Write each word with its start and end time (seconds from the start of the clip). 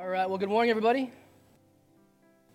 All 0.00 0.08
right, 0.08 0.26
well, 0.26 0.38
good 0.38 0.48
morning, 0.48 0.70
everybody. 0.70 1.12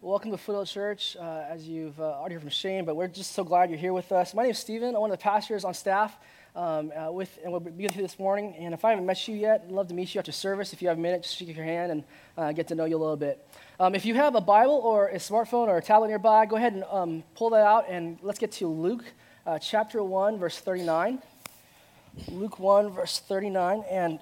Welcome 0.02 0.32
to 0.32 0.38
Foothill 0.38 0.66
Church. 0.66 1.16
Uh, 1.16 1.44
as 1.48 1.68
you've 1.68 2.00
uh, 2.00 2.18
already 2.18 2.34
heard 2.34 2.42
from 2.42 2.50
Shane, 2.50 2.86
but 2.86 2.96
we're 2.96 3.08
just 3.08 3.34
so 3.34 3.44
glad 3.44 3.70
you're 3.70 3.78
here 3.78 3.94
with 3.94 4.12
us. 4.12 4.34
My 4.34 4.42
name 4.42 4.52
is 4.54 4.58
Stephen. 4.58 4.96
I'm 4.96 5.02
one 5.02 5.12
of 5.12 5.20
the 5.20 5.22
pastors 5.22 5.64
on 5.64 5.76
staff 5.76 6.18
um, 6.56 6.92
uh, 6.92 7.12
with, 7.12 7.38
and 7.44 7.52
we'll 7.52 7.60
be 7.60 7.70
with 7.70 7.96
you 7.96 8.02
this 8.02 8.18
morning. 8.18 8.56
And 8.58 8.74
if 8.74 8.84
I 8.84 8.90
haven't 8.90 9.06
met 9.06 9.28
you 9.28 9.36
yet, 9.36 9.62
I'd 9.64 9.72
love 9.72 9.88
to 9.90 9.94
meet 9.94 10.16
you 10.16 10.18
after 10.18 10.32
service. 10.32 10.74
If 10.74 10.82
you 10.82 10.88
have 10.88 10.98
a 10.98 11.00
minute, 11.00 11.22
just 11.22 11.38
shake 11.38 11.56
your 11.56 11.64
hand 11.64 11.92
and 11.92 12.04
uh, 12.36 12.52
get 12.52 12.68
to 12.70 12.76
know 12.76 12.86
you 12.86 12.98
a 12.98 12.98
little 12.98 13.16
bit. 13.16 13.48
Um, 13.80 13.94
if 13.94 14.08
you 14.08 14.16
have 14.16 14.34
a 14.34 14.42
Bible 14.42 14.82
or 14.84 15.10
a 15.10 15.18
smartphone 15.18 15.68
or 15.68 15.78
a 15.78 15.84
tablet 15.84 16.08
nearby, 16.08 16.48
go 16.48 16.56
ahead 16.56 16.74
and 16.74 16.84
um, 16.90 17.24
pull 17.36 17.52
that 17.52 17.62
out 17.62 17.86
and 17.88 18.18
let's 18.24 18.40
get 18.40 18.54
to 18.54 18.68
Luke 18.68 19.06
uh, 19.46 19.60
chapter 19.60 20.02
1, 20.04 20.40
verse 20.40 20.58
39. 20.58 21.22
Luke 22.30 22.58
1, 22.58 22.90
verse 22.90 23.20
39. 23.20 23.84
And 23.88 24.20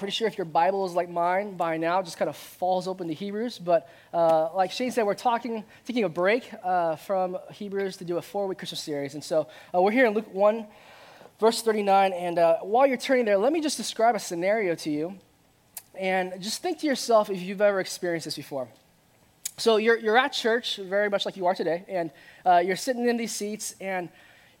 pretty 0.00 0.12
sure 0.12 0.26
if 0.26 0.38
your 0.38 0.46
Bible 0.46 0.86
is 0.86 0.94
like 0.94 1.08
mine 1.08 1.56
by 1.56 1.76
now, 1.76 2.02
just 2.02 2.16
kind 2.16 2.28
of 2.28 2.36
falls 2.36 2.88
open 2.88 3.06
to 3.08 3.14
Hebrews. 3.14 3.58
But 3.58 3.88
uh, 4.12 4.48
like 4.54 4.72
Shane 4.72 4.90
said, 4.90 5.04
we're 5.04 5.14
talking, 5.14 5.62
taking 5.84 6.04
a 6.04 6.08
break 6.08 6.50
uh, 6.64 6.96
from 6.96 7.36
Hebrews 7.52 7.98
to 7.98 8.04
do 8.04 8.16
a 8.16 8.22
four 8.22 8.46
week 8.46 8.58
Christmas 8.58 8.80
series. 8.80 9.14
And 9.14 9.22
so 9.22 9.46
uh, 9.74 9.80
we're 9.80 9.92
here 9.92 10.06
in 10.06 10.14
Luke 10.14 10.32
1, 10.32 10.66
verse 11.38 11.62
39. 11.62 12.12
And 12.14 12.38
uh, 12.38 12.56
while 12.62 12.86
you're 12.86 12.96
turning 12.96 13.26
there, 13.26 13.36
let 13.36 13.52
me 13.52 13.60
just 13.60 13.76
describe 13.76 14.16
a 14.16 14.18
scenario 14.18 14.74
to 14.76 14.90
you. 14.90 15.18
And 15.94 16.40
just 16.40 16.62
think 16.62 16.80
to 16.80 16.86
yourself 16.86 17.28
if 17.28 17.40
you've 17.40 17.60
ever 17.60 17.78
experienced 17.78 18.24
this 18.24 18.36
before. 18.36 18.68
So 19.58 19.76
you're, 19.76 19.98
you're 19.98 20.16
at 20.16 20.32
church, 20.32 20.76
very 20.76 21.10
much 21.10 21.26
like 21.26 21.36
you 21.36 21.46
are 21.46 21.54
today, 21.54 21.84
and 21.86 22.10
uh, 22.46 22.62
you're 22.64 22.76
sitting 22.76 23.06
in 23.06 23.18
these 23.18 23.32
seats, 23.32 23.74
and 23.78 24.08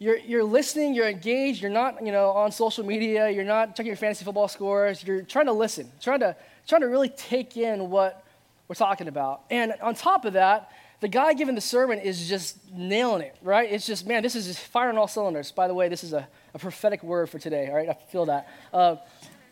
you're, 0.00 0.16
you're 0.16 0.44
listening, 0.44 0.94
you're 0.94 1.08
engaged, 1.08 1.60
you're 1.60 1.70
not, 1.70 2.04
you 2.04 2.10
know, 2.10 2.30
on 2.30 2.50
social 2.50 2.84
media, 2.84 3.28
you're 3.28 3.44
not 3.44 3.76
checking 3.76 3.88
your 3.88 3.96
fantasy 3.96 4.24
football 4.24 4.48
scores, 4.48 5.04
you're 5.04 5.20
trying 5.20 5.44
to 5.44 5.52
listen, 5.52 5.92
trying 6.00 6.20
to, 6.20 6.34
trying 6.66 6.80
to 6.80 6.88
really 6.88 7.10
take 7.10 7.58
in 7.58 7.90
what 7.90 8.24
we're 8.66 8.74
talking 8.74 9.08
about. 9.08 9.42
And 9.50 9.74
on 9.82 9.94
top 9.94 10.24
of 10.24 10.32
that, 10.32 10.72
the 11.00 11.08
guy 11.08 11.34
giving 11.34 11.54
the 11.54 11.60
sermon 11.60 11.98
is 11.98 12.28
just 12.28 12.56
nailing 12.72 13.22
it, 13.22 13.36
right? 13.42 13.70
It's 13.70 13.86
just, 13.86 14.06
man, 14.06 14.22
this 14.22 14.34
is 14.34 14.46
just 14.46 14.60
firing 14.60 14.96
all 14.96 15.06
cylinders. 15.06 15.52
By 15.52 15.68
the 15.68 15.74
way, 15.74 15.90
this 15.90 16.02
is 16.02 16.14
a, 16.14 16.26
a 16.54 16.58
prophetic 16.58 17.02
word 17.02 17.28
for 17.28 17.38
today, 17.38 17.68
all 17.68 17.74
right? 17.74 17.90
I 17.90 17.94
feel 18.10 18.24
that. 18.24 18.48
Uh, 18.72 18.96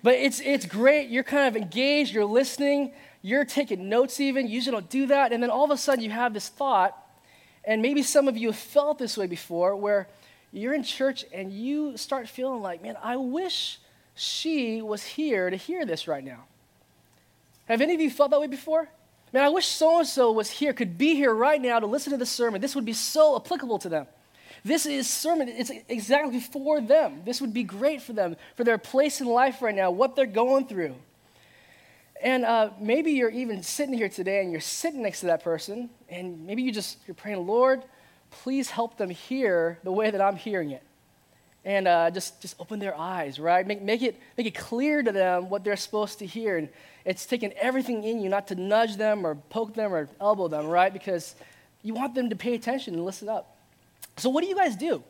but 0.02 0.14
it's, 0.14 0.40
it's 0.40 0.64
great. 0.64 1.10
You're 1.10 1.24
kind 1.24 1.46
of 1.46 1.60
engaged, 1.60 2.14
you're 2.14 2.24
listening, 2.24 2.92
you're 3.20 3.44
taking 3.44 3.90
notes 3.90 4.18
even. 4.18 4.46
You 4.46 4.54
usually 4.54 4.76
don't 4.76 4.88
do 4.88 5.08
that. 5.08 5.32
And 5.32 5.42
then 5.42 5.50
all 5.50 5.64
of 5.64 5.70
a 5.70 5.76
sudden 5.76 6.02
you 6.02 6.10
have 6.10 6.32
this 6.32 6.48
thought, 6.48 6.96
and 7.64 7.82
maybe 7.82 8.02
some 8.02 8.28
of 8.28 8.36
you 8.38 8.48
have 8.48 8.56
felt 8.56 8.98
this 8.98 9.18
way 9.18 9.26
before, 9.26 9.76
where 9.76 10.08
you're 10.52 10.74
in 10.74 10.82
church 10.82 11.24
and 11.32 11.52
you 11.52 11.96
start 11.96 12.28
feeling 12.28 12.62
like, 12.62 12.82
man, 12.82 12.96
I 13.02 13.16
wish 13.16 13.78
she 14.14 14.82
was 14.82 15.02
here 15.02 15.50
to 15.50 15.56
hear 15.56 15.84
this 15.84 16.08
right 16.08 16.24
now. 16.24 16.44
Have 17.66 17.80
any 17.80 17.94
of 17.94 18.00
you 18.00 18.10
felt 18.10 18.30
that 18.30 18.40
way 18.40 18.46
before? 18.46 18.88
Man, 19.32 19.44
I 19.44 19.50
wish 19.50 19.66
so 19.66 19.98
and 19.98 20.08
so 20.08 20.32
was 20.32 20.50
here, 20.50 20.72
could 20.72 20.96
be 20.96 21.14
here 21.14 21.34
right 21.34 21.60
now 21.60 21.78
to 21.78 21.86
listen 21.86 22.12
to 22.12 22.16
the 22.16 22.26
sermon. 22.26 22.60
This 22.60 22.74
would 22.74 22.86
be 22.86 22.94
so 22.94 23.36
applicable 23.36 23.78
to 23.80 23.88
them. 23.88 24.06
This 24.64 24.86
is 24.86 25.08
sermon, 25.08 25.48
it's 25.48 25.70
exactly 25.88 26.40
for 26.40 26.80
them. 26.80 27.22
This 27.24 27.40
would 27.40 27.52
be 27.52 27.62
great 27.62 28.02
for 28.02 28.12
them, 28.12 28.36
for 28.56 28.64
their 28.64 28.78
place 28.78 29.20
in 29.20 29.26
life 29.26 29.62
right 29.62 29.74
now, 29.74 29.90
what 29.90 30.16
they're 30.16 30.26
going 30.26 30.66
through. 30.66 30.96
And 32.22 32.44
uh, 32.44 32.70
maybe 32.80 33.12
you're 33.12 33.30
even 33.30 33.62
sitting 33.62 33.94
here 33.94 34.08
today 34.08 34.40
and 34.40 34.50
you're 34.50 34.60
sitting 34.60 35.02
next 35.02 35.20
to 35.20 35.26
that 35.26 35.44
person, 35.44 35.90
and 36.08 36.44
maybe 36.46 36.62
you 36.62 36.72
just, 36.72 36.98
you're 37.06 37.14
praying, 37.14 37.46
Lord, 37.46 37.84
please 38.30 38.70
help 38.70 38.96
them 38.96 39.10
hear 39.10 39.78
the 39.82 39.92
way 39.92 40.10
that 40.10 40.20
I'm 40.20 40.36
hearing 40.36 40.70
it. 40.70 40.82
And 41.64 41.88
uh, 41.88 42.10
just, 42.10 42.40
just 42.40 42.54
open 42.60 42.78
their 42.78 42.96
eyes, 42.96 43.38
right? 43.38 43.66
Make, 43.66 43.82
make, 43.82 44.02
it, 44.02 44.16
make 44.36 44.46
it 44.46 44.54
clear 44.54 45.02
to 45.02 45.12
them 45.12 45.50
what 45.50 45.64
they're 45.64 45.76
supposed 45.76 46.20
to 46.20 46.26
hear. 46.26 46.56
And 46.56 46.68
it's 47.04 47.26
taking 47.26 47.52
everything 47.52 48.04
in 48.04 48.20
you 48.20 48.28
not 48.28 48.48
to 48.48 48.54
nudge 48.54 48.96
them 48.96 49.26
or 49.26 49.34
poke 49.34 49.74
them 49.74 49.92
or 49.92 50.08
elbow 50.20 50.48
them, 50.48 50.66
right? 50.66 50.92
Because 50.92 51.34
you 51.82 51.94
want 51.94 52.14
them 52.14 52.30
to 52.30 52.36
pay 52.36 52.54
attention 52.54 52.94
and 52.94 53.04
listen 53.04 53.28
up. 53.28 53.56
So, 54.16 54.30
what 54.30 54.42
do 54.42 54.48
you 54.48 54.56
guys 54.56 54.76
do? 54.76 55.02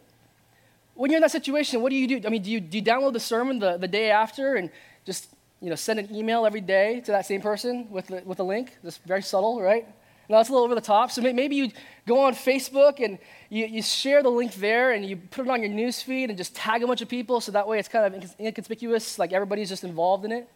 When 0.94 1.10
you're 1.10 1.18
in 1.18 1.22
that 1.22 1.30
situation, 1.30 1.80
what 1.80 1.90
do 1.90 1.96
you 1.96 2.08
do? 2.08 2.26
I 2.26 2.30
mean, 2.30 2.42
do 2.42 2.50
you, 2.50 2.60
do 2.60 2.78
you 2.78 2.84
download 2.84 3.12
the 3.12 3.20
sermon 3.20 3.58
the, 3.58 3.76
the 3.76 3.88
day 3.88 4.10
after 4.10 4.56
and 4.56 4.70
just 5.04 5.28
you 5.60 5.70
know, 5.70 5.76
send 5.76 5.98
an 5.98 6.14
email 6.14 6.44
every 6.44 6.60
day 6.60 7.00
to 7.02 7.12
that 7.12 7.26
same 7.26 7.40
person 7.40 7.88
with, 7.90 8.08
the, 8.08 8.22
with 8.24 8.40
a 8.40 8.42
link? 8.42 8.76
Just 8.84 9.02
very 9.04 9.22
subtle, 9.22 9.60
right? 9.60 9.86
Now, 10.28 10.36
that's 10.36 10.50
a 10.50 10.52
little 10.52 10.66
over 10.66 10.74
the 10.74 10.80
top. 10.80 11.10
So 11.10 11.22
maybe 11.22 11.56
you 11.56 11.70
go 12.06 12.20
on 12.20 12.34
Facebook 12.34 13.02
and 13.02 13.18
you, 13.48 13.64
you 13.66 13.82
share 13.82 14.22
the 14.22 14.28
link 14.28 14.54
there 14.54 14.92
and 14.92 15.04
you 15.04 15.16
put 15.16 15.46
it 15.46 15.50
on 15.50 15.62
your 15.62 15.70
news 15.70 16.02
feed 16.02 16.28
and 16.28 16.36
just 16.36 16.54
tag 16.54 16.82
a 16.82 16.86
bunch 16.86 17.00
of 17.00 17.08
people 17.08 17.40
so 17.40 17.52
that 17.52 17.66
way 17.66 17.78
it's 17.78 17.88
kind 17.88 18.14
of 18.14 18.34
inconspicuous, 18.38 19.18
like 19.18 19.32
everybody's 19.32 19.70
just 19.70 19.84
involved 19.84 20.26
in 20.26 20.32
it. 20.32 20.48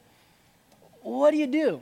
What 1.00 1.30
do 1.30 1.38
you 1.38 1.46
do? 1.46 1.80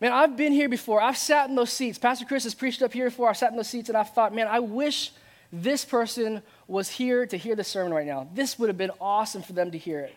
Man, 0.00 0.12
I've 0.12 0.36
been 0.36 0.52
here 0.52 0.70
before. 0.70 1.02
I've 1.02 1.18
sat 1.18 1.50
in 1.50 1.54
those 1.54 1.70
seats. 1.70 1.98
Pastor 1.98 2.24
Chris 2.24 2.44
has 2.44 2.54
preached 2.54 2.80
up 2.80 2.92
here 2.94 3.04
before. 3.04 3.28
I've 3.28 3.36
sat 3.36 3.50
in 3.50 3.56
those 3.56 3.68
seats 3.68 3.90
and 3.90 3.98
I've 3.98 4.14
thought, 4.14 4.34
man, 4.34 4.48
I 4.48 4.60
wish 4.60 5.12
this 5.52 5.84
person 5.84 6.42
was 6.66 6.88
here 6.88 7.26
to 7.26 7.36
hear 7.36 7.54
the 7.54 7.64
sermon 7.64 7.92
right 7.92 8.06
now. 8.06 8.26
This 8.32 8.58
would 8.58 8.68
have 8.70 8.78
been 8.78 8.92
awesome 9.00 9.42
for 9.42 9.52
them 9.52 9.70
to 9.72 9.78
hear 9.78 10.00
it. 10.00 10.14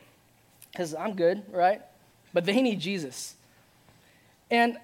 Because 0.72 0.96
I'm 0.96 1.16
good, 1.16 1.44
right? 1.52 1.82
But 2.34 2.46
they 2.46 2.62
need 2.62 2.80
Jesus. 2.80 3.36
And 4.50 4.78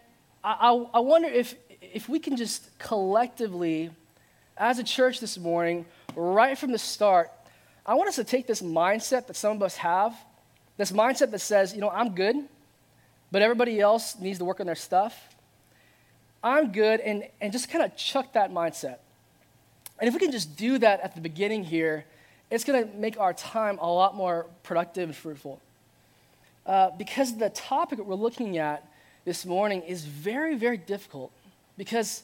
I, 0.44 0.52
I, 0.60 0.86
I 0.96 1.00
wonder 1.00 1.28
if 1.28 1.56
if 1.82 2.10
we 2.10 2.20
can 2.20 2.36
just 2.38 2.78
collectively, 2.80 3.92
as 4.58 4.80
a 4.80 4.84
church 4.84 5.20
this 5.20 5.38
morning, 5.38 5.86
right 6.16 6.58
from 6.58 6.72
the 6.72 6.78
start, 6.78 7.32
I 7.86 7.96
want 7.96 8.10
us 8.10 8.16
to 8.18 8.24
take 8.24 8.48
this 8.48 8.62
mindset 8.62 9.28
that 9.28 9.36
some 9.36 9.58
of 9.58 9.64
us 9.64 9.78
have, 9.78 10.16
this 10.78 10.92
mindset 10.92 11.32
that 11.32 11.40
says, 11.40 11.74
you 11.74 11.82
know, 11.82 11.90
I'm 11.90 12.14
good, 12.14 12.36
but 13.32 13.42
everybody 13.42 13.80
else 13.80 14.18
needs 14.20 14.40
to 14.40 14.46
work 14.46 14.60
on 14.60 14.66
their 14.66 14.76
stuff. 14.76 15.36
I'm 16.44 16.72
good, 16.72 17.00
and, 17.02 17.28
and 17.42 17.52
just 17.52 17.70
kind 17.70 17.84
of 17.84 17.96
chuck 17.98 18.34
that 18.34 18.52
mindset. 18.52 18.98
And 20.00 20.08
if 20.08 20.14
we 20.14 20.20
can 20.20 20.32
just 20.32 20.56
do 20.56 20.78
that 20.78 21.02
at 21.02 21.16
the 21.16 21.22
beginning 21.22 21.64
here, 21.64 22.06
it's 22.50 22.64
going 22.64 22.88
to 22.88 22.96
make 22.96 23.20
our 23.20 23.34
time 23.34 23.78
a 23.80 23.92
lot 23.92 24.16
more 24.16 24.46
productive 24.64 25.10
and 25.10 25.16
fruitful. 25.16 25.60
Uh, 26.66 26.92
because 26.98 27.38
the 27.38 27.50
topic 27.50 27.98
that 27.98 28.06
we're 28.06 28.16
looking 28.16 28.58
at 28.58 28.88
this 29.26 29.46
morning 29.46 29.82
is 29.82 30.06
very, 30.06 30.56
very 30.56 30.78
difficult. 30.78 31.32
Because 31.80 32.24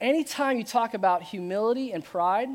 anytime 0.00 0.58
you 0.58 0.62
talk 0.62 0.94
about 0.94 1.24
humility 1.24 1.90
and 1.90 2.04
pride, 2.04 2.50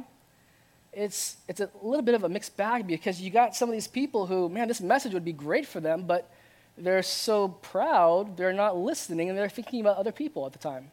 it's, 0.94 1.36
it's 1.50 1.60
a 1.60 1.70
little 1.82 2.06
bit 2.06 2.16
of 2.16 2.24
a 2.24 2.30
mixed 2.30 2.56
bag 2.56 2.88
because 2.88 3.20
you 3.20 3.30
got 3.30 3.54
some 3.54 3.68
of 3.68 3.74
these 3.74 3.90
people 3.90 4.28
who, 4.28 4.48
man, 4.48 4.70
this 4.70 4.80
message 4.80 5.14
would 5.14 5.26
be 5.26 5.34
great 5.34 5.68
for 5.68 5.82
them, 5.82 6.04
but 6.08 6.32
they're 6.78 7.04
so 7.04 7.50
proud, 7.50 8.38
they're 8.38 8.54
not 8.54 8.78
listening, 8.78 9.28
and 9.28 9.38
they're 9.38 9.50
thinking 9.50 9.82
about 9.82 9.98
other 9.98 10.14
people 10.14 10.46
at 10.46 10.54
the 10.54 10.58
time. 10.58 10.90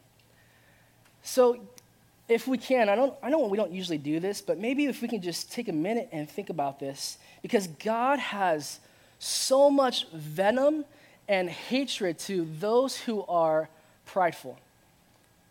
So, 1.23 1.61
if 2.27 2.47
we 2.47 2.57
can, 2.57 2.89
I, 2.89 2.95
don't, 2.95 3.13
I 3.23 3.29
know 3.29 3.47
we 3.47 3.57
don't 3.57 3.71
usually 3.71 3.97
do 3.97 4.19
this, 4.19 4.41
but 4.41 4.57
maybe 4.57 4.87
if 4.87 5.01
we 5.01 5.07
can 5.07 5.21
just 5.21 5.53
take 5.53 5.69
a 5.69 5.73
minute 5.73 6.09
and 6.11 6.29
think 6.29 6.49
about 6.49 6.81
this, 6.81 7.17
because 7.41 7.67
God 7.67 8.19
has 8.19 8.81
so 9.19 9.69
much 9.69 10.05
venom 10.11 10.83
and 11.29 11.49
hatred 11.49 12.19
to 12.19 12.45
those 12.59 12.97
who 12.97 13.23
are 13.23 13.69
prideful. 14.05 14.59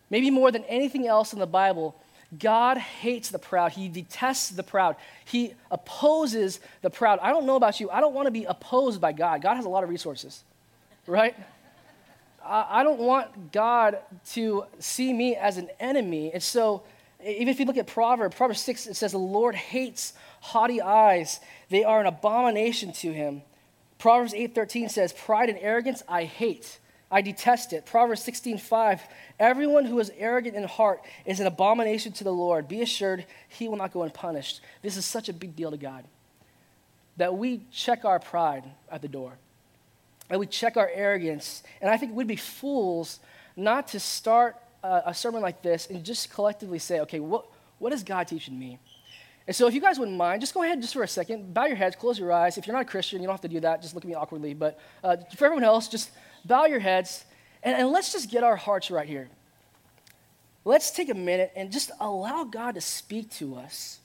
Maybe 0.09 0.29
more 0.29 0.51
than 0.51 0.63
anything 0.65 1.07
else 1.07 1.33
in 1.33 1.39
the 1.39 1.47
Bible, 1.47 1.95
God 2.37 2.77
hates 2.77 3.29
the 3.29 3.39
proud. 3.39 3.71
He 3.71 3.87
detests 3.87 4.49
the 4.49 4.63
proud. 4.63 4.95
He 5.25 5.53
opposes 5.71 6.59
the 6.81 6.89
proud. 6.89 7.19
I 7.21 7.29
don't 7.29 7.45
know 7.45 7.55
about 7.55 7.79
you. 7.79 7.89
I 7.89 8.01
don't 8.01 8.13
want 8.13 8.27
to 8.27 8.31
be 8.31 8.45
opposed 8.45 8.99
by 8.99 9.11
God. 9.11 9.41
God 9.41 9.55
has 9.55 9.65
a 9.65 9.69
lot 9.69 9.83
of 9.83 9.89
resources, 9.89 10.43
right? 11.07 11.35
I 12.47 12.83
don't 12.83 12.99
want 12.99 13.51
God 13.51 13.99
to 14.33 14.65
see 14.77 15.11
me 15.11 15.35
as 15.35 15.57
an 15.57 15.69
enemy. 15.79 16.31
And 16.31 16.43
so, 16.43 16.83
even 17.23 17.47
if 17.47 17.59
you 17.59 17.65
look 17.65 17.77
at 17.77 17.87
Proverbs, 17.87 18.35
Proverbs 18.35 18.61
6, 18.61 18.87
it 18.87 18.93
says, 18.95 19.13
The 19.13 19.17
Lord 19.17 19.55
hates 19.55 20.13
haughty 20.41 20.79
eyes, 20.79 21.39
they 21.69 21.83
are 21.83 21.99
an 21.99 22.05
abomination 22.05 22.91
to 22.93 23.11
him. 23.11 23.41
Proverbs 23.97 24.33
8:13 24.33 24.91
says, 24.91 25.13
Pride 25.13 25.49
and 25.49 25.57
arrogance 25.59 26.03
I 26.07 26.25
hate. 26.25 26.79
I 27.15 27.21
detest 27.21 27.71
it. 27.71 27.85
Proverbs 27.85 28.25
16:5 28.25 28.99
Everyone 29.39 29.85
who 29.85 29.97
is 29.99 30.11
arrogant 30.17 30.57
in 30.57 30.65
heart 30.65 31.01
is 31.25 31.39
an 31.39 31.47
abomination 31.47 32.11
to 32.11 32.25
the 32.25 32.33
Lord. 32.33 32.67
Be 32.67 32.81
assured 32.81 33.25
he 33.47 33.69
will 33.69 33.77
not 33.77 33.93
go 33.93 34.03
unpunished. 34.03 34.59
This 34.81 34.97
is 34.97 35.05
such 35.05 35.29
a 35.29 35.33
big 35.33 35.55
deal 35.55 35.71
to 35.71 35.77
God. 35.77 36.03
That 37.15 37.37
we 37.37 37.61
check 37.71 38.03
our 38.03 38.19
pride 38.19 38.65
at 38.91 39.01
the 39.01 39.07
door. 39.07 39.37
That 40.27 40.39
we 40.39 40.45
check 40.45 40.75
our 40.75 40.91
arrogance. 40.93 41.63
And 41.79 41.89
I 41.89 41.95
think 41.95 42.13
we'd 42.13 42.27
be 42.27 42.35
fools 42.35 43.21
not 43.55 43.87
to 43.89 43.99
start 44.01 44.57
a, 44.83 45.03
a 45.05 45.13
sermon 45.13 45.41
like 45.41 45.61
this 45.61 45.87
and 45.89 46.03
just 46.03 46.33
collectively 46.33 46.79
say, 46.79 46.99
okay, 46.99 47.21
what, 47.21 47.45
what 47.79 47.93
is 47.93 48.03
God 48.03 48.27
teaching 48.27 48.59
me? 48.59 48.77
And 49.47 49.55
so, 49.55 49.67
if 49.67 49.73
you 49.75 49.81
guys 49.81 49.99
wouldn't 49.99 50.17
mind, 50.17 50.41
just 50.41 50.53
go 50.53 50.63
ahead 50.63 50.81
just 50.81 50.93
for 50.93 51.03
a 51.03 51.07
second, 51.07 51.53
bow 51.53 51.65
your 51.65 51.75
heads, 51.75 51.95
close 51.95 52.17
your 52.17 52.31
eyes. 52.31 52.57
If 52.57 52.65
you're 52.65 52.75
not 52.75 52.81
a 52.81 52.89
Christian, 52.89 53.21
you 53.21 53.27
don't 53.27 53.33
have 53.33 53.41
to 53.41 53.47
do 53.47 53.59
that. 53.59 53.81
Just 53.81 53.93
look 53.93 54.03
at 54.03 54.07
me 54.07 54.15
awkwardly. 54.15 54.53
But 54.53 54.79
uh, 55.03 55.17
for 55.35 55.45
everyone 55.45 55.63
else, 55.63 55.87
just 55.87 56.09
bow 56.45 56.65
your 56.65 56.79
heads, 56.79 57.25
and, 57.61 57.77
and 57.77 57.89
let's 57.89 58.11
just 58.11 58.31
get 58.31 58.43
our 58.43 58.55
hearts 58.55 58.89
right 58.89 59.07
here. 59.07 59.29
Let's 60.63 60.89
take 60.89 61.09
a 61.09 61.15
minute 61.15 61.51
and 61.55 61.71
just 61.71 61.91
allow 61.99 62.43
God 62.43 62.73
to 62.73 62.81
speak 62.81 63.29
to 63.33 63.55
us. 63.55 63.99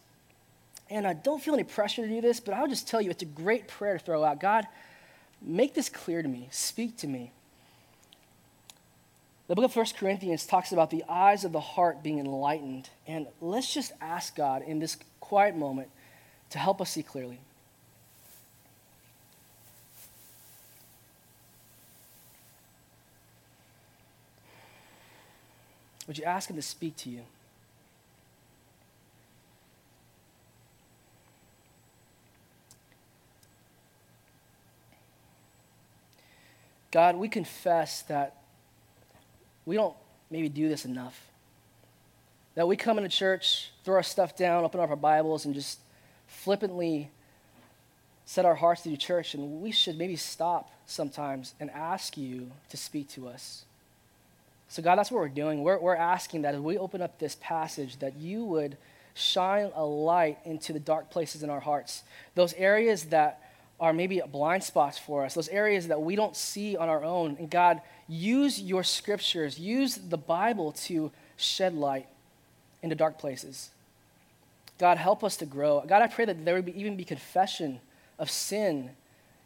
And 0.90 1.06
I 1.06 1.14
don't 1.14 1.42
feel 1.42 1.54
any 1.54 1.64
pressure 1.64 2.02
to 2.02 2.08
do 2.08 2.20
this, 2.20 2.38
but 2.38 2.52
I'll 2.52 2.68
just 2.68 2.86
tell 2.86 3.00
you 3.00 3.10
it's 3.10 3.22
a 3.22 3.26
great 3.26 3.66
prayer 3.66 3.96
to 3.96 4.04
throw 4.04 4.22
out. 4.24 4.40
God, 4.40 4.66
make 5.40 5.72
this 5.72 5.88
clear 5.88 6.20
to 6.20 6.28
me, 6.28 6.48
speak 6.50 6.98
to 6.98 7.06
me. 7.06 7.32
The 9.48 9.54
book 9.54 9.64
of 9.64 9.74
1 9.74 9.86
Corinthians 9.98 10.46
talks 10.46 10.70
about 10.70 10.90
the 10.90 11.02
eyes 11.08 11.44
of 11.44 11.52
the 11.52 11.60
heart 11.60 12.02
being 12.02 12.18
enlightened. 12.18 12.90
And 13.06 13.26
let's 13.40 13.72
just 13.72 13.92
ask 14.00 14.36
God 14.36 14.62
in 14.62 14.78
this 14.78 14.96
quiet 15.30 15.54
moment 15.54 15.88
to 16.50 16.58
help 16.58 16.80
us 16.80 16.90
see 16.90 17.04
clearly. 17.04 17.38
Would 26.08 26.18
you 26.18 26.24
ask 26.24 26.50
Him 26.50 26.56
to 26.56 26.62
speak 26.62 26.96
to 26.96 27.10
you? 27.10 27.22
God, 36.90 37.14
we 37.14 37.28
confess 37.28 38.02
that 38.02 38.34
we 39.64 39.76
don't 39.76 39.94
maybe 40.28 40.48
do 40.48 40.68
this 40.68 40.84
enough. 40.84 41.24
That 42.56 42.66
we 42.66 42.74
come 42.74 42.98
into 42.98 43.10
church, 43.10 43.70
throw 43.90 43.96
our 43.96 44.02
stuff 44.04 44.36
down, 44.36 44.62
open 44.62 44.78
up 44.78 44.88
our 44.88 44.94
Bibles, 44.94 45.44
and 45.44 45.52
just 45.52 45.80
flippantly 46.28 47.10
set 48.24 48.44
our 48.44 48.54
hearts 48.54 48.82
to 48.82 48.88
do 48.88 48.96
church. 48.96 49.34
And 49.34 49.60
we 49.60 49.72
should 49.72 49.98
maybe 49.98 50.14
stop 50.14 50.70
sometimes 50.86 51.54
and 51.58 51.72
ask 51.72 52.16
you 52.16 52.52
to 52.68 52.76
speak 52.76 53.08
to 53.08 53.26
us. 53.26 53.64
So, 54.68 54.80
God, 54.80 54.96
that's 54.96 55.10
what 55.10 55.18
we're 55.18 55.28
doing. 55.28 55.64
We're, 55.64 55.80
we're 55.80 55.96
asking 55.96 56.42
that 56.42 56.54
as 56.54 56.60
we 56.60 56.78
open 56.78 57.02
up 57.02 57.18
this 57.18 57.36
passage, 57.40 57.98
that 57.98 58.14
you 58.14 58.44
would 58.44 58.76
shine 59.14 59.72
a 59.74 59.84
light 59.84 60.38
into 60.44 60.72
the 60.72 60.78
dark 60.78 61.10
places 61.10 61.42
in 61.42 61.50
our 61.50 61.58
hearts, 61.58 62.04
those 62.36 62.52
areas 62.52 63.06
that 63.06 63.42
are 63.80 63.92
maybe 63.92 64.22
blind 64.30 64.62
spots 64.62 64.98
for 64.98 65.24
us, 65.24 65.34
those 65.34 65.48
areas 65.48 65.88
that 65.88 66.00
we 66.00 66.14
don't 66.14 66.36
see 66.36 66.76
on 66.76 66.88
our 66.88 67.02
own. 67.02 67.34
And 67.40 67.50
God, 67.50 67.80
use 68.06 68.60
your 68.60 68.84
scriptures, 68.84 69.58
use 69.58 69.96
the 69.96 70.16
Bible 70.16 70.70
to 70.86 71.10
shed 71.36 71.74
light 71.74 72.06
into 72.82 72.94
dark 72.94 73.18
places. 73.18 73.70
God, 74.80 74.96
help 74.96 75.22
us 75.22 75.36
to 75.36 75.46
grow. 75.46 75.84
God, 75.86 76.00
I 76.00 76.06
pray 76.06 76.24
that 76.24 76.42
there 76.42 76.54
would 76.54 76.64
be, 76.64 76.80
even 76.80 76.96
be 76.96 77.04
confession 77.04 77.80
of 78.18 78.30
sin 78.30 78.90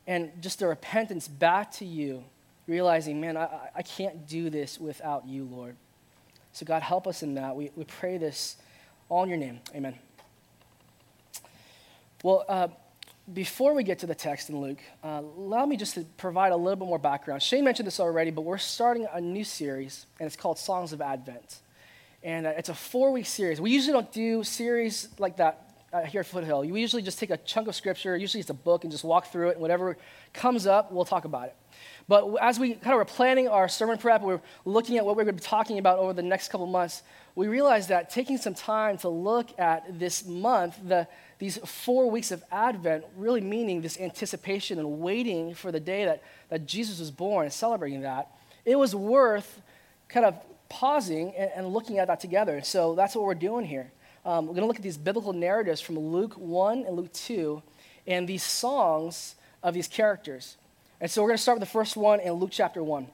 and 0.07 0.31
just 0.41 0.63
a 0.63 0.67
repentance 0.69 1.27
back 1.27 1.73
to 1.73 1.85
you, 1.85 2.23
realizing, 2.69 3.21
man, 3.21 3.37
I, 3.37 3.49
I 3.75 3.83
can't 3.83 4.29
do 4.29 4.49
this 4.49 4.79
without 4.79 5.27
you, 5.27 5.43
Lord. 5.43 5.75
So, 6.53 6.65
God, 6.65 6.83
help 6.83 7.09
us 7.09 7.25
in 7.25 7.35
that. 7.35 7.57
We, 7.57 7.73
we 7.75 7.83
pray 7.83 8.17
this 8.17 8.59
all 9.09 9.25
in 9.25 9.29
your 9.29 9.39
name. 9.39 9.59
Amen. 9.75 9.97
Well, 12.23 12.45
uh, 12.49 12.69
before 13.33 13.75
we 13.75 13.83
get 13.83 13.99
to 14.01 14.07
the 14.07 14.15
text 14.15 14.51
in 14.51 14.61
Luke, 14.61 14.79
uh, 15.03 15.23
allow 15.37 15.67
me 15.67 15.77
just 15.77 15.97
to 15.97 16.05
provide 16.17 16.53
a 16.53 16.57
little 16.57 16.77
bit 16.77 16.87
more 16.87 16.99
background. 16.99 17.43
Shane 17.43 17.65
mentioned 17.65 17.89
this 17.89 17.99
already, 17.99 18.31
but 18.31 18.43
we're 18.43 18.57
starting 18.57 19.09
a 19.13 19.21
new 19.21 19.43
series, 19.43 20.07
and 20.21 20.29
it's 20.29 20.37
called 20.37 20.61
Songs 20.61 20.93
of 20.93 21.01
Advent. 21.01 21.59
And 22.25 22.47
uh, 22.47 22.55
it's 22.57 22.71
a 22.71 22.75
four 22.75 23.13
week 23.13 23.27
series. 23.27 23.61
We 23.61 23.71
usually 23.71 23.93
don't 23.93 24.11
do 24.11 24.43
series 24.43 25.09
like 25.19 25.37
that 25.37 25.75
uh, 25.93 26.01
here 26.05 26.21
at 26.21 26.27
Foothill. 26.27 26.63
We 26.63 26.81
usually 26.81 27.03
just 27.03 27.19
take 27.19 27.29
a 27.29 27.37
chunk 27.37 27.69
of 27.69 27.75
scripture, 27.75 28.17
usually 28.17 28.41
it's 28.41 28.49
a 28.49 28.55
book, 28.55 28.83
and 28.83 28.91
just 28.91 29.05
walk 29.05 29.27
through 29.31 29.51
it, 29.51 29.53
and 29.53 29.61
whatever 29.61 29.99
comes 30.33 30.67
up, 30.67 30.91
we'll 30.91 31.05
talk 31.05 31.27
about 31.27 31.49
it. 31.49 31.57
But 32.09 32.35
as 32.41 32.59
we 32.59 32.75
kind 32.75 32.95
of 32.95 32.97
were 32.97 33.05
planning 33.05 33.47
our 33.47 33.69
sermon 33.69 33.99
prep, 33.99 34.23
we 34.23 34.33
are 34.33 34.41
looking 34.65 34.97
at 34.97 35.05
what 35.05 35.17
we're 35.17 35.25
going 35.25 35.37
to 35.37 35.43
be 35.43 35.47
talking 35.47 35.79
about 35.79 35.99
over 35.99 36.15
the 36.15 36.23
next 36.23 36.49
couple 36.49 36.67
months, 36.67 37.03
we 37.35 37.47
realized 37.47 37.91
that 37.91 38.09
taking 38.09 38.39
some 38.39 38.55
time 38.55 38.97
to 38.99 39.11
look 39.11 39.59
at 39.59 39.99
this 39.99 40.25
month, 40.25 40.79
the, 40.83 41.07
these 41.39 41.59
four 41.59 42.11
weeks 42.11 42.31
of 42.31 42.43
Advent, 42.51 43.05
really 43.17 43.43
meaning 43.43 43.83
this 43.83 44.01
anticipation 44.01 44.79
and 44.79 45.01
waiting 45.01 45.55
for 45.55 45.71
the 45.71 45.81
day 45.81 46.07
that, 46.07 46.23
that 46.49 46.65
Jesus 46.65 47.01
was 47.01 47.11
born 47.11 47.45
and 47.45 47.53
celebrating 47.53 48.01
that, 48.01 48.29
it 48.65 48.77
was 48.77 48.95
worth 48.95 49.61
kind 50.09 50.25
of 50.25 50.35
pausing 50.75 51.33
and, 51.37 51.51
and 51.55 51.69
looking 51.69 52.01
at 52.01 52.09
that 52.09 52.19
together. 52.19 52.61
So 52.63 52.97
that's 52.97 53.15
what 53.15 53.25
we're 53.25 53.35
doing 53.35 53.65
here. 53.65 53.93
Um, 54.25 54.47
we're 54.47 54.55
going 54.55 54.63
to 54.63 54.67
look 54.67 54.77
at 54.77 54.83
these 54.83 54.99
biblical 54.99 55.33
narratives 55.33 55.81
from 55.81 55.97
Luke 55.97 56.35
1 56.35 56.85
and 56.85 56.97
Luke 56.97 57.13
2 57.13 57.63
and 58.09 58.29
these 58.29 58.43
songs 58.43 59.37
of 59.63 59.73
these 59.73 59.87
characters. 59.87 60.57
And 61.01 61.09
so 61.09 61.23
we're 61.23 61.29
going 61.29 61.37
to 61.37 61.43
start 61.43 61.61
with 61.61 61.69
the 61.69 61.73
first 61.73 61.97
one 61.97 62.19
in 62.19 62.33
Luke 62.33 62.51
chapter 62.53 62.83
1. 62.83 63.07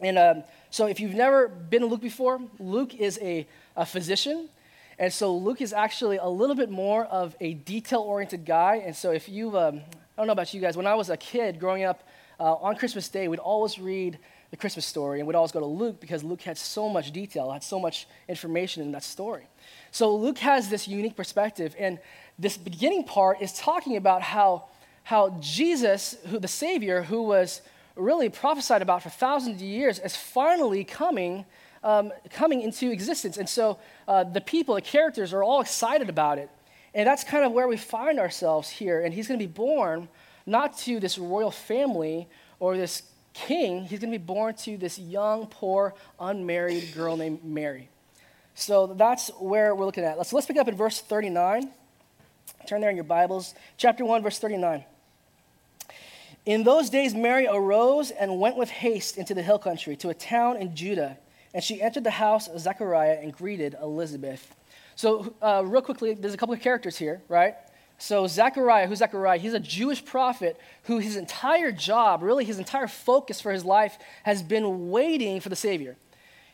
And 0.00 0.16
um, 0.16 0.44
so 0.70 0.86
if 0.86 1.00
you've 1.00 1.14
never 1.14 1.48
been 1.48 1.80
to 1.80 1.86
Luke 1.86 2.00
before, 2.00 2.40
Luke 2.60 2.94
is 2.94 3.18
a, 3.20 3.48
a 3.74 3.84
physician. 3.84 4.48
And 4.96 5.12
so 5.12 5.36
Luke 5.36 5.60
is 5.60 5.72
actually 5.72 6.18
a 6.18 6.28
little 6.28 6.54
bit 6.54 6.70
more 6.70 7.04
of 7.06 7.34
a 7.40 7.54
detail 7.54 8.00
oriented 8.00 8.44
guy. 8.44 8.76
And 8.76 8.94
so 8.94 9.10
if 9.10 9.28
you, 9.28 9.58
um, 9.58 9.80
I 9.80 10.18
don't 10.18 10.28
know 10.28 10.34
about 10.34 10.54
you 10.54 10.60
guys, 10.60 10.76
when 10.76 10.86
I 10.86 10.94
was 10.94 11.10
a 11.10 11.16
kid 11.16 11.58
growing 11.58 11.82
up 11.82 12.06
uh, 12.38 12.54
on 12.54 12.76
Christmas 12.76 13.08
Day, 13.08 13.26
we'd 13.26 13.40
always 13.40 13.76
read 13.76 14.18
the 14.50 14.56
Christmas 14.56 14.86
story 14.86 15.18
and 15.18 15.26
we'd 15.26 15.34
always 15.34 15.52
go 15.52 15.60
to 15.60 15.66
Luke 15.66 16.00
because 16.00 16.22
Luke 16.22 16.42
had 16.42 16.56
so 16.56 16.88
much 16.88 17.10
detail, 17.12 17.50
had 17.50 17.62
so 17.62 17.80
much 17.80 18.06
information 18.28 18.82
in 18.82 18.92
that 18.92 19.02
story. 19.02 19.46
So 19.90 20.14
Luke 20.14 20.38
has 20.38 20.68
this 20.68 20.86
unique 20.86 21.16
perspective. 21.16 21.74
And 21.78 21.98
this 22.38 22.56
beginning 22.56 23.04
part 23.04 23.40
is 23.40 23.52
talking 23.52 23.96
about 23.96 24.22
how, 24.22 24.66
how 25.04 25.36
Jesus, 25.40 26.16
who, 26.26 26.38
the 26.38 26.48
Savior, 26.48 27.02
who 27.02 27.22
was 27.22 27.62
really 27.96 28.28
prophesied 28.28 28.82
about 28.82 29.02
for 29.02 29.10
thousands 29.10 29.56
of 29.56 29.66
years, 29.66 29.98
is 29.98 30.16
finally 30.16 30.84
coming 30.84 31.44
um, 31.86 32.12
coming 32.30 32.62
into 32.62 32.90
existence. 32.90 33.36
And 33.36 33.48
so 33.48 33.78
uh, 34.08 34.24
the 34.24 34.40
people, 34.40 34.74
the 34.74 34.80
characters 34.80 35.32
are 35.32 35.44
all 35.44 35.60
excited 35.60 36.08
about 36.08 36.38
it. 36.38 36.50
And 36.94 37.06
that's 37.06 37.22
kind 37.22 37.44
of 37.44 37.52
where 37.52 37.68
we 37.68 37.76
find 37.76 38.18
ourselves 38.18 38.68
here. 38.68 39.02
And 39.02 39.14
he's 39.14 39.28
going 39.28 39.38
to 39.38 39.46
be 39.46 39.52
born 39.52 40.08
not 40.46 40.76
to 40.78 40.98
this 40.98 41.16
royal 41.16 41.52
family 41.52 42.28
or 42.58 42.76
this 42.76 43.02
king, 43.44 43.84
he's 43.84 44.00
going 44.00 44.12
to 44.12 44.18
be 44.18 44.24
born 44.24 44.54
to 44.54 44.76
this 44.76 44.98
young, 44.98 45.46
poor, 45.46 45.94
unmarried 46.18 46.94
girl 46.94 47.16
named 47.16 47.44
Mary. 47.44 47.88
So 48.54 48.86
that's 48.86 49.28
where 49.38 49.74
we're 49.74 49.84
looking 49.84 50.04
at. 50.04 50.24
So 50.26 50.36
let's 50.36 50.46
pick 50.46 50.56
up 50.56 50.68
in 50.68 50.76
verse 50.76 51.00
39. 51.00 51.70
Turn 52.66 52.80
there 52.80 52.90
in 52.90 52.96
your 52.96 53.04
Bibles. 53.04 53.54
Chapter 53.76 54.04
1, 54.04 54.22
verse 54.22 54.38
39. 54.38 54.84
In 56.46 56.64
those 56.64 56.90
days, 56.90 57.14
Mary 57.14 57.46
arose 57.46 58.10
and 58.10 58.40
went 58.40 58.56
with 58.56 58.70
haste 58.70 59.18
into 59.18 59.34
the 59.34 59.42
hill 59.42 59.58
country 59.58 59.96
to 59.96 60.08
a 60.08 60.14
town 60.14 60.56
in 60.56 60.74
Judah 60.74 61.18
and 61.56 61.64
she 61.64 61.80
entered 61.80 62.04
the 62.04 62.10
house 62.10 62.48
of 62.48 62.60
Zechariah 62.60 63.18
and 63.22 63.32
greeted 63.32 63.76
Elizabeth. 63.80 64.54
So, 64.94 65.34
uh, 65.40 65.62
real 65.64 65.80
quickly, 65.80 66.12
there's 66.12 66.34
a 66.34 66.36
couple 66.36 66.54
of 66.54 66.60
characters 66.60 66.98
here, 66.98 67.22
right? 67.28 67.54
So, 67.98 68.26
Zechariah, 68.26 68.86
who's 68.86 68.98
Zechariah? 68.98 69.38
He's 69.38 69.54
a 69.54 69.60
Jewish 69.60 70.04
prophet 70.04 70.60
who 70.84 70.98
his 70.98 71.16
entire 71.16 71.72
job, 71.72 72.22
really 72.22 72.44
his 72.44 72.58
entire 72.58 72.88
focus 72.88 73.40
for 73.40 73.52
his 73.52 73.64
life, 73.64 73.98
has 74.22 74.42
been 74.42 74.90
waiting 74.90 75.40
for 75.40 75.48
the 75.48 75.56
Savior. 75.56 75.96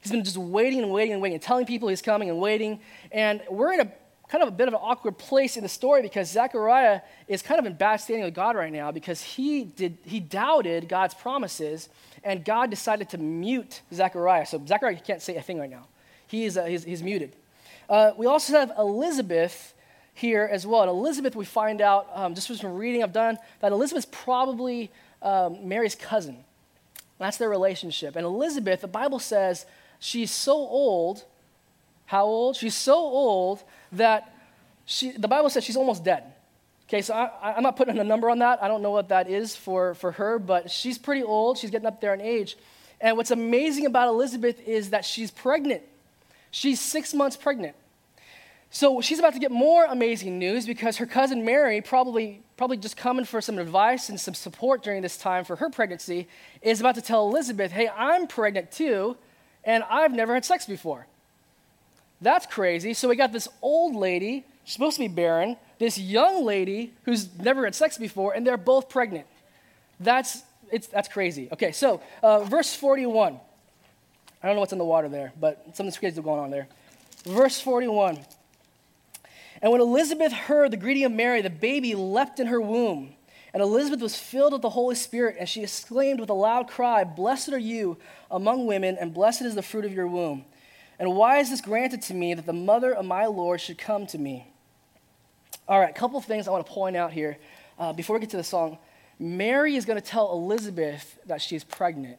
He's 0.00 0.12
been 0.12 0.24
just 0.24 0.36
waiting 0.36 0.80
and 0.82 0.92
waiting 0.92 1.12
and 1.12 1.22
waiting, 1.22 1.34
and 1.34 1.42
telling 1.42 1.66
people 1.66 1.88
he's 1.88 2.02
coming 2.02 2.28
and 2.28 2.38
waiting. 2.38 2.80
And 3.10 3.42
we're 3.50 3.72
in 3.72 3.80
a 3.80 3.92
kind 4.32 4.42
of 4.42 4.48
a 4.48 4.52
bit 4.52 4.66
of 4.66 4.72
an 4.72 4.80
awkward 4.82 5.18
place 5.18 5.58
in 5.58 5.62
the 5.62 5.68
story 5.68 6.00
because 6.00 6.30
Zechariah 6.30 7.02
is 7.28 7.42
kind 7.42 7.60
of 7.60 7.66
in 7.66 7.74
bad 7.74 7.96
standing 7.96 8.24
with 8.24 8.34
God 8.34 8.56
right 8.56 8.72
now 8.72 8.90
because 8.90 9.22
he, 9.22 9.64
did, 9.64 9.98
he 10.04 10.20
doubted 10.20 10.88
God's 10.88 11.12
promises 11.12 11.90
and 12.24 12.42
God 12.42 12.70
decided 12.70 13.10
to 13.10 13.18
mute 13.18 13.82
Zechariah. 13.92 14.46
So 14.46 14.62
Zechariah 14.66 14.98
can't 15.04 15.20
say 15.20 15.36
a 15.36 15.42
thing 15.42 15.58
right 15.58 15.68
now. 15.68 15.86
He 16.26 16.46
is, 16.46 16.56
uh, 16.56 16.64
he's, 16.64 16.82
he's, 16.82 17.02
muted. 17.02 17.36
Uh, 17.90 18.12
we 18.16 18.24
also 18.24 18.54
have 18.54 18.72
Elizabeth 18.78 19.74
here 20.14 20.48
as 20.50 20.66
well. 20.66 20.82
And 20.82 20.90
Elizabeth, 20.90 21.34
we 21.34 21.44
find 21.44 21.80
out, 21.80 22.08
um, 22.14 22.34
just 22.34 22.48
from 22.60 22.74
reading 22.74 23.02
I've 23.02 23.12
done, 23.12 23.38
that 23.60 23.72
Elizabeth's 23.72 24.08
probably 24.10 24.90
um, 25.22 25.68
Mary's 25.68 25.94
cousin. 25.94 26.44
That's 27.18 27.36
their 27.36 27.48
relationship. 27.48 28.16
And 28.16 28.24
Elizabeth, 28.24 28.80
the 28.80 28.88
Bible 28.88 29.18
says 29.18 29.64
she's 30.00 30.30
so 30.30 30.54
old. 30.54 31.24
How 32.06 32.24
old? 32.24 32.56
She's 32.56 32.74
so 32.74 32.96
old 32.96 33.62
that 33.92 34.34
she, 34.84 35.12
the 35.12 35.28
Bible 35.28 35.48
says 35.48 35.64
she's 35.64 35.76
almost 35.76 36.04
dead. 36.04 36.24
Okay, 36.88 37.00
so 37.00 37.14
I, 37.14 37.56
am 37.56 37.62
not 37.62 37.76
putting 37.76 37.98
a 37.98 38.04
number 38.04 38.28
on 38.28 38.40
that. 38.40 38.62
I 38.62 38.68
don't 38.68 38.82
know 38.82 38.90
what 38.90 39.08
that 39.08 39.30
is 39.30 39.56
for, 39.56 39.94
for 39.94 40.12
her, 40.12 40.38
but 40.38 40.70
she's 40.70 40.98
pretty 40.98 41.22
old. 41.22 41.56
She's 41.56 41.70
getting 41.70 41.86
up 41.86 42.00
there 42.00 42.12
in 42.12 42.20
age. 42.20 42.56
And 43.00 43.16
what's 43.16 43.30
amazing 43.30 43.86
about 43.86 44.08
Elizabeth 44.08 44.60
is 44.66 44.90
that 44.90 45.04
she's 45.04 45.30
pregnant. 45.30 45.82
She's 46.50 46.80
six 46.80 47.14
months 47.14 47.36
pregnant. 47.36 47.74
So 48.74 49.02
she's 49.02 49.18
about 49.18 49.34
to 49.34 49.38
get 49.38 49.50
more 49.50 49.84
amazing 49.84 50.38
news 50.38 50.64
because 50.64 50.96
her 50.96 51.04
cousin 51.04 51.44
Mary, 51.44 51.82
probably, 51.82 52.40
probably 52.56 52.78
just 52.78 52.96
coming 52.96 53.26
for 53.26 53.42
some 53.42 53.58
advice 53.58 54.08
and 54.08 54.18
some 54.18 54.32
support 54.32 54.82
during 54.82 55.02
this 55.02 55.18
time 55.18 55.44
for 55.44 55.56
her 55.56 55.68
pregnancy, 55.68 56.26
is 56.62 56.80
about 56.80 56.94
to 56.94 57.02
tell 57.02 57.28
Elizabeth, 57.28 57.70
hey, 57.70 57.90
I'm 57.94 58.26
pregnant 58.26 58.72
too, 58.72 59.18
and 59.62 59.84
I've 59.90 60.12
never 60.12 60.32
had 60.32 60.46
sex 60.46 60.64
before. 60.64 61.06
That's 62.22 62.46
crazy. 62.46 62.94
So 62.94 63.10
we 63.10 63.16
got 63.16 63.30
this 63.30 63.46
old 63.60 63.94
lady, 63.94 64.46
she's 64.64 64.72
supposed 64.72 64.96
to 64.96 65.02
be 65.02 65.08
barren, 65.08 65.58
this 65.78 65.98
young 65.98 66.42
lady 66.42 66.94
who's 67.04 67.28
never 67.38 67.64
had 67.64 67.74
sex 67.74 67.98
before, 67.98 68.32
and 68.32 68.46
they're 68.46 68.56
both 68.56 68.88
pregnant. 68.88 69.26
That's, 70.00 70.44
it's, 70.70 70.86
that's 70.86 71.08
crazy. 71.08 71.50
Okay, 71.52 71.72
so 71.72 72.00
uh, 72.22 72.44
verse 72.44 72.74
41. 72.74 73.38
I 74.42 74.46
don't 74.46 74.56
know 74.56 74.60
what's 74.60 74.72
in 74.72 74.78
the 74.78 74.84
water 74.86 75.10
there, 75.10 75.34
but 75.38 75.62
something's 75.76 75.98
crazy 75.98 76.22
going 76.22 76.40
on 76.40 76.50
there. 76.50 76.68
Verse 77.26 77.60
41. 77.60 78.18
And 79.62 79.70
when 79.70 79.80
Elizabeth 79.80 80.32
heard 80.32 80.72
the 80.72 80.76
greeting 80.76 81.04
of 81.04 81.12
Mary, 81.12 81.40
the 81.40 81.48
baby 81.48 81.94
leapt 81.94 82.40
in 82.40 82.48
her 82.48 82.60
womb. 82.60 83.14
And 83.54 83.62
Elizabeth 83.62 84.00
was 84.00 84.16
filled 84.16 84.52
with 84.54 84.62
the 84.62 84.70
Holy 84.70 84.96
Spirit, 84.96 85.36
and 85.38 85.48
she 85.48 85.62
exclaimed 85.62 86.18
with 86.18 86.30
a 86.30 86.34
loud 86.34 86.68
cry, 86.68 87.04
Blessed 87.04 87.50
are 87.50 87.58
you 87.58 87.98
among 88.30 88.66
women, 88.66 88.96
and 88.98 89.14
blessed 89.14 89.42
is 89.42 89.54
the 89.54 89.62
fruit 89.62 89.84
of 89.84 89.92
your 89.92 90.08
womb. 90.08 90.44
And 90.98 91.14
why 91.14 91.38
is 91.38 91.50
this 91.50 91.60
granted 91.60 92.02
to 92.02 92.14
me 92.14 92.34
that 92.34 92.46
the 92.46 92.52
mother 92.52 92.92
of 92.92 93.04
my 93.04 93.26
Lord 93.26 93.60
should 93.60 93.78
come 93.78 94.06
to 94.08 94.18
me? 94.18 94.46
All 95.68 95.78
right, 95.78 95.90
a 95.90 95.98
couple 95.98 96.18
of 96.18 96.24
things 96.24 96.48
I 96.48 96.50
want 96.50 96.66
to 96.66 96.72
point 96.72 96.96
out 96.96 97.12
here 97.12 97.38
uh, 97.78 97.92
before 97.92 98.16
we 98.16 98.20
get 98.20 98.30
to 98.30 98.36
the 98.36 98.44
song. 98.44 98.78
Mary 99.18 99.76
is 99.76 99.84
going 99.84 100.00
to 100.00 100.04
tell 100.04 100.32
Elizabeth 100.32 101.18
that 101.26 101.40
she's 101.40 101.62
pregnant. 101.62 102.18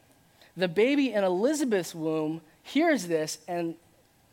The 0.56 0.68
baby 0.68 1.12
in 1.12 1.24
Elizabeth's 1.24 1.94
womb 1.94 2.40
hears 2.62 3.06
this 3.06 3.38
and 3.48 3.74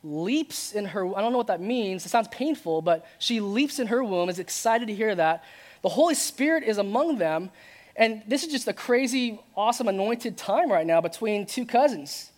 leaps 0.04 0.72
in 0.72 0.86
her. 0.86 1.06
I 1.16 1.20
don't 1.20 1.32
know 1.32 1.38
what 1.38 1.46
that 1.46 1.60
means. 1.60 2.04
It 2.04 2.08
sounds 2.08 2.28
painful, 2.28 2.82
but 2.82 3.06
she 3.18 3.40
leaps 3.40 3.78
in 3.78 3.86
her 3.88 4.02
womb, 4.02 4.28
is 4.28 4.38
excited 4.38 4.88
to 4.88 4.94
hear 4.94 5.14
that. 5.14 5.44
The 5.82 5.88
Holy 5.88 6.14
Spirit 6.14 6.64
is 6.64 6.78
among 6.78 7.18
them. 7.18 7.50
And 7.94 8.22
this 8.26 8.42
is 8.42 8.50
just 8.50 8.68
a 8.68 8.72
crazy, 8.72 9.40
awesome, 9.56 9.88
anointed 9.88 10.36
time 10.36 10.70
right 10.70 10.86
now 10.86 11.00
between 11.00 11.46
two 11.46 11.66
cousins. 11.66 12.30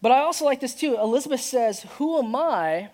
But 0.00 0.12
I 0.12 0.20
also 0.20 0.44
like 0.44 0.60
this 0.60 0.74
too. 0.74 0.96
Elizabeth 0.96 1.40
says, 1.40 1.82
Who 1.96 2.18
am 2.18 2.36
I 2.36 2.90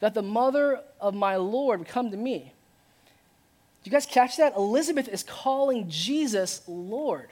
that 0.00 0.14
the 0.14 0.22
mother 0.22 0.80
of 1.00 1.14
my 1.14 1.36
Lord 1.36 1.78
would 1.78 1.88
come 1.88 2.10
to 2.10 2.16
me? 2.16 2.52
Do 3.82 3.90
you 3.90 3.92
guys 3.92 4.06
catch 4.06 4.36
that? 4.36 4.56
Elizabeth 4.56 5.08
is 5.08 5.22
calling 5.22 5.88
Jesus 5.88 6.62
Lord. 6.66 7.28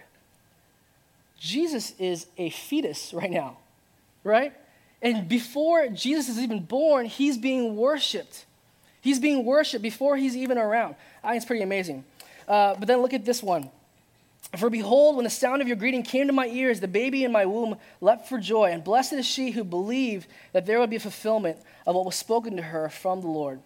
Jesus 1.39 1.95
is 1.99 2.27
a 2.37 2.51
fetus 2.51 3.15
right 3.15 3.31
now, 3.31 3.57
right? 4.23 4.53
And 5.03 5.29
before 5.29 5.89
Jesus 5.89 6.29
is 6.29 6.39
even 6.39 6.61
born, 6.61 7.07
he's 7.07 7.39
being 7.39 7.77
worshiped. 7.77 8.45
He's 9.01 9.19
being 9.19 9.45
worshiped 9.45 9.83
before 9.83 10.17
he's 10.17 10.37
even 10.37 10.59
around. 10.59 10.95
I 11.25 11.29
think 11.29 11.37
it's 11.39 11.47
pretty 11.47 11.63
amazing. 11.63 12.05
Uh, 12.47 12.75
but 12.79 12.87
then 12.87 13.01
look 13.01 13.15
at 13.15 13.25
this 13.25 13.43
one. 13.43 13.71
For 14.59 14.69
behold, 14.69 15.17
when 15.17 15.25
the 15.25 15.31
sound 15.31 15.63
of 15.63 15.69
your 15.69 15.77
greeting 15.77 16.03
came 16.03 16.27
to 16.27 16.33
my 16.33 16.47
ears, 16.47 16.81
the 16.81 16.89
baby 16.89 17.25
in 17.25 17.31
my 17.31 17.47
womb 17.47 17.77
leapt 18.01 18.29
for 18.29 18.39
joy, 18.39 18.73
and 18.73 18.83
blessed 18.83 19.13
is 19.13 19.27
she 19.27 19.53
who 19.53 19.63
believed 19.63 20.27
that 20.53 20.67
there 20.67 20.81
would 20.81 20.91
be 20.91 20.97
a 20.97 21.01
fulfillment 21.01 21.59
of 21.87 21.95
what 21.95 22.05
was 22.05 22.17
spoken 22.17 22.57
to 22.57 22.63
her 22.63 22.89
from 22.89 23.21
the 23.21 23.29
Lord. 23.29 23.61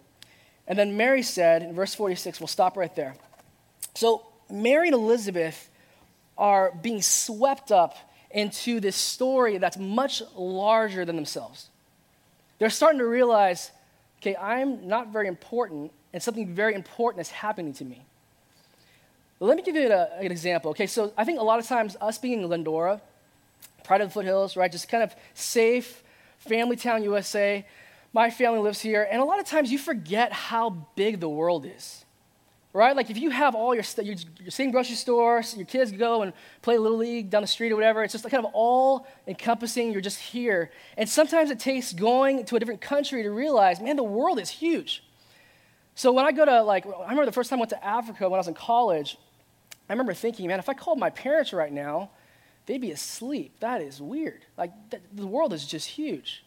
And 0.66 0.78
then 0.78 0.96
Mary 0.96 1.22
said, 1.22 1.62
in 1.62 1.74
verse 1.74 1.94
46, 1.94 2.38
we'll 2.40 2.48
stop 2.48 2.76
right 2.76 2.94
there. 2.94 3.16
So 3.94 4.26
Mary 4.50 4.88
and 4.88 4.94
Elizabeth 4.94 5.70
are 6.36 6.72
being 6.82 7.00
swept 7.00 7.72
up 7.72 7.96
into 8.34 8.80
this 8.80 8.96
story 8.96 9.56
that's 9.58 9.78
much 9.78 10.22
larger 10.36 11.04
than 11.04 11.16
themselves. 11.16 11.68
They're 12.58 12.70
starting 12.70 12.98
to 12.98 13.06
realize 13.06 13.70
okay, 14.20 14.36
I'm 14.36 14.88
not 14.88 15.08
very 15.08 15.28
important, 15.28 15.92
and 16.14 16.22
something 16.22 16.54
very 16.54 16.74
important 16.74 17.20
is 17.20 17.28
happening 17.30 17.74
to 17.74 17.84
me. 17.84 18.06
Let 19.38 19.56
me 19.56 19.62
give 19.62 19.76
you 19.76 19.92
a, 19.92 20.08
an 20.18 20.32
example. 20.32 20.70
Okay, 20.70 20.86
so 20.86 21.12
I 21.18 21.24
think 21.24 21.38
a 21.38 21.42
lot 21.42 21.58
of 21.58 21.66
times 21.66 21.94
us 22.00 22.16
being 22.16 22.40
in 22.40 22.46
Glendora, 22.46 23.02
Pride 23.82 24.00
of 24.00 24.08
the 24.08 24.14
Foothills, 24.14 24.56
right, 24.56 24.72
just 24.72 24.88
kind 24.88 25.02
of 25.02 25.14
safe, 25.34 26.02
family 26.38 26.76
town 26.76 27.02
USA, 27.02 27.66
my 28.14 28.30
family 28.30 28.60
lives 28.60 28.80
here, 28.80 29.06
and 29.10 29.20
a 29.20 29.24
lot 29.24 29.40
of 29.40 29.44
times 29.44 29.70
you 29.70 29.76
forget 29.76 30.32
how 30.32 30.70
big 30.96 31.20
the 31.20 31.28
world 31.28 31.66
is 31.66 32.03
right? 32.74 32.94
Like 32.94 33.08
if 33.08 33.16
you 33.16 33.30
have 33.30 33.54
all 33.54 33.72
your 33.72 33.84
stuff, 33.84 34.04
you're, 34.04 34.16
you're 34.40 34.50
same 34.50 34.72
grocery 34.72 34.96
store, 34.96 35.42
so 35.42 35.56
your 35.56 35.64
kids 35.64 35.92
go 35.92 36.22
and 36.22 36.34
play 36.60 36.76
Little 36.76 36.98
League 36.98 37.30
down 37.30 37.40
the 37.40 37.48
street 37.48 37.72
or 37.72 37.76
whatever. 37.76 38.02
It's 38.02 38.12
just 38.12 38.28
kind 38.28 38.44
of 38.44 38.50
all 38.52 39.06
encompassing. 39.26 39.92
You're 39.92 40.02
just 40.02 40.18
here. 40.18 40.70
And 40.98 41.08
sometimes 41.08 41.50
it 41.50 41.60
takes 41.60 41.92
going 41.94 42.44
to 42.44 42.56
a 42.56 42.58
different 42.58 42.82
country 42.82 43.22
to 43.22 43.30
realize, 43.30 43.80
man, 43.80 43.96
the 43.96 44.02
world 44.02 44.40
is 44.40 44.50
huge. 44.50 45.04
So 45.94 46.12
when 46.12 46.26
I 46.26 46.32
go 46.32 46.44
to, 46.44 46.62
like, 46.62 46.84
I 46.84 47.02
remember 47.02 47.26
the 47.26 47.32
first 47.32 47.48
time 47.48 47.60
I 47.60 47.60
went 47.60 47.70
to 47.70 47.84
Africa 47.84 48.28
when 48.28 48.36
I 48.36 48.40
was 48.40 48.48
in 48.48 48.54
college, 48.54 49.16
I 49.88 49.92
remember 49.92 50.12
thinking, 50.12 50.48
man, 50.48 50.58
if 50.58 50.68
I 50.68 50.74
called 50.74 50.98
my 50.98 51.10
parents 51.10 51.52
right 51.52 51.72
now, 51.72 52.10
they'd 52.66 52.80
be 52.80 52.90
asleep. 52.90 53.52
That 53.60 53.82
is 53.82 54.02
weird. 54.02 54.44
Like, 54.58 54.72
the 55.12 55.26
world 55.26 55.52
is 55.52 55.64
just 55.64 55.86
huge. 55.86 56.44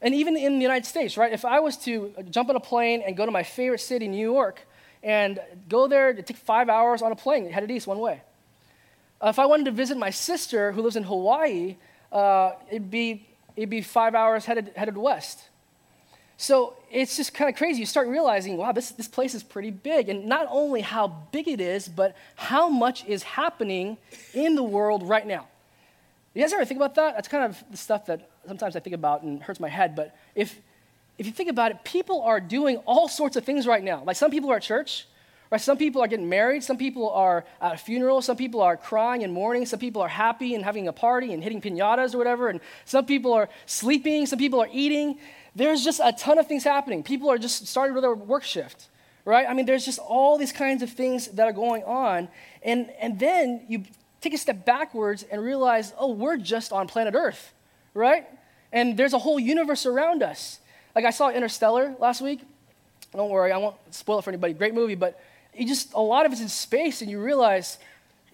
And 0.00 0.14
even 0.14 0.34
in 0.34 0.54
the 0.54 0.62
United 0.62 0.86
States, 0.86 1.18
right? 1.18 1.30
If 1.30 1.44
I 1.44 1.60
was 1.60 1.76
to 1.78 2.14
jump 2.30 2.48
on 2.48 2.56
a 2.56 2.60
plane 2.60 3.02
and 3.06 3.16
go 3.16 3.26
to 3.26 3.30
my 3.30 3.42
favorite 3.42 3.80
city, 3.80 4.08
New 4.08 4.32
York, 4.32 4.66
and 5.02 5.40
go 5.68 5.88
there. 5.88 6.10
It 6.10 6.26
take 6.26 6.36
five 6.36 6.68
hours 6.68 7.02
on 7.02 7.12
a 7.12 7.16
plane, 7.16 7.50
headed 7.50 7.70
east 7.70 7.86
one 7.86 7.98
way. 7.98 8.22
Uh, 9.20 9.28
if 9.28 9.38
I 9.38 9.46
wanted 9.46 9.66
to 9.66 9.70
visit 9.70 9.96
my 9.96 10.10
sister 10.10 10.72
who 10.72 10.82
lives 10.82 10.96
in 10.96 11.04
Hawaii, 11.04 11.76
uh, 12.10 12.52
it'd, 12.70 12.90
be, 12.90 13.26
it'd 13.56 13.70
be 13.70 13.80
five 13.80 14.14
hours 14.14 14.44
headed, 14.44 14.72
headed 14.76 14.96
west. 14.96 15.48
So 16.36 16.74
it's 16.90 17.16
just 17.16 17.34
kind 17.34 17.48
of 17.48 17.56
crazy. 17.56 17.78
You 17.78 17.86
start 17.86 18.08
realizing, 18.08 18.56
wow, 18.56 18.72
this, 18.72 18.90
this 18.90 19.06
place 19.06 19.34
is 19.34 19.44
pretty 19.44 19.70
big. 19.70 20.08
And 20.08 20.26
not 20.26 20.48
only 20.50 20.80
how 20.80 21.06
big 21.30 21.46
it 21.46 21.60
is, 21.60 21.86
but 21.86 22.16
how 22.34 22.68
much 22.68 23.04
is 23.06 23.22
happening 23.22 23.96
in 24.34 24.56
the 24.56 24.62
world 24.64 25.04
right 25.04 25.26
now. 25.26 25.46
You 26.34 26.42
guys 26.42 26.52
ever 26.52 26.64
think 26.64 26.78
about 26.78 26.96
that? 26.96 27.14
That's 27.14 27.28
kind 27.28 27.44
of 27.44 27.62
the 27.70 27.76
stuff 27.76 28.06
that 28.06 28.28
sometimes 28.48 28.74
I 28.74 28.80
think 28.80 28.94
about 28.94 29.22
and 29.22 29.40
hurts 29.40 29.60
my 29.60 29.68
head. 29.68 29.94
But 29.94 30.16
if, 30.34 30.58
if 31.18 31.26
you 31.26 31.32
think 31.32 31.50
about 31.50 31.70
it, 31.70 31.84
people 31.84 32.22
are 32.22 32.40
doing 32.40 32.78
all 32.78 33.08
sorts 33.08 33.36
of 33.36 33.44
things 33.44 33.66
right 33.66 33.82
now. 33.82 34.02
Like 34.04 34.16
some 34.16 34.30
people 34.30 34.50
are 34.50 34.56
at 34.56 34.62
church, 34.62 35.06
right? 35.50 35.60
Some 35.60 35.76
people 35.76 36.02
are 36.02 36.08
getting 36.08 36.28
married. 36.28 36.64
Some 36.64 36.78
people 36.78 37.10
are 37.10 37.44
at 37.60 37.74
a 37.74 37.76
funeral. 37.76 38.22
Some 38.22 38.36
people 38.36 38.62
are 38.62 38.76
crying 38.76 39.22
and 39.22 39.32
mourning. 39.32 39.66
Some 39.66 39.78
people 39.78 40.00
are 40.02 40.08
happy 40.08 40.54
and 40.54 40.64
having 40.64 40.88
a 40.88 40.92
party 40.92 41.32
and 41.32 41.42
hitting 41.42 41.60
pinatas 41.60 42.14
or 42.14 42.18
whatever. 42.18 42.48
And 42.48 42.60
some 42.86 43.04
people 43.04 43.32
are 43.34 43.48
sleeping. 43.66 44.26
Some 44.26 44.38
people 44.38 44.60
are 44.60 44.68
eating. 44.72 45.18
There's 45.54 45.84
just 45.84 46.00
a 46.02 46.12
ton 46.12 46.38
of 46.38 46.46
things 46.46 46.64
happening. 46.64 47.02
People 47.02 47.30
are 47.30 47.38
just 47.38 47.66
starting 47.66 47.94
with 47.94 48.02
their 48.02 48.14
work 48.14 48.42
shift, 48.42 48.88
right? 49.26 49.46
I 49.46 49.52
mean, 49.52 49.66
there's 49.66 49.84
just 49.84 49.98
all 49.98 50.38
these 50.38 50.52
kinds 50.52 50.82
of 50.82 50.90
things 50.90 51.28
that 51.28 51.46
are 51.46 51.52
going 51.52 51.84
on. 51.84 52.28
And, 52.62 52.90
and 52.98 53.18
then 53.18 53.66
you 53.68 53.84
take 54.22 54.32
a 54.32 54.38
step 54.38 54.64
backwards 54.64 55.24
and 55.24 55.42
realize, 55.42 55.92
oh, 55.98 56.12
we're 56.12 56.38
just 56.38 56.72
on 56.72 56.88
planet 56.88 57.14
Earth, 57.14 57.52
right? 57.92 58.26
And 58.72 58.96
there's 58.96 59.12
a 59.12 59.18
whole 59.18 59.38
universe 59.38 59.84
around 59.84 60.22
us. 60.22 60.60
Like 60.94 61.04
I 61.04 61.10
saw 61.10 61.30
Interstellar 61.30 61.94
last 61.98 62.20
week. 62.20 62.40
Don't 63.12 63.30
worry, 63.30 63.52
I 63.52 63.58
won't 63.58 63.76
spoil 63.90 64.18
it 64.18 64.22
for 64.22 64.30
anybody. 64.30 64.54
Great 64.54 64.74
movie, 64.74 64.94
but 64.94 65.20
you 65.54 65.66
just 65.66 65.92
a 65.92 66.00
lot 66.00 66.24
of 66.24 66.32
it's 66.32 66.40
in 66.40 66.48
space, 66.48 67.02
and 67.02 67.10
you 67.10 67.20
realize, 67.20 67.78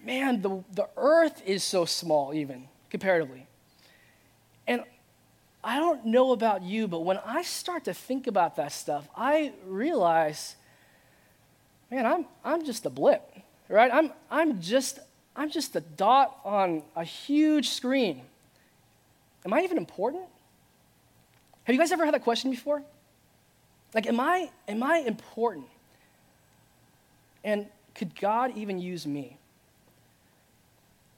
man, 0.03 0.41
the, 0.41 0.63
the 0.73 0.87
Earth 0.95 1.41
is 1.45 1.63
so 1.63 1.85
small, 1.85 2.33
even 2.33 2.67
comparatively. 2.89 3.45
And 4.67 4.83
I 5.63 5.77
don't 5.77 6.05
know 6.05 6.31
about 6.31 6.63
you, 6.63 6.87
but 6.87 7.01
when 7.01 7.17
I 7.25 7.41
start 7.41 7.85
to 7.85 7.93
think 7.93 8.27
about 8.27 8.55
that 8.55 8.71
stuff, 8.71 9.07
I 9.17 9.51
realize, 9.65 10.55
man, 11.91 12.05
I'm, 12.05 12.25
I'm 12.45 12.63
just 12.63 12.85
a 12.85 12.89
blip, 12.89 13.29
right? 13.67 13.91
I'm, 13.93 14.11
I'm, 14.31 14.61
just, 14.61 14.99
I'm 15.35 15.49
just 15.49 15.75
a 15.75 15.81
dot 15.81 16.39
on 16.45 16.83
a 16.95 17.03
huge 17.03 17.69
screen. 17.69 18.21
Am 19.45 19.51
I 19.53 19.61
even 19.63 19.77
important? 19.77 20.23
Have 21.69 21.75
you 21.75 21.79
guys 21.79 21.91
ever 21.91 22.03
had 22.03 22.15
that 22.15 22.23
question 22.23 22.49
before? 22.49 22.81
Like, 23.93 24.07
am 24.07 24.19
I, 24.19 24.49
am 24.67 24.81
I 24.81 25.03
important? 25.05 25.67
And 27.43 27.67
could 27.93 28.19
God 28.19 28.57
even 28.57 28.79
use 28.79 29.05
me? 29.05 29.37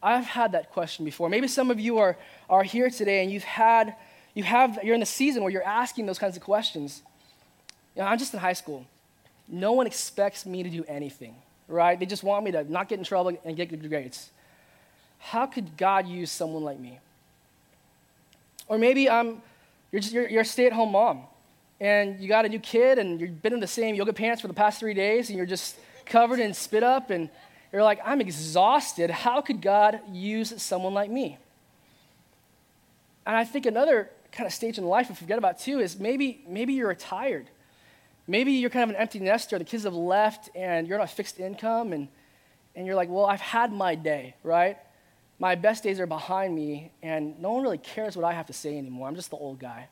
I've 0.03 0.25
had 0.25 0.51
that 0.51 0.70
question 0.74 1.05
before. 1.05 1.29
Maybe 1.29 1.48
some 1.48 1.72
of 1.72 1.79
you 1.79 2.00
are, 2.00 2.17
are 2.50 2.63
here 2.63 2.89
today 2.89 3.24
and 3.24 3.31
you've 3.31 3.46
had, 3.46 3.96
you 4.34 4.43
have, 4.43 4.77
you're 4.84 4.93
in 4.93 5.00
the 5.00 5.05
season 5.05 5.41
where 5.41 5.53
you're 5.53 5.63
asking 5.63 6.05
those 6.05 6.20
kinds 6.20 6.36
of 6.36 6.43
questions. 6.43 7.01
You 7.96 8.01
know, 8.01 8.10
I'm 8.10 8.17
just 8.17 8.34
in 8.34 8.41
high 8.41 8.51
school. 8.51 8.86
No 9.48 9.72
one 9.72 9.88
expects 9.88 10.46
me 10.46 10.63
to 10.63 10.70
do 10.70 10.84
anything, 10.86 11.34
right? 11.70 11.98
They 11.98 12.05
just 12.05 12.25
want 12.25 12.43
me 12.43 12.51
to 12.51 12.70
not 12.70 12.89
get 12.89 13.00
in 13.00 13.05
trouble 13.05 13.39
and 13.46 13.55
get 13.55 13.70
good 13.70 13.88
grades. 13.88 14.31
How 15.17 15.46
could 15.46 15.77
God 15.77 16.10
use 16.10 16.29
someone 16.29 16.65
like 16.65 16.77
me? 16.77 17.00
Or 18.67 18.77
maybe 18.77 19.10
I'm 19.10 19.41
you're, 19.91 20.01
just, 20.01 20.13
you're, 20.13 20.29
you're 20.29 20.41
a 20.41 20.45
stay 20.45 20.65
at 20.65 20.74
home 20.74 20.91
mom, 20.91 21.24
and 21.79 22.19
you 22.19 22.27
got 22.27 22.45
a 22.45 22.50
new 22.50 22.60
kid, 22.60 23.00
and 23.00 23.19
you've 23.19 23.41
been 23.41 23.53
in 23.53 23.60
the 23.60 23.67
same 23.67 23.95
yoga 23.95 24.13
pants 24.13 24.41
for 24.41 24.48
the 24.48 24.53
past 24.53 24.79
three 24.79 24.93
days, 24.93 25.29
and 25.29 25.38
you're 25.38 25.45
just 25.45 25.77
covered 26.05 26.39
in 26.39 26.53
spit 26.53 26.83
up, 26.83 27.10
and 27.10 27.29
you're 27.71 27.83
like, 27.83 28.00
I'm 28.05 28.21
exhausted. 28.21 29.10
How 29.10 29.41
could 29.41 29.62
God 29.62 30.00
use 30.12 30.62
someone 30.62 30.93
like 30.93 31.10
me? 31.10 31.38
And 33.25 33.36
I 33.36 33.43
think 33.43 33.65
another 33.65 34.10
kind 34.31 34.48
of 34.48 34.53
stage 34.53 34.77
in 34.77 34.86
life 34.86 35.10
we 35.10 35.15
forget 35.15 35.38
about 35.38 35.60
too 35.60 35.79
is 35.79 36.00
maybe, 36.00 36.43
maybe 36.48 36.74
you're 36.74 36.88
retired. 36.88 37.48
Maybe 38.27 38.53
you're 38.53 38.69
kind 38.69 38.83
of 38.83 38.95
an 38.95 39.01
empty 39.01 39.19
nester, 39.19 39.57
the 39.57 39.65
kids 39.65 39.83
have 39.83 39.93
left, 39.93 40.50
and 40.55 40.88
you're 40.88 40.98
on 40.98 41.03
a 41.03 41.07
fixed 41.07 41.39
income, 41.39 41.91
and, 41.91 42.07
and 42.75 42.86
you're 42.86 42.95
like, 42.95 43.10
well, 43.10 43.25
I've 43.25 43.41
had 43.41 43.74
my 43.74 43.95
day, 43.95 44.36
right? 44.43 44.77
My 45.41 45.55
best 45.55 45.81
days 45.81 46.00
are 46.00 46.05
behind 46.05 46.53
me, 46.53 46.91
and 47.01 47.41
no 47.41 47.53
one 47.53 47.63
really 47.63 47.79
cares 47.79 48.15
what 48.15 48.24
I 48.24 48.31
have 48.31 48.45
to 48.45 48.53
say 48.53 48.77
anymore. 48.77 49.07
I'm 49.07 49.15
just 49.15 49.31
the 49.31 49.38
old 49.38 49.57
guy. 49.57 49.88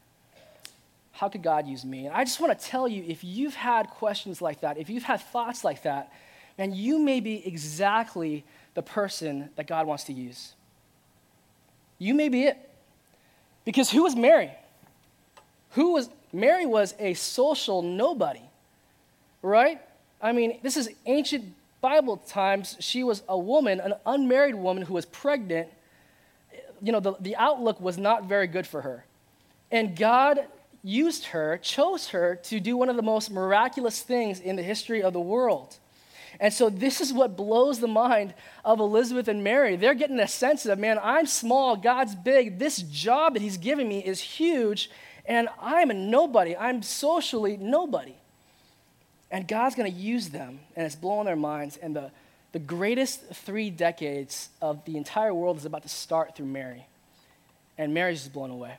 How 1.11 1.27
could 1.27 1.41
God 1.41 1.65
use 1.65 1.83
me? 1.83 2.05
And 2.05 2.15
I 2.15 2.23
just 2.23 2.39
want 2.39 2.57
to 2.57 2.65
tell 2.65 2.87
you 2.87 3.03
if 3.07 3.23
you've 3.23 3.55
had 3.55 3.89
questions 3.89 4.43
like 4.43 4.61
that, 4.61 4.77
if 4.77 4.91
you've 4.91 5.03
had 5.03 5.21
thoughts 5.21 5.63
like 5.63 5.81
that, 5.83 6.13
man, 6.59 6.71
you 6.71 6.99
may 6.99 7.19
be 7.19 7.45
exactly 7.47 8.45
the 8.75 8.83
person 8.83 9.49
that 9.55 9.65
God 9.65 9.87
wants 9.87 10.03
to 10.03 10.13
use. 10.13 10.53
You 11.97 12.13
may 12.13 12.29
be 12.29 12.43
it. 12.43 12.57
Because 13.65 13.89
who 13.89 14.03
was 14.03 14.15
Mary? 14.15 14.51
Who 15.71 15.93
was 15.93 16.11
Mary 16.31 16.67
was 16.67 16.93
a 16.99 17.15
social 17.15 17.81
nobody. 17.81 18.43
Right? 19.41 19.81
I 20.21 20.31
mean, 20.31 20.59
this 20.61 20.77
is 20.77 20.91
ancient 21.07 21.55
Bible 21.81 22.17
times, 22.17 22.75
she 22.79 23.03
was 23.03 23.23
a 23.27 23.37
woman, 23.37 23.79
an 23.79 23.93
unmarried 24.05 24.55
woman 24.55 24.83
who 24.83 24.93
was 24.93 25.05
pregnant. 25.05 25.69
You 26.81 26.91
know, 26.91 26.99
the, 26.99 27.13
the 27.19 27.35
outlook 27.35 27.79
was 27.79 27.97
not 27.97 28.25
very 28.25 28.47
good 28.47 28.67
for 28.67 28.81
her. 28.81 29.05
And 29.71 29.95
God 29.95 30.45
used 30.83 31.25
her, 31.25 31.57
chose 31.57 32.09
her 32.09 32.35
to 32.43 32.59
do 32.59 32.77
one 32.77 32.89
of 32.89 32.95
the 32.95 33.01
most 33.01 33.31
miraculous 33.31 34.01
things 34.01 34.39
in 34.39 34.55
the 34.55 34.63
history 34.63 35.03
of 35.03 35.13
the 35.13 35.19
world. 35.19 35.77
And 36.39 36.53
so 36.53 36.69
this 36.69 37.01
is 37.01 37.11
what 37.11 37.35
blows 37.35 37.79
the 37.79 37.87
mind 37.87 38.33
of 38.63 38.79
Elizabeth 38.79 39.27
and 39.27 39.43
Mary. 39.43 39.75
They're 39.75 39.93
getting 39.93 40.19
a 40.19 40.27
sense 40.27 40.65
of, 40.65 40.79
man, 40.79 40.99
I'm 41.01 41.25
small, 41.25 41.75
God's 41.75 42.15
big. 42.15 42.59
This 42.59 42.77
job 42.77 43.33
that 43.33 43.41
he's 43.41 43.57
giving 43.57 43.89
me 43.89 43.99
is 43.99 44.21
huge, 44.21 44.89
and 45.25 45.49
I'm 45.61 45.89
a 45.89 45.93
nobody. 45.93 46.55
I'm 46.55 46.81
socially 46.81 47.57
nobody. 47.57 48.15
And 49.31 49.47
God's 49.47 49.75
going 49.75 49.91
to 49.91 49.97
use 49.97 50.29
them, 50.29 50.59
and 50.75 50.85
it's 50.85 50.95
blowing 50.95 51.25
their 51.25 51.35
minds. 51.35 51.77
And 51.77 51.95
the, 51.95 52.11
the 52.51 52.59
greatest 52.59 53.23
three 53.33 53.69
decades 53.69 54.49
of 54.61 54.83
the 54.85 54.97
entire 54.97 55.33
world 55.33 55.57
is 55.57 55.65
about 55.65 55.83
to 55.83 55.89
start 55.89 56.35
through 56.35 56.47
Mary. 56.47 56.87
And 57.77 57.93
Mary's 57.93 58.21
just 58.21 58.33
blown 58.33 58.49
away. 58.49 58.77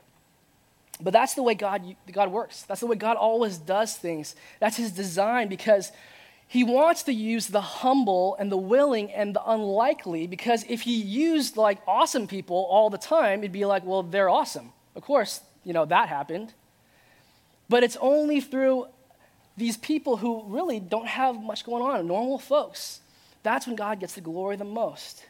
But 0.99 1.13
that's 1.13 1.33
the 1.33 1.43
way 1.43 1.55
God, 1.55 1.95
God 2.11 2.31
works. 2.31 2.63
That's 2.63 2.81
the 2.81 2.87
way 2.87 2.95
God 2.95 3.17
always 3.17 3.57
does 3.57 3.95
things. 3.95 4.35
That's 4.59 4.77
his 4.77 4.91
design 4.91 5.47
because 5.47 5.91
he 6.47 6.63
wants 6.63 7.03
to 7.03 7.13
use 7.13 7.47
the 7.47 7.61
humble 7.61 8.35
and 8.37 8.51
the 8.51 8.57
willing 8.57 9.09
and 9.11 9.33
the 9.33 9.49
unlikely 9.49 10.27
because 10.27 10.65
if 10.67 10.81
he 10.81 11.01
used 11.01 11.55
like 11.55 11.79
awesome 11.87 12.27
people 12.27 12.67
all 12.69 12.89
the 12.89 12.97
time, 12.97 13.39
it'd 13.39 13.53
be 13.53 13.65
like, 13.65 13.85
well, 13.85 14.03
they're 14.03 14.29
awesome. 14.29 14.73
Of 14.95 15.03
course, 15.03 15.39
you 15.63 15.71
know, 15.71 15.85
that 15.85 16.09
happened. 16.09 16.53
But 17.69 17.83
it's 17.83 17.97
only 18.01 18.41
through 18.41 18.87
these 19.61 19.77
people 19.77 20.17
who 20.17 20.43
really 20.47 20.79
don't 20.79 21.05
have 21.05 21.39
much 21.39 21.63
going 21.63 21.83
on, 21.83 22.07
normal 22.07 22.39
folks. 22.39 22.99
That's 23.43 23.67
when 23.67 23.75
God 23.75 23.99
gets 23.99 24.15
the 24.15 24.21
glory 24.21 24.55
the 24.55 24.65
most. 24.65 25.23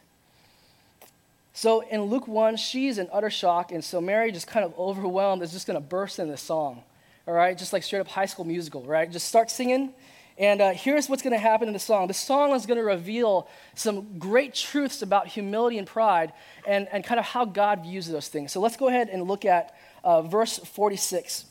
So 1.51 1.81
in 1.81 2.03
Luke 2.03 2.29
1, 2.29 2.55
she's 2.55 2.97
in 2.97 3.09
utter 3.11 3.29
shock, 3.29 3.73
and 3.73 3.83
so 3.83 4.00
Mary, 4.00 4.31
just 4.31 4.47
kind 4.47 4.63
of 4.63 4.73
overwhelmed, 4.79 5.43
is 5.43 5.51
just 5.51 5.67
going 5.67 5.75
to 5.75 5.85
burst 5.85 6.17
into 6.17 6.38
song. 6.38 6.81
All 7.27 7.33
right, 7.33 7.57
just 7.57 7.73
like 7.73 7.83
straight 7.83 8.00
up 8.00 8.07
high 8.07 8.25
school 8.25 8.45
musical, 8.45 8.83
right? 8.83 9.11
Just 9.11 9.27
start 9.27 9.51
singing, 9.51 9.93
and 10.38 10.61
uh, 10.61 10.71
here's 10.71 11.09
what's 11.09 11.21
going 11.21 11.33
to 11.33 11.39
happen 11.39 11.67
in 11.67 11.73
the 11.73 11.79
song. 11.79 12.07
The 12.07 12.13
song 12.13 12.53
is 12.53 12.65
going 12.65 12.77
to 12.77 12.85
reveal 12.85 13.50
some 13.75 14.17
great 14.17 14.53
truths 14.53 15.01
about 15.01 15.27
humility 15.27 15.77
and 15.77 15.85
pride 15.85 16.31
and, 16.65 16.88
and 16.93 17.03
kind 17.03 17.19
of 17.19 17.25
how 17.25 17.43
God 17.43 17.83
views 17.83 18.07
those 18.07 18.29
things. 18.29 18.53
So 18.53 18.61
let's 18.61 18.77
go 18.77 18.88
ahead 18.88 19.09
and 19.09 19.27
look 19.27 19.43
at 19.43 19.75
uh, 20.05 20.21
verse 20.21 20.57
46. 20.57 21.50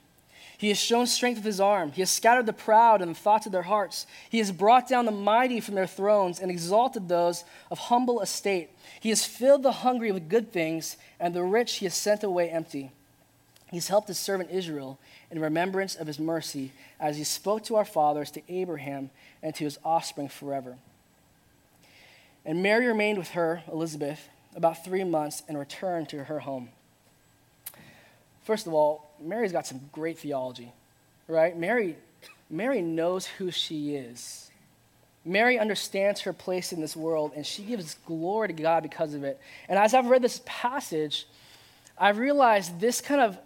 He 0.61 0.67
has 0.67 0.77
shown 0.77 1.07
strength 1.07 1.37
with 1.37 1.45
his 1.45 1.59
arm. 1.59 1.91
He 1.91 2.03
has 2.03 2.11
scattered 2.11 2.45
the 2.45 2.53
proud 2.53 3.01
in 3.01 3.07
the 3.07 3.15
thoughts 3.15 3.47
of 3.47 3.51
their 3.51 3.63
hearts. 3.63 4.05
He 4.29 4.37
has 4.37 4.51
brought 4.51 4.87
down 4.87 5.05
the 5.05 5.11
mighty 5.11 5.59
from 5.59 5.73
their 5.73 5.87
thrones 5.87 6.39
and 6.39 6.51
exalted 6.51 7.09
those 7.09 7.43
of 7.71 7.79
humble 7.79 8.21
estate. 8.21 8.69
He 8.99 9.09
has 9.09 9.25
filled 9.25 9.63
the 9.63 9.71
hungry 9.71 10.11
with 10.11 10.29
good 10.29 10.51
things, 10.51 10.97
and 11.19 11.33
the 11.33 11.41
rich 11.41 11.77
he 11.77 11.87
has 11.87 11.95
sent 11.95 12.23
away 12.23 12.51
empty. 12.51 12.91
He 13.71 13.77
has 13.77 13.87
helped 13.87 14.07
his 14.07 14.19
servant 14.19 14.51
Israel 14.51 14.99
in 15.31 15.39
remembrance 15.39 15.95
of 15.95 16.05
his 16.05 16.19
mercy, 16.19 16.73
as 16.99 17.17
he 17.17 17.23
spoke 17.23 17.63
to 17.63 17.75
our 17.75 17.83
fathers, 17.83 18.29
to 18.29 18.43
Abraham, 18.47 19.09
and 19.41 19.55
to 19.55 19.63
his 19.63 19.79
offspring 19.83 20.29
forever. 20.29 20.77
And 22.45 22.61
Mary 22.61 22.85
remained 22.85 23.17
with 23.17 23.29
her, 23.29 23.63
Elizabeth, 23.67 24.29
about 24.55 24.85
three 24.85 25.05
months 25.05 25.41
and 25.47 25.57
returned 25.57 26.09
to 26.09 26.25
her 26.25 26.41
home. 26.41 26.69
First 28.43 28.67
of 28.67 28.73
all, 28.73 29.10
Mary's 29.23 29.51
got 29.51 29.65
some 29.67 29.81
great 29.91 30.19
theology, 30.19 30.71
right? 31.27 31.57
Mary, 31.57 31.95
Mary 32.49 32.81
knows 32.81 33.25
who 33.25 33.51
she 33.51 33.95
is. 33.95 34.49
Mary 35.23 35.59
understands 35.59 36.21
her 36.21 36.33
place 36.33 36.73
in 36.73 36.81
this 36.81 36.95
world, 36.95 37.31
and 37.35 37.45
she 37.45 37.63
gives 37.63 37.95
glory 38.05 38.47
to 38.47 38.53
God 38.53 38.83
because 38.83 39.13
of 39.13 39.23
it. 39.23 39.39
And 39.69 39.77
as 39.77 39.93
I've 39.93 40.07
read 40.07 40.21
this 40.21 40.41
passage, 40.45 41.27
I've 41.97 42.17
realized 42.17 42.79
this 42.79 43.01
kind 43.01 43.21
of 43.21 43.37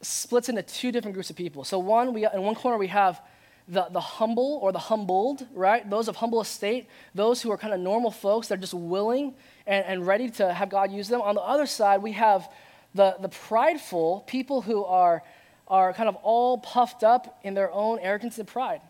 splits 0.00 0.48
into 0.48 0.62
two 0.62 0.92
different 0.92 1.14
groups 1.14 1.30
of 1.30 1.36
people. 1.36 1.64
So, 1.64 1.78
one, 1.78 2.14
we, 2.14 2.26
in 2.26 2.42
one 2.42 2.54
corner, 2.54 2.78
we 2.78 2.86
have 2.86 3.20
the, 3.68 3.86
the 3.90 4.00
humble 4.00 4.58
or 4.62 4.72
the 4.72 4.78
humbled, 4.78 5.46
right? 5.54 5.88
Those 5.88 6.08
of 6.08 6.16
humble 6.16 6.40
estate, 6.40 6.86
those 7.14 7.42
who 7.42 7.50
are 7.50 7.58
kind 7.58 7.72
of 7.72 7.80
normal 7.80 8.10
folks, 8.10 8.48
they're 8.48 8.58
just 8.58 8.74
willing 8.74 9.34
and, 9.66 9.84
and 9.86 10.06
ready 10.06 10.30
to 10.30 10.52
have 10.52 10.68
God 10.68 10.92
use 10.92 11.08
them. 11.08 11.20
On 11.22 11.34
the 11.34 11.40
other 11.40 11.66
side, 11.66 12.02
we 12.02 12.12
have 12.12 12.48
the, 12.94 13.16
the 13.20 13.28
prideful, 13.28 14.24
people 14.26 14.62
who 14.62 14.84
are, 14.84 15.22
are 15.68 15.92
kind 15.92 16.08
of 16.08 16.16
all 16.16 16.58
puffed 16.58 17.02
up 17.02 17.38
in 17.42 17.54
their 17.54 17.70
own 17.72 17.98
arrogance 17.98 18.38
and 18.38 18.46
pride. 18.46 18.80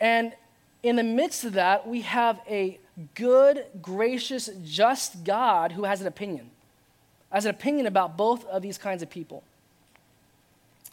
And 0.00 0.32
in 0.82 0.96
the 0.96 1.02
midst 1.02 1.44
of 1.44 1.54
that, 1.54 1.86
we 1.86 2.00
have 2.02 2.40
a 2.48 2.78
good, 3.14 3.64
gracious, 3.80 4.50
just 4.64 5.24
God 5.24 5.72
who 5.72 5.84
has 5.84 6.00
an 6.00 6.06
opinion, 6.06 6.50
has 7.30 7.44
an 7.44 7.50
opinion 7.50 7.86
about 7.86 8.16
both 8.16 8.44
of 8.46 8.62
these 8.62 8.78
kinds 8.78 9.02
of 9.02 9.10
people. 9.10 9.44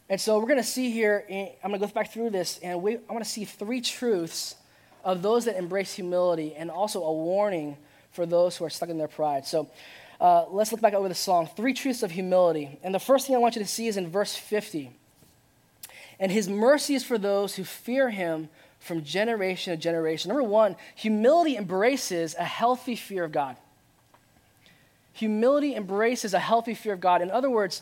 And 0.09 0.21
so 0.21 0.39
we're 0.39 0.47
going 0.47 0.57
to 0.57 0.63
see 0.63 0.91
here, 0.91 1.25
I'm 1.29 1.69
going 1.71 1.81
to 1.81 1.87
go 1.87 1.91
back 1.91 2.13
through 2.13 2.29
this, 2.29 2.59
and 2.63 2.81
we, 2.81 2.95
I 2.95 3.13
want 3.13 3.25
to 3.25 3.29
see 3.29 3.43
three 3.43 3.81
truths 3.81 4.55
of 5.03 5.21
those 5.21 5.45
that 5.45 5.57
embrace 5.57 5.93
humility 5.93 6.53
and 6.55 6.69
also 6.69 7.03
a 7.03 7.13
warning 7.13 7.77
for 8.11 8.25
those 8.25 8.55
who 8.57 8.65
are 8.65 8.69
stuck 8.69 8.89
in 8.89 8.97
their 8.97 9.07
pride. 9.07 9.45
So 9.45 9.69
uh, 10.19 10.45
let's 10.49 10.71
look 10.71 10.81
back 10.81 10.93
over 10.93 11.07
the 11.07 11.15
song 11.15 11.49
Three 11.55 11.73
Truths 11.73 12.03
of 12.03 12.11
Humility. 12.11 12.79
And 12.83 12.93
the 12.93 12.99
first 12.99 13.27
thing 13.27 13.35
I 13.35 13.39
want 13.39 13.55
you 13.55 13.61
to 13.61 13.67
see 13.67 13.87
is 13.87 13.97
in 13.97 14.09
verse 14.09 14.35
50. 14.35 14.91
And 16.19 16.31
his 16.31 16.49
mercy 16.49 16.95
is 16.95 17.03
for 17.03 17.17
those 17.17 17.55
who 17.55 17.63
fear 17.63 18.09
him 18.09 18.49
from 18.79 19.03
generation 19.03 19.71
to 19.71 19.77
generation. 19.77 20.29
Number 20.29 20.43
one, 20.43 20.75
humility 20.95 21.55
embraces 21.55 22.35
a 22.35 22.43
healthy 22.43 22.95
fear 22.95 23.23
of 23.23 23.31
God. 23.31 23.57
Humility 25.13 25.75
embraces 25.75 26.33
a 26.33 26.39
healthy 26.39 26.73
fear 26.73 26.93
of 26.93 26.99
God. 26.99 27.21
In 27.21 27.29
other 27.29 27.49
words, 27.49 27.81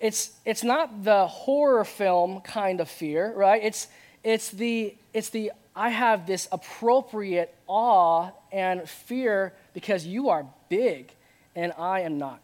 it's, 0.00 0.32
it's 0.44 0.62
not 0.62 1.04
the 1.04 1.26
horror 1.26 1.84
film 1.84 2.40
kind 2.40 2.80
of 2.80 2.88
fear, 2.88 3.32
right? 3.34 3.62
It's, 3.62 3.88
it's, 4.22 4.50
the, 4.50 4.94
it's 5.12 5.30
the 5.30 5.52
I 5.74 5.88
have 5.88 6.26
this 6.26 6.46
appropriate 6.52 7.54
awe 7.66 8.30
and 8.52 8.88
fear 8.88 9.54
because 9.72 10.06
you 10.06 10.28
are 10.28 10.46
big 10.68 11.12
and 11.56 11.72
I 11.78 12.00
am 12.00 12.18
not, 12.18 12.40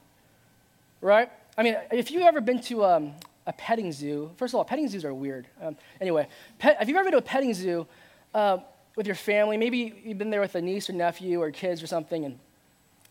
right? 1.00 1.30
I 1.56 1.62
mean, 1.62 1.76
if 1.92 2.10
you've 2.10 2.22
ever 2.22 2.40
been 2.40 2.60
to 2.62 2.84
um, 2.84 3.12
a 3.46 3.52
petting 3.52 3.92
zoo, 3.92 4.30
first 4.36 4.54
of 4.54 4.58
all, 4.58 4.64
petting 4.64 4.88
zoos 4.88 5.04
are 5.04 5.14
weird. 5.14 5.46
Um, 5.62 5.76
anyway, 6.00 6.28
pet, 6.58 6.78
if 6.80 6.88
you've 6.88 6.96
ever 6.96 7.04
been 7.04 7.12
to 7.12 7.18
a 7.18 7.22
petting 7.22 7.54
zoo 7.54 7.86
uh, 8.34 8.58
with 8.96 9.06
your 9.06 9.16
family, 9.16 9.56
maybe 9.56 10.00
you've 10.04 10.18
been 10.18 10.30
there 10.30 10.40
with 10.40 10.54
a 10.54 10.62
niece 10.62 10.88
or 10.88 10.92
nephew 10.92 11.40
or 11.40 11.50
kids 11.50 11.82
or 11.82 11.86
something, 11.86 12.24
and 12.24 12.38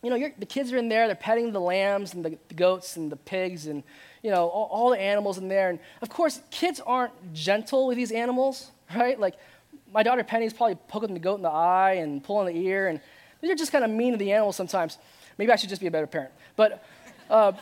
you 0.01 0.09
know, 0.09 0.31
the 0.37 0.45
kids 0.45 0.71
are 0.71 0.77
in 0.77 0.87
there, 0.87 1.07
they're 1.07 1.15
petting 1.15 1.51
the 1.51 1.59
lambs 1.59 2.13
and 2.13 2.23
the, 2.23 2.37
the 2.47 2.53
goats 2.53 2.95
and 2.95 3.11
the 3.11 3.17
pigs 3.17 3.67
and 3.67 3.83
you 4.23 4.31
know, 4.31 4.47
all, 4.47 4.67
all, 4.71 4.89
the 4.89 4.99
animals 4.99 5.37
in 5.37 5.47
there. 5.47 5.69
And 5.69 5.79
of 6.01 6.09
course, 6.09 6.41
kids 6.51 6.79
aren't 6.85 7.33
gentle 7.33 7.87
with 7.87 7.97
these 7.97 8.11
animals, 8.11 8.71
right? 8.95 9.19
Like 9.19 9.35
my 9.93 10.03
daughter 10.03 10.23
Penny's 10.23 10.53
probably 10.53 10.75
poking 10.87 11.13
the 11.13 11.19
goat 11.19 11.35
in 11.35 11.41
the 11.41 11.49
eye 11.49 11.93
and 11.93 12.23
pulling 12.23 12.53
the 12.53 12.67
ear, 12.67 12.87
and 12.87 13.01
they're 13.41 13.55
just 13.55 13.71
kind 13.71 13.83
of 13.83 13.91
mean 13.91 14.13
to 14.13 14.17
the 14.17 14.31
animals 14.31 14.55
sometimes. 14.55 14.97
Maybe 15.39 15.53
I 15.53 15.55
should 15.55 15.69
just 15.69 15.79
be 15.79 15.87
a 15.87 15.91
better 15.91 16.05
parent. 16.05 16.33
But 16.57 16.85
uh, 17.29 17.53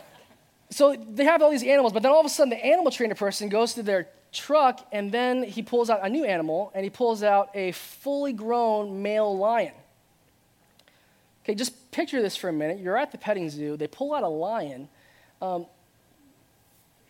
so 0.72 0.96
they 0.96 1.26
have 1.26 1.44
all 1.44 1.52
these 1.52 1.64
animals, 1.64 1.94
but 1.94 2.02
then 2.02 2.12
all 2.12 2.20
of 2.20 2.26
a 2.26 2.30
sudden 2.30 2.50
the 2.50 2.66
animal 2.66 2.92
trainer 2.92 3.14
person 3.14 3.50
goes 3.50 3.76
to 3.76 3.84
their 3.84 4.08
truck 4.34 4.86
and 4.92 5.12
then 5.12 5.44
he 5.44 5.62
pulls 5.62 5.92
out 5.92 6.04
a 6.04 6.10
new 6.10 6.26
animal 6.26 6.72
and 6.74 6.84
he 6.84 6.90
pulls 6.90 7.22
out 7.22 7.52
a 7.54 7.72
fully 7.74 8.34
grown 8.34 9.04
male 9.04 9.38
lion. 9.38 9.74
Okay, 11.44 11.54
just 11.54 11.92
picture 11.92 12.20
this 12.20 12.36
for 12.36 12.50
a 12.50 12.54
minute. 12.54 12.80
You're 12.80 12.98
at 12.98 13.12
the 13.12 13.20
petting 13.20 13.48
zoo, 13.52 13.78
they 13.78 13.88
pull 13.88 14.16
out 14.16 14.24
a 14.24 14.28
lion. 14.28 14.90
Um, 15.40 15.68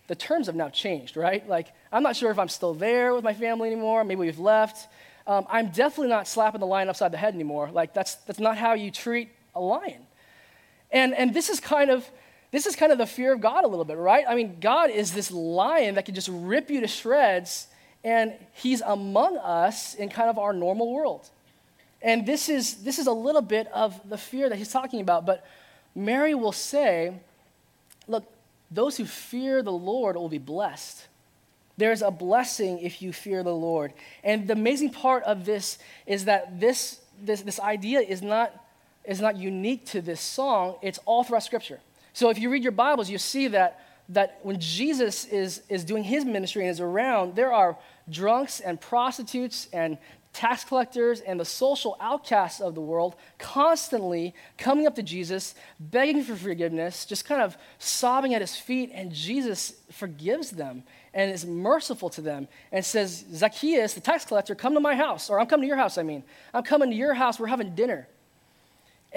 the 0.08 0.16
terms 0.16 0.48
have 0.48 0.56
now 0.56 0.68
changed, 0.68 1.16
right? 1.16 1.48
Like, 1.48 1.68
I'm 1.94 2.04
not 2.04 2.18
sure 2.18 2.30
if 2.30 2.38
I'm 2.38 2.50
still 2.50 2.74
there 2.74 3.16
with 3.16 3.24
my 3.24 3.34
family 3.34 3.68
anymore. 3.68 4.04
Maybe 4.04 4.20
we've 4.20 4.40
left. 4.40 4.90
Um, 5.26 5.46
I'm 5.50 5.70
definitely 5.70 6.10
not 6.10 6.28
slapping 6.28 6.60
the 6.60 6.68
lion 6.68 6.90
upside 6.90 7.14
the 7.14 7.18
head 7.18 7.34
anymore. 7.34 7.70
Like, 7.72 7.94
that's, 7.94 8.16
that's 8.16 8.40
not 8.40 8.58
how 8.58 8.74
you 8.74 8.92
treat 8.92 9.30
a 9.56 9.62
lion. 9.62 10.07
And, 10.92 11.14
and 11.14 11.34
this 11.34 11.50
is 11.50 11.60
kind 11.60 11.90
of 11.90 12.10
this 12.50 12.66
is 12.66 12.78
kind 12.78 12.94
of 12.94 12.98
the 12.98 13.06
fear 13.06 13.34
of 13.34 13.42
God 13.42 13.66
a 13.66 13.68
little 13.68 13.84
bit, 13.84 13.98
right? 13.98 14.24
I 14.28 14.34
mean, 14.34 14.58
God 14.62 14.90
is 14.90 15.12
this 15.12 15.32
lion 15.32 15.96
that 15.96 16.06
can 16.06 16.16
just 16.16 16.30
rip 16.32 16.70
you 16.70 16.80
to 16.80 16.88
shreds, 16.88 17.68
and 18.06 18.34
he's 18.54 18.80
among 18.80 19.38
us 19.38 19.96
in 19.96 20.08
kind 20.08 20.30
of 20.30 20.40
our 20.40 20.54
normal 20.54 20.94
world. 20.94 21.30
And 22.02 22.26
this 22.26 22.48
is 22.48 22.84
this 22.84 23.00
is 23.00 23.08
a 23.08 23.12
little 23.12 23.42
bit 23.42 23.68
of 23.74 24.00
the 24.08 24.18
fear 24.18 24.48
that 24.48 24.58
he's 24.58 24.72
talking 24.72 25.02
about. 25.02 25.26
But 25.26 25.46
Mary 25.94 26.36
will 26.36 26.54
say, 26.54 27.14
look, 28.08 28.24
those 28.72 28.98
who 28.98 29.06
fear 29.06 29.62
the 29.62 29.72
Lord 29.72 30.16
will 30.16 30.30
be 30.30 30.38
blessed. 30.38 31.06
There's 31.78 32.02
a 32.02 32.12
blessing 32.12 32.80
if 32.80 33.02
you 33.02 33.14
fear 33.14 33.44
the 33.44 33.54
Lord. 33.54 33.94
And 34.24 34.48
the 34.48 34.54
amazing 34.54 34.92
part 34.92 35.24
of 35.24 35.46
this 35.46 35.78
is 36.06 36.26
that 36.26 36.60
this, 36.60 37.00
this, 37.22 37.42
this 37.42 37.60
idea 37.60 38.00
is 38.00 38.22
not, 38.22 38.52
is 39.08 39.22
not 39.22 39.38
unique 39.38 39.86
to 39.88 40.02
this 40.02 40.22
song, 40.22 40.76
it's 40.82 41.00
all 41.06 41.24
throughout 41.24 41.44
Scripture. 41.44 41.80
So 42.14 42.30
if 42.30 42.38
you 42.38 42.50
read 42.50 42.64
your 42.64 42.74
Bibles, 42.74 43.10
you 43.10 43.18
see 43.18 43.48
that, 43.50 43.80
that 44.10 44.40
when 44.44 44.60
Jesus 44.60 45.26
is, 45.26 45.62
is 45.70 45.84
doing 45.84 46.04
his 46.04 46.26
ministry 46.26 46.64
and 46.64 46.72
is 46.72 46.82
around, 46.82 47.36
there 47.36 47.54
are 47.54 47.78
drunks 48.10 48.60
and 48.60 48.80
prostitutes 48.80 49.68
and 49.72 49.98
tax 50.34 50.64
collectors 50.64 51.22
and 51.22 51.40
the 51.40 51.46
social 51.46 51.98
outcasts 52.00 52.60
of 52.62 52.76
the 52.76 52.82
world 52.82 53.16
constantly 53.40 54.36
coming 54.58 54.86
up 54.86 54.94
to 54.96 55.02
Jesus, 55.02 55.56
begging 55.80 56.24
for 56.24 56.36
forgiveness, 56.36 57.06
just 57.06 57.26
kind 57.26 57.42
of 57.42 57.58
sobbing 57.80 58.36
at 58.36 58.42
his 58.42 58.56
feet, 58.56 58.92
and 58.94 59.12
Jesus 59.12 59.74
forgives 59.92 60.52
them 60.52 60.84
and 61.14 61.32
is 61.32 61.46
merciful 61.46 62.10
to 62.10 62.22
them 62.22 62.48
and 62.72 62.86
says, 62.86 63.26
Zacchaeus, 63.34 63.94
the 63.94 64.02
tax 64.02 64.26
collector, 64.26 64.54
come 64.54 64.74
to 64.74 64.80
my 64.80 64.96
house, 64.96 65.30
or 65.30 65.40
I'm 65.40 65.48
coming 65.48 65.64
to 65.64 65.68
your 65.68 65.78
house, 65.78 65.98
I 65.98 66.04
mean. 66.04 66.24
I'm 66.54 66.64
coming 66.64 66.92
to 66.92 66.96
your 66.96 67.14
house, 67.14 67.40
we're 67.40 67.48
having 67.48 67.74
dinner. 67.74 68.08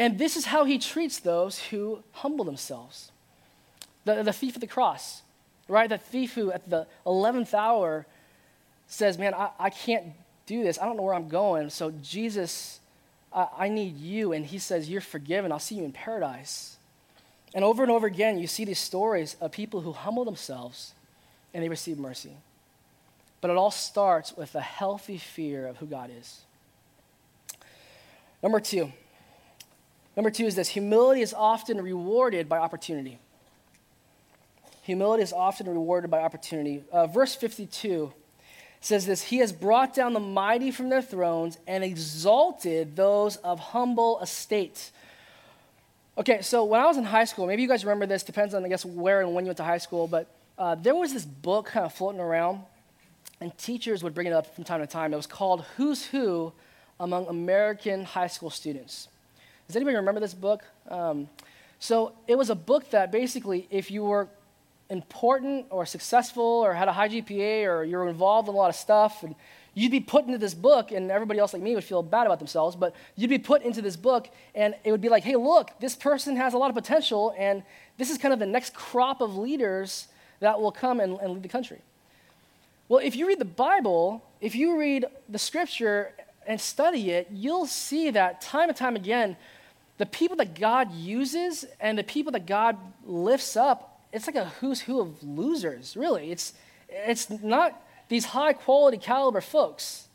And 0.00 0.18
this 0.18 0.34
is 0.38 0.46
how 0.46 0.64
he 0.64 0.78
treats 0.78 1.20
those 1.20 1.58
who 1.58 2.02
humble 2.12 2.46
themselves. 2.46 3.12
The, 4.06 4.22
the 4.22 4.32
thief 4.32 4.54
at 4.54 4.62
the 4.62 4.66
cross, 4.66 5.20
right? 5.68 5.90
The 5.90 5.98
thief 5.98 6.34
who 6.34 6.50
at 6.50 6.70
the 6.70 6.86
11th 7.04 7.52
hour 7.52 8.06
says, 8.86 9.18
Man, 9.18 9.34
I, 9.34 9.50
I 9.58 9.68
can't 9.68 10.06
do 10.46 10.64
this. 10.64 10.78
I 10.78 10.86
don't 10.86 10.96
know 10.96 11.02
where 11.02 11.12
I'm 11.12 11.28
going. 11.28 11.68
So, 11.68 11.92
Jesus, 12.02 12.80
I, 13.30 13.48
I 13.58 13.68
need 13.68 13.98
you. 13.98 14.32
And 14.32 14.46
he 14.46 14.58
says, 14.58 14.88
You're 14.88 15.02
forgiven. 15.02 15.52
I'll 15.52 15.58
see 15.58 15.74
you 15.74 15.84
in 15.84 15.92
paradise. 15.92 16.78
And 17.54 17.62
over 17.62 17.82
and 17.82 17.92
over 17.92 18.06
again, 18.06 18.38
you 18.38 18.46
see 18.46 18.64
these 18.64 18.78
stories 18.78 19.36
of 19.38 19.52
people 19.52 19.82
who 19.82 19.92
humble 19.92 20.24
themselves 20.24 20.94
and 21.52 21.62
they 21.62 21.68
receive 21.68 21.98
mercy. 21.98 22.38
But 23.42 23.50
it 23.50 23.58
all 23.58 23.70
starts 23.70 24.34
with 24.34 24.54
a 24.54 24.62
healthy 24.62 25.18
fear 25.18 25.66
of 25.66 25.76
who 25.76 25.84
God 25.84 26.10
is. 26.18 26.40
Number 28.42 28.60
two. 28.60 28.94
Number 30.20 30.30
two 30.30 30.44
is 30.44 30.54
this 30.54 30.68
humility 30.68 31.22
is 31.22 31.32
often 31.32 31.80
rewarded 31.80 32.46
by 32.46 32.58
opportunity. 32.58 33.18
Humility 34.82 35.22
is 35.22 35.32
often 35.32 35.66
rewarded 35.66 36.10
by 36.10 36.20
opportunity. 36.20 36.84
Uh, 36.92 37.06
verse 37.06 37.34
52 37.34 38.12
says 38.82 39.06
this 39.06 39.22
He 39.22 39.38
has 39.38 39.50
brought 39.50 39.94
down 39.94 40.12
the 40.12 40.20
mighty 40.20 40.72
from 40.72 40.90
their 40.90 41.00
thrones 41.00 41.56
and 41.66 41.82
exalted 41.82 42.96
those 42.96 43.36
of 43.36 43.60
humble 43.60 44.20
estate. 44.20 44.90
Okay, 46.18 46.42
so 46.42 46.64
when 46.64 46.82
I 46.82 46.84
was 46.84 46.98
in 46.98 47.04
high 47.04 47.24
school, 47.24 47.46
maybe 47.46 47.62
you 47.62 47.68
guys 47.68 47.82
remember 47.82 48.04
this, 48.04 48.22
depends 48.22 48.52
on, 48.52 48.62
I 48.62 48.68
guess, 48.68 48.84
where 48.84 49.22
and 49.22 49.32
when 49.32 49.46
you 49.46 49.48
went 49.48 49.56
to 49.56 49.64
high 49.64 49.78
school, 49.78 50.06
but 50.06 50.26
uh, 50.58 50.74
there 50.74 50.94
was 50.94 51.14
this 51.14 51.24
book 51.24 51.68
kind 51.68 51.86
of 51.86 51.94
floating 51.94 52.20
around, 52.20 52.60
and 53.40 53.56
teachers 53.56 54.02
would 54.02 54.14
bring 54.14 54.26
it 54.26 54.34
up 54.34 54.54
from 54.54 54.64
time 54.64 54.80
to 54.80 54.86
time. 54.86 55.14
It 55.14 55.16
was 55.16 55.26
called 55.26 55.64
Who's 55.78 56.04
Who 56.04 56.52
Among 56.98 57.26
American 57.28 58.04
High 58.04 58.26
School 58.26 58.50
Students. 58.50 59.08
Does 59.70 59.76
anybody 59.76 59.98
remember 59.98 60.18
this 60.18 60.34
book? 60.34 60.64
Um, 60.88 61.28
so 61.78 62.12
it 62.26 62.36
was 62.36 62.50
a 62.50 62.56
book 62.56 62.90
that 62.90 63.12
basically, 63.12 63.68
if 63.70 63.88
you 63.88 64.02
were 64.02 64.26
important 64.88 65.66
or 65.70 65.86
successful 65.86 66.42
or 66.42 66.74
had 66.74 66.88
a 66.88 66.92
high 66.92 67.08
GPA 67.08 67.68
or 67.68 67.84
you're 67.84 68.08
involved 68.08 68.48
in 68.48 68.54
a 68.56 68.56
lot 68.56 68.68
of 68.68 68.74
stuff, 68.74 69.22
and 69.22 69.36
you'd 69.74 69.92
be 69.92 70.00
put 70.00 70.26
into 70.26 70.38
this 70.38 70.54
book, 70.54 70.90
and 70.90 71.08
everybody 71.12 71.38
else 71.38 71.52
like 71.52 71.62
me 71.62 71.76
would 71.76 71.84
feel 71.84 72.02
bad 72.02 72.26
about 72.26 72.40
themselves, 72.40 72.74
but 72.74 72.96
you'd 73.14 73.30
be 73.30 73.38
put 73.38 73.62
into 73.62 73.80
this 73.80 73.94
book, 73.94 74.28
and 74.56 74.74
it 74.82 74.90
would 74.90 75.00
be 75.00 75.08
like, 75.08 75.22
hey, 75.22 75.36
look, 75.36 75.70
this 75.78 75.94
person 75.94 76.34
has 76.34 76.52
a 76.52 76.58
lot 76.58 76.68
of 76.68 76.74
potential, 76.74 77.32
and 77.38 77.62
this 77.96 78.10
is 78.10 78.18
kind 78.18 78.34
of 78.34 78.40
the 78.40 78.46
next 78.46 78.74
crop 78.74 79.20
of 79.20 79.36
leaders 79.36 80.08
that 80.40 80.60
will 80.60 80.72
come 80.72 80.98
and, 80.98 81.16
and 81.20 81.34
lead 81.34 81.44
the 81.44 81.48
country. 81.48 81.78
Well, 82.88 82.98
if 82.98 83.14
you 83.14 83.28
read 83.28 83.38
the 83.38 83.44
Bible, 83.44 84.24
if 84.40 84.56
you 84.56 84.76
read 84.76 85.04
the 85.28 85.38
scripture 85.38 86.12
and 86.46 86.60
study 86.60 87.10
it, 87.10 87.28
you'll 87.30 87.66
see 87.66 88.10
that 88.10 88.40
time 88.40 88.68
and 88.68 88.76
time 88.76 88.96
again, 88.96 89.36
the 90.00 90.06
people 90.06 90.36
that 90.38 90.58
God 90.58 90.92
uses 90.92 91.64
and 91.78 91.96
the 91.96 92.02
people 92.02 92.32
that 92.32 92.46
God 92.46 92.76
lifts 93.04 93.56
up 93.56 93.90
it's 94.12 94.26
like 94.26 94.36
a 94.36 94.46
who's 94.60 94.80
who 94.80 95.00
of 95.00 95.22
losers, 95.22 95.96
really. 95.96 96.32
It's, 96.32 96.52
it's 96.88 97.30
not 97.30 97.80
these 98.08 98.26
high 98.26 98.52
quality 98.52 98.98
caliber 98.98 99.40
folks. 99.40 100.08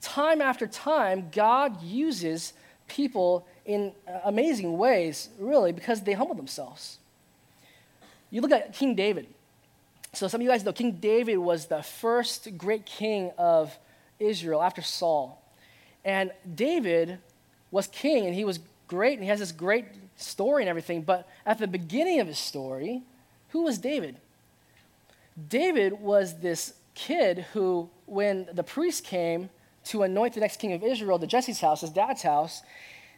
Time 0.00 0.40
after 0.40 0.66
time, 0.66 1.28
God 1.32 1.82
uses 1.82 2.52
people 2.88 3.46
in 3.66 3.92
amazing 4.24 4.78
ways, 4.78 5.28
really, 5.38 5.72
because 5.72 6.02
they 6.02 6.12
humble 6.12 6.34
themselves. 6.34 6.98
You 8.30 8.40
look 8.40 8.52
at 8.52 8.72
King 8.72 8.94
David. 8.94 9.26
So, 10.12 10.28
some 10.28 10.40
of 10.40 10.44
you 10.44 10.50
guys 10.50 10.64
know 10.64 10.72
King 10.72 10.92
David 10.92 11.38
was 11.38 11.66
the 11.66 11.82
first 11.82 12.56
great 12.56 12.86
king 12.86 13.32
of 13.36 13.76
Israel 14.18 14.62
after 14.62 14.82
Saul. 14.82 15.42
And 16.04 16.32
David 16.54 17.18
was 17.70 17.86
king, 17.88 18.26
and 18.26 18.34
he 18.34 18.44
was 18.44 18.58
great, 18.90 19.14
and 19.14 19.22
he 19.22 19.28
has 19.28 19.38
this 19.38 19.52
great 19.52 19.86
story 20.16 20.62
and 20.62 20.68
everything. 20.68 21.02
But 21.02 21.28
at 21.46 21.58
the 21.58 21.68
beginning 21.68 22.18
of 22.20 22.26
his 22.26 22.38
story, 22.38 23.02
who 23.50 23.62
was 23.62 23.78
David? 23.78 24.16
David 25.48 25.92
was 26.00 26.40
this 26.40 26.74
kid 26.94 27.46
who, 27.52 27.88
when 28.06 28.48
the 28.52 28.64
priest 28.64 29.04
came 29.04 29.48
to 29.84 30.02
anoint 30.02 30.34
the 30.34 30.40
next 30.40 30.58
king 30.58 30.72
of 30.72 30.82
Israel 30.82 31.18
to 31.18 31.26
Jesse's 31.26 31.60
house, 31.60 31.80
his 31.80 31.90
dad's 31.90 32.22
house, 32.22 32.62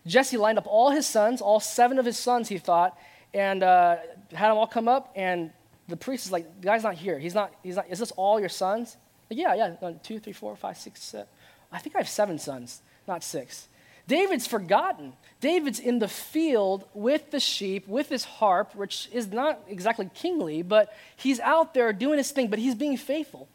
Jesse 0.07 0.37
lined 0.37 0.59
up 0.59 0.67
all 0.67 0.91
his 0.91 1.07
sons, 1.07 1.41
all 1.41 1.59
seven 1.59 1.99
of 1.99 2.05
his 2.05 2.19
sons, 2.19 2.49
he 2.49 2.59
thought, 2.59 2.97
and 3.33 3.63
uh, 3.63 3.97
had 4.35 4.51
them 4.51 4.59
all 4.59 4.67
come 4.67 4.89
up. 4.89 5.11
And 5.17 5.51
the 5.89 5.97
priest 5.97 6.27
is 6.27 6.33
like, 6.33 6.61
the 6.61 6.67
guy's 6.67 6.83
not 6.83 6.95
here. 6.95 7.19
He's 7.19 7.35
not, 7.35 7.53
he's 7.63 7.77
not, 7.77 7.87
is 7.89 7.99
this 7.99 8.13
all 8.13 8.39
your 8.39 8.51
sons? 8.51 8.99
Like, 9.31 9.39
yeah, 9.39 9.55
yeah, 9.55 9.93
two, 10.03 10.19
three, 10.19 10.35
four, 10.35 10.55
five, 10.55 10.77
six, 10.77 11.03
seven. 11.03 11.27
I 11.73 11.79
think 11.79 11.97
I 11.97 11.99
have 12.01 12.09
seven 12.09 12.39
sons, 12.39 12.83
not 13.09 13.25
six. 13.25 13.69
David's 14.09 14.47
forgotten. 14.47 15.12
David's 15.41 15.81
in 15.81 15.99
the 15.99 16.09
field 16.09 16.85
with 16.95 17.31
the 17.31 17.41
sheep, 17.41 17.87
with 17.88 18.09
his 18.09 18.25
harp, 18.25 18.75
which 18.75 19.09
is 19.12 19.33
not 19.33 19.61
exactly 19.69 20.09
kingly, 20.15 20.62
but 20.62 20.95
he's 21.17 21.41
out 21.41 21.75
there 21.75 21.93
doing 21.93 22.19
his 22.19 22.31
thing, 22.31 22.49
but 22.49 22.59
he's 22.59 22.75
being 22.75 22.97
faithful. 22.97 23.49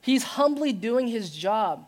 He's 0.00 0.22
humbly 0.22 0.72
doing 0.72 1.08
his 1.08 1.30
job. 1.30 1.86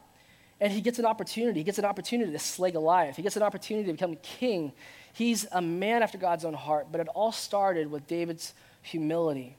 And 0.61 0.73
he 0.73 0.81
gets 0.81 0.99
an 0.99 1.05
opportunity. 1.05 1.61
He 1.61 1.65
gets 1.65 1.79
an 1.79 1.85
opportunity 1.85 2.33
to 2.33 2.39
slay 2.39 2.73
Goliath. 2.73 3.17
He 3.17 3.23
gets 3.23 3.37
an 3.37 3.43
opportunity 3.43 3.87
to 3.87 3.93
become 3.93 4.17
king. 4.17 4.73
He's 5.13 5.47
a 5.53 5.63
man 5.63 6.03
after 6.03 6.19
God's 6.19 6.45
own 6.45 6.55
heart. 6.55 6.89
But 6.91 7.01
it 7.01 7.09
all 7.15 7.31
started 7.31 7.91
with 7.93 8.09
David's 8.09 8.55
humility. 8.83 9.57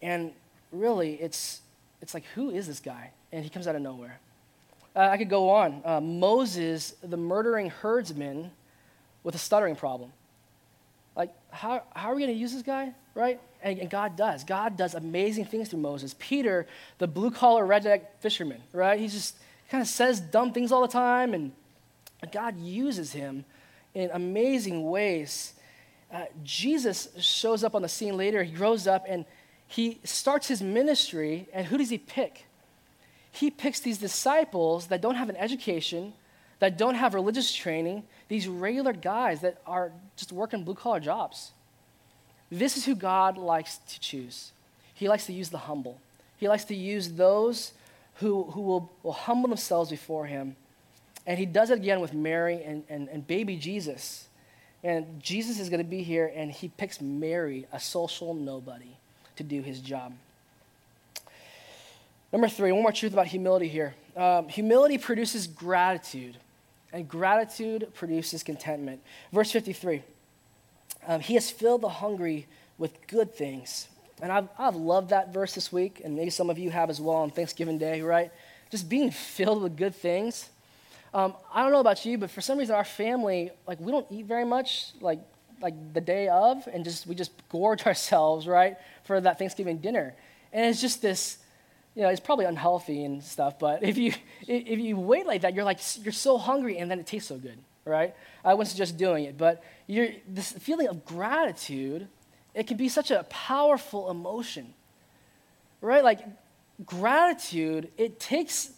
And 0.00 0.30
really, 0.70 1.14
it's, 1.14 1.60
it's 2.00 2.14
like, 2.14 2.24
who 2.36 2.50
is 2.50 2.68
this 2.68 2.78
guy? 2.78 3.10
And 3.32 3.42
he 3.42 3.50
comes 3.50 3.66
out 3.66 3.74
of 3.74 3.82
nowhere. 3.82 4.20
Uh, 4.98 5.10
I 5.12 5.16
could 5.16 5.30
go 5.30 5.50
on. 5.50 5.80
Uh, 5.84 6.00
Moses, 6.00 6.96
the 7.04 7.16
murdering 7.16 7.70
herdsman 7.70 8.50
with 9.22 9.36
a 9.36 9.38
stuttering 9.38 9.76
problem. 9.76 10.12
Like, 11.14 11.32
how, 11.50 11.84
how 11.94 12.10
are 12.10 12.16
we 12.16 12.22
going 12.22 12.34
to 12.34 12.38
use 12.38 12.52
this 12.52 12.62
guy, 12.62 12.92
right? 13.14 13.40
And, 13.62 13.78
and, 13.78 13.88
God 13.88 14.16
does. 14.16 14.42
God 14.42 14.76
does 14.76 14.94
amazing 14.94 15.44
things 15.44 15.68
through 15.68 15.78
Moses. 15.78 16.16
Peter, 16.18 16.66
the 16.98 17.06
blue 17.06 17.30
collar 17.30 17.64
redneck 17.64 18.06
fisherman, 18.18 18.60
right? 18.72 18.98
He 18.98 19.06
just 19.06 19.36
kind 19.70 19.80
of 19.80 19.86
says 19.86 20.18
dumb 20.18 20.52
things 20.52 20.72
all 20.72 20.82
the 20.82 20.88
time, 20.88 21.32
and 21.32 21.52
God 22.32 22.58
uses 22.58 23.12
him 23.12 23.44
in 23.94 24.10
amazing 24.12 24.90
ways. 24.90 25.54
Uh, 26.12 26.24
Jesus 26.42 27.08
shows 27.20 27.62
up 27.62 27.76
on 27.76 27.82
the 27.82 27.88
scene 27.88 28.16
later. 28.16 28.42
He 28.42 28.52
grows 28.52 28.88
up 28.88 29.04
and 29.06 29.26
he 29.68 30.00
starts 30.02 30.48
his 30.48 30.60
ministry, 30.60 31.48
and 31.52 31.68
who 31.68 31.78
does 31.78 31.90
he 31.90 31.98
pick? 31.98 32.47
He 33.30 33.50
picks 33.50 33.80
these 33.80 33.98
disciples 33.98 34.86
that 34.86 35.00
don't 35.00 35.14
have 35.14 35.28
an 35.28 35.36
education, 35.36 36.12
that 36.58 36.76
don't 36.78 36.94
have 36.94 37.14
religious 37.14 37.52
training, 37.52 38.04
these 38.28 38.48
regular 38.48 38.92
guys 38.92 39.40
that 39.40 39.60
are 39.66 39.92
just 40.16 40.32
working 40.32 40.64
blue 40.64 40.74
collar 40.74 41.00
jobs. 41.00 41.52
This 42.50 42.76
is 42.76 42.84
who 42.84 42.94
God 42.94 43.36
likes 43.36 43.78
to 43.78 44.00
choose. 44.00 44.52
He 44.94 45.08
likes 45.08 45.26
to 45.26 45.32
use 45.32 45.50
the 45.50 45.58
humble. 45.58 46.00
He 46.38 46.48
likes 46.48 46.64
to 46.64 46.74
use 46.74 47.12
those 47.12 47.72
who, 48.14 48.44
who 48.44 48.62
will, 48.62 48.90
will 49.02 49.12
humble 49.12 49.48
themselves 49.48 49.90
before 49.90 50.26
him. 50.26 50.56
And 51.26 51.38
he 51.38 51.46
does 51.46 51.70
it 51.70 51.78
again 51.78 52.00
with 52.00 52.14
Mary 52.14 52.62
and, 52.64 52.84
and, 52.88 53.08
and 53.08 53.26
baby 53.26 53.56
Jesus. 53.56 54.28
And 54.82 55.22
Jesus 55.22 55.60
is 55.60 55.68
going 55.68 55.82
to 55.82 55.88
be 55.88 56.02
here, 56.02 56.32
and 56.34 56.50
he 56.50 56.68
picks 56.68 57.00
Mary, 57.00 57.66
a 57.72 57.80
social 57.80 58.32
nobody, 58.32 58.96
to 59.36 59.42
do 59.42 59.60
his 59.60 59.80
job. 59.80 60.14
Number 62.32 62.48
three, 62.48 62.72
one 62.72 62.82
more 62.82 62.92
truth 62.92 63.12
about 63.12 63.26
humility 63.26 63.68
here. 63.68 63.94
Um, 64.16 64.48
humility 64.48 64.98
produces 64.98 65.46
gratitude, 65.46 66.36
and 66.92 67.08
gratitude 67.08 67.88
produces 67.94 68.42
contentment. 68.42 69.00
Verse 69.32 69.50
53 69.50 70.02
um, 71.06 71.20
He 71.20 71.34
has 71.34 71.50
filled 71.50 71.80
the 71.80 71.88
hungry 71.88 72.46
with 72.76 73.06
good 73.06 73.34
things. 73.34 73.88
And 74.20 74.32
I've, 74.32 74.48
I've 74.58 74.74
loved 74.74 75.10
that 75.10 75.32
verse 75.32 75.54
this 75.54 75.72
week, 75.72 76.02
and 76.04 76.16
maybe 76.16 76.30
some 76.30 76.50
of 76.50 76.58
you 76.58 76.70
have 76.70 76.90
as 76.90 77.00
well 77.00 77.16
on 77.16 77.30
Thanksgiving 77.30 77.78
Day, 77.78 78.02
right? 78.02 78.32
Just 78.70 78.88
being 78.88 79.10
filled 79.10 79.62
with 79.62 79.76
good 79.76 79.94
things. 79.94 80.50
Um, 81.14 81.34
I 81.54 81.62
don't 81.62 81.72
know 81.72 81.80
about 81.80 82.04
you, 82.04 82.18
but 82.18 82.30
for 82.30 82.40
some 82.40 82.58
reason, 82.58 82.74
our 82.74 82.84
family, 82.84 83.50
like, 83.66 83.80
we 83.80 83.92
don't 83.92 84.06
eat 84.10 84.26
very 84.26 84.44
much. 84.44 84.92
Like, 85.00 85.20
like 85.60 85.74
the 85.92 86.00
day 86.00 86.28
of 86.28 86.66
and 86.72 86.84
just 86.84 87.06
we 87.06 87.14
just 87.14 87.32
gorge 87.48 87.86
ourselves, 87.86 88.46
right, 88.46 88.76
for 89.04 89.20
that 89.20 89.38
Thanksgiving 89.38 89.78
dinner. 89.78 90.14
And 90.52 90.66
it's 90.66 90.80
just 90.80 91.02
this, 91.02 91.38
you 91.98 92.04
know, 92.04 92.10
it's 92.10 92.20
probably 92.20 92.44
unhealthy 92.44 93.02
and 93.04 93.24
stuff, 93.24 93.58
but 93.58 93.82
if 93.82 93.98
you 93.98 94.12
if 94.46 94.78
you 94.78 94.96
wait 94.96 95.26
like 95.26 95.40
that, 95.42 95.54
you're 95.54 95.64
like 95.64 95.80
you're 96.04 96.12
so 96.12 96.38
hungry 96.38 96.78
and 96.78 96.88
then 96.88 97.00
it 97.00 97.06
tastes 97.06 97.28
so 97.28 97.36
good, 97.36 97.58
right? 97.84 98.14
I 98.44 98.54
wouldn't 98.54 98.70
suggest 98.70 98.96
doing 98.96 99.24
it, 99.24 99.36
but 99.36 99.64
you're, 99.88 100.10
this 100.28 100.52
feeling 100.52 100.86
of 100.86 101.04
gratitude, 101.04 102.06
it 102.54 102.68
can 102.68 102.76
be 102.76 102.88
such 102.88 103.10
a 103.10 103.24
powerful 103.24 104.10
emotion, 104.10 104.74
right? 105.80 106.04
Like 106.04 106.20
gratitude, 106.86 107.90
it 107.98 108.20
takes 108.20 108.70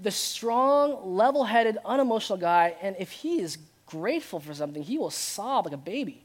the 0.00 0.12
strong, 0.12 1.16
level 1.16 1.42
headed, 1.42 1.78
unemotional 1.84 2.38
guy, 2.38 2.76
and 2.80 2.94
if 3.00 3.10
he 3.10 3.40
is 3.40 3.58
grateful 3.86 4.38
for 4.38 4.54
something, 4.54 4.84
he 4.84 4.98
will 4.98 5.10
sob 5.10 5.64
like 5.64 5.74
a 5.74 5.78
baby. 5.78 6.22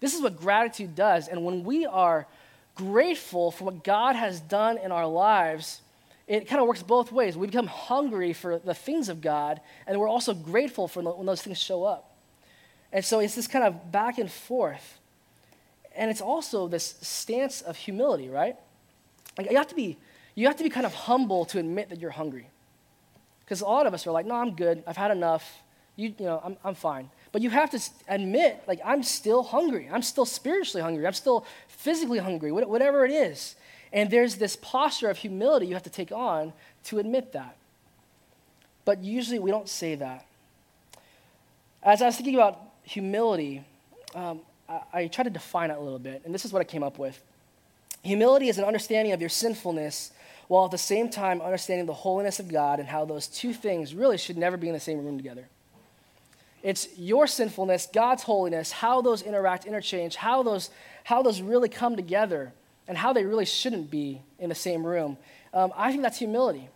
This 0.00 0.12
is 0.12 0.22
what 0.22 0.36
gratitude 0.36 0.96
does. 0.96 1.28
And 1.28 1.44
when 1.44 1.62
we 1.62 1.86
are 1.86 2.26
grateful 2.80 3.50
for 3.50 3.64
what 3.64 3.84
God 3.84 4.16
has 4.16 4.40
done 4.40 4.78
in 4.78 4.90
our 4.90 5.06
lives, 5.06 5.82
it 6.26 6.48
kind 6.48 6.60
of 6.60 6.66
works 6.66 6.82
both 6.82 7.12
ways. 7.12 7.36
We 7.36 7.46
become 7.46 7.66
hungry 7.66 8.32
for 8.32 8.58
the 8.58 8.74
things 8.74 9.08
of 9.08 9.20
God, 9.20 9.60
and 9.86 9.98
we're 9.98 10.08
also 10.08 10.32
grateful 10.32 10.88
for 10.88 11.02
when 11.02 11.26
those 11.26 11.42
things 11.42 11.58
show 11.58 11.84
up. 11.84 12.16
And 12.92 13.04
so 13.04 13.20
it's 13.20 13.34
this 13.34 13.46
kind 13.46 13.64
of 13.64 13.92
back 13.92 14.18
and 14.18 14.30
forth. 14.30 14.98
And 15.94 16.10
it's 16.10 16.20
also 16.20 16.68
this 16.68 16.96
stance 17.00 17.60
of 17.60 17.76
humility, 17.76 18.28
right? 18.28 18.56
Like 19.36 19.50
you 19.50 19.56
have 19.56 19.68
to 19.68 19.74
be, 19.74 19.96
you 20.34 20.46
have 20.46 20.56
to 20.56 20.64
be 20.64 20.70
kind 20.70 20.86
of 20.86 20.94
humble 20.94 21.44
to 21.46 21.58
admit 21.58 21.90
that 21.90 22.00
you're 22.00 22.10
hungry. 22.10 22.48
Because 23.44 23.60
a 23.60 23.66
lot 23.66 23.86
of 23.86 23.94
us 23.94 24.06
are 24.06 24.12
like, 24.12 24.26
no, 24.26 24.36
I'm 24.36 24.54
good. 24.54 24.82
I've 24.86 24.96
had 24.96 25.10
enough. 25.10 25.62
You, 26.00 26.14
you 26.18 26.24
know, 26.24 26.40
I'm, 26.42 26.56
I'm 26.64 26.74
fine. 26.74 27.10
But 27.30 27.42
you 27.42 27.50
have 27.50 27.70
to 27.70 27.80
admit, 28.08 28.62
like, 28.66 28.80
I'm 28.82 29.02
still 29.02 29.42
hungry. 29.42 29.90
I'm 29.92 30.00
still 30.00 30.24
spiritually 30.24 30.82
hungry. 30.82 31.06
I'm 31.06 31.12
still 31.12 31.44
physically 31.68 32.18
hungry, 32.18 32.50
whatever 32.52 33.04
it 33.04 33.10
is. 33.10 33.54
And 33.92 34.10
there's 34.10 34.36
this 34.36 34.56
posture 34.56 35.10
of 35.10 35.18
humility 35.18 35.66
you 35.66 35.74
have 35.74 35.82
to 35.82 35.90
take 35.90 36.10
on 36.10 36.54
to 36.84 37.00
admit 37.00 37.32
that. 37.32 37.54
But 38.86 39.04
usually 39.04 39.38
we 39.38 39.50
don't 39.50 39.68
say 39.68 39.94
that. 39.96 40.24
As 41.82 42.00
I 42.00 42.06
was 42.06 42.16
thinking 42.16 42.34
about 42.34 42.58
humility, 42.82 43.62
um, 44.14 44.40
I, 44.68 44.80
I 44.94 45.06
tried 45.08 45.24
to 45.24 45.30
define 45.30 45.70
it 45.70 45.76
a 45.76 45.80
little 45.80 45.98
bit, 45.98 46.22
and 46.24 46.34
this 46.34 46.46
is 46.46 46.52
what 46.52 46.60
I 46.60 46.64
came 46.64 46.82
up 46.82 46.98
with. 46.98 47.20
Humility 48.02 48.48
is 48.48 48.56
an 48.56 48.64
understanding 48.64 49.12
of 49.12 49.20
your 49.20 49.28
sinfulness 49.28 50.12
while 50.48 50.64
at 50.64 50.70
the 50.70 50.78
same 50.78 51.10
time 51.10 51.42
understanding 51.42 51.84
the 51.84 51.92
holiness 51.92 52.40
of 52.40 52.48
God 52.48 52.80
and 52.80 52.88
how 52.88 53.04
those 53.04 53.26
two 53.26 53.52
things 53.52 53.94
really 53.94 54.16
should 54.16 54.38
never 54.38 54.56
be 54.56 54.66
in 54.66 54.72
the 54.72 54.80
same 54.80 55.04
room 55.04 55.18
together. 55.18 55.46
It's 56.62 56.88
your 56.98 57.26
sinfulness, 57.26 57.88
God's 57.92 58.22
holiness, 58.22 58.70
how 58.70 59.00
those 59.00 59.22
interact, 59.22 59.64
interchange, 59.64 60.16
how 60.16 60.42
those, 60.42 60.70
how 61.04 61.22
those 61.22 61.40
really 61.40 61.68
come 61.68 61.96
together, 61.96 62.52
and 62.86 62.98
how 62.98 63.12
they 63.12 63.24
really 63.24 63.46
shouldn't 63.46 63.90
be 63.90 64.20
in 64.38 64.48
the 64.48 64.54
same 64.54 64.84
room. 64.84 65.16
Um, 65.54 65.72
I 65.76 65.90
think 65.90 66.02
that's 66.02 66.18
humility. 66.18 66.68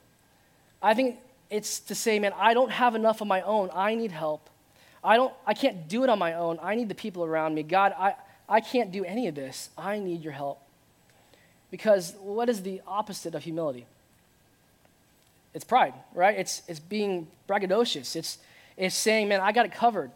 I 0.82 0.94
think 0.94 1.16
it's 1.50 1.80
to 1.80 1.94
say, 1.94 2.18
man, 2.18 2.32
I 2.36 2.54
don't 2.54 2.70
have 2.70 2.94
enough 2.94 3.20
of 3.20 3.26
my 3.26 3.42
own. 3.42 3.70
I 3.74 3.94
need 3.94 4.12
help. 4.12 4.48
I, 5.02 5.16
don't, 5.16 5.34
I 5.46 5.54
can't 5.54 5.88
do 5.88 6.02
it 6.02 6.08
on 6.08 6.18
my 6.18 6.34
own. 6.34 6.58
I 6.62 6.74
need 6.74 6.88
the 6.88 6.94
people 6.94 7.24
around 7.24 7.54
me. 7.54 7.62
God, 7.62 7.94
I, 7.98 8.14
I 8.48 8.60
can't 8.60 8.90
do 8.90 9.04
any 9.04 9.28
of 9.28 9.34
this. 9.34 9.68
I 9.76 9.98
need 9.98 10.22
your 10.22 10.32
help. 10.32 10.60
Because 11.70 12.14
what 12.20 12.48
is 12.48 12.62
the 12.62 12.80
opposite 12.86 13.34
of 13.34 13.42
humility? 13.42 13.86
It's 15.52 15.64
pride, 15.64 15.94
right? 16.14 16.38
It's, 16.38 16.62
it's 16.68 16.80
being 16.80 17.26
braggadocious. 17.48 18.16
It's, 18.16 18.38
it's 18.76 18.94
saying, 18.94 19.28
man, 19.28 19.40
I 19.40 19.52
got 19.52 19.66
it 19.66 19.72
covered. 19.72 20.10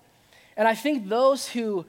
And 0.56 0.66
I 0.66 0.74
think 0.74 1.08
those 1.08 1.48
who 1.48 1.86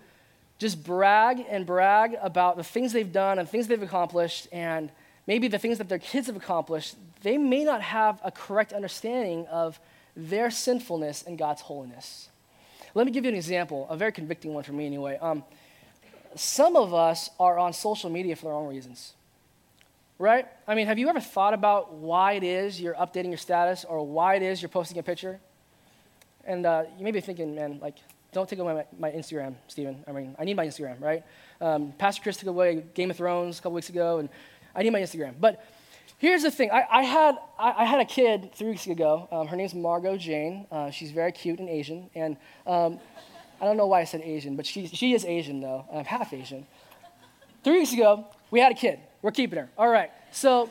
just 0.59 0.83
brag 0.83 1.43
and 1.49 1.65
brag 1.65 2.17
about 2.21 2.57
the 2.57 2.63
things 2.63 2.93
they've 2.93 3.11
done 3.11 3.39
and 3.39 3.47
things 3.47 3.67
they've 3.67 3.81
accomplished 3.81 4.47
and 4.51 4.91
maybe 5.25 5.47
the 5.47 5.57
things 5.57 5.77
that 5.77 5.89
their 5.89 5.99
kids 5.99 6.27
have 6.27 6.35
accomplished, 6.35 6.95
they 7.21 7.37
may 7.37 7.63
not 7.63 7.81
have 7.81 8.19
a 8.23 8.31
correct 8.31 8.73
understanding 8.73 9.47
of 9.47 9.79
their 10.15 10.51
sinfulness 10.51 11.23
and 11.23 11.37
God's 11.37 11.61
holiness. 11.61 12.29
Let 12.93 13.05
me 13.05 13.11
give 13.11 13.23
you 13.23 13.29
an 13.29 13.35
example, 13.35 13.87
a 13.89 13.95
very 13.95 14.11
convicting 14.11 14.53
one 14.53 14.63
for 14.63 14.73
me 14.73 14.85
anyway. 14.85 15.17
Um, 15.21 15.43
some 16.35 16.75
of 16.75 16.93
us 16.93 17.29
are 17.39 17.57
on 17.57 17.73
social 17.73 18.09
media 18.09 18.35
for 18.35 18.45
the 18.45 18.49
wrong 18.49 18.67
reasons. 18.67 19.13
Right? 20.17 20.45
I 20.67 20.75
mean, 20.75 20.87
have 20.87 20.99
you 20.99 21.07
ever 21.07 21.21
thought 21.21 21.53
about 21.53 21.93
why 21.93 22.33
it 22.33 22.43
is 22.43 22.81
you're 22.81 22.95
updating 22.95 23.29
your 23.29 23.37
status 23.37 23.85
or 23.85 24.05
why 24.05 24.35
it 24.35 24.41
is 24.41 24.61
you're 24.61 24.67
posting 24.67 24.97
a 24.97 25.03
picture? 25.03 25.39
And 26.45 26.65
uh, 26.65 26.83
you 26.97 27.03
may 27.03 27.11
be 27.11 27.21
thinking, 27.21 27.55
man, 27.55 27.79
like, 27.81 27.97
don't 28.31 28.47
take 28.47 28.59
away 28.59 28.73
my, 28.73 28.85
my 28.97 29.11
Instagram, 29.15 29.55
Stephen. 29.67 30.03
I 30.07 30.11
mean, 30.11 30.35
I 30.37 30.45
need 30.45 30.55
my 30.55 30.65
Instagram, 30.65 31.01
right? 31.01 31.23
Um, 31.61 31.93
Pastor 31.97 32.21
Chris 32.21 32.37
took 32.37 32.47
away 32.47 32.83
Game 32.93 33.11
of 33.11 33.17
Thrones 33.17 33.59
a 33.59 33.61
couple 33.61 33.73
weeks 33.73 33.89
ago, 33.89 34.19
and 34.19 34.29
I 34.75 34.83
need 34.83 34.91
my 34.91 35.01
Instagram. 35.01 35.33
But 35.39 35.63
Here's 36.19 36.43
the 36.43 36.51
thing. 36.51 36.69
I, 36.69 36.85
I 36.91 37.03
had, 37.03 37.37
I, 37.57 37.75
I, 37.77 37.85
had 37.85 38.01
a 38.01 38.05
kid 38.05 38.51
three 38.53 38.71
weeks 38.71 38.85
ago. 38.87 39.29
Um, 39.31 39.47
her 39.47 39.55
name's 39.55 39.73
Margot 39.73 40.17
Jane. 40.17 40.67
Uh, 40.69 40.91
she's 40.91 41.11
very 41.11 41.31
cute 41.31 41.59
and 41.59 41.69
Asian. 41.69 42.09
And 42.13 42.35
um, 42.67 42.99
I 43.61 43.63
don't 43.63 43.77
know 43.77 43.87
why 43.87 44.01
I 44.01 44.03
said 44.03 44.19
Asian, 44.21 44.57
but 44.57 44.65
she, 44.65 44.87
she 44.87 45.13
is 45.13 45.23
Asian, 45.23 45.61
though. 45.61 45.85
I'm 45.93 46.03
half 46.03 46.33
Asian. 46.33 46.67
Three 47.63 47.79
weeks 47.79 47.93
ago, 47.93 48.27
we 48.51 48.59
had 48.59 48.73
a 48.73 48.75
kid. 48.75 48.99
We're 49.21 49.31
keeping 49.31 49.59
her. 49.59 49.69
All 49.77 49.87
right. 49.87 50.11
So, 50.31 50.69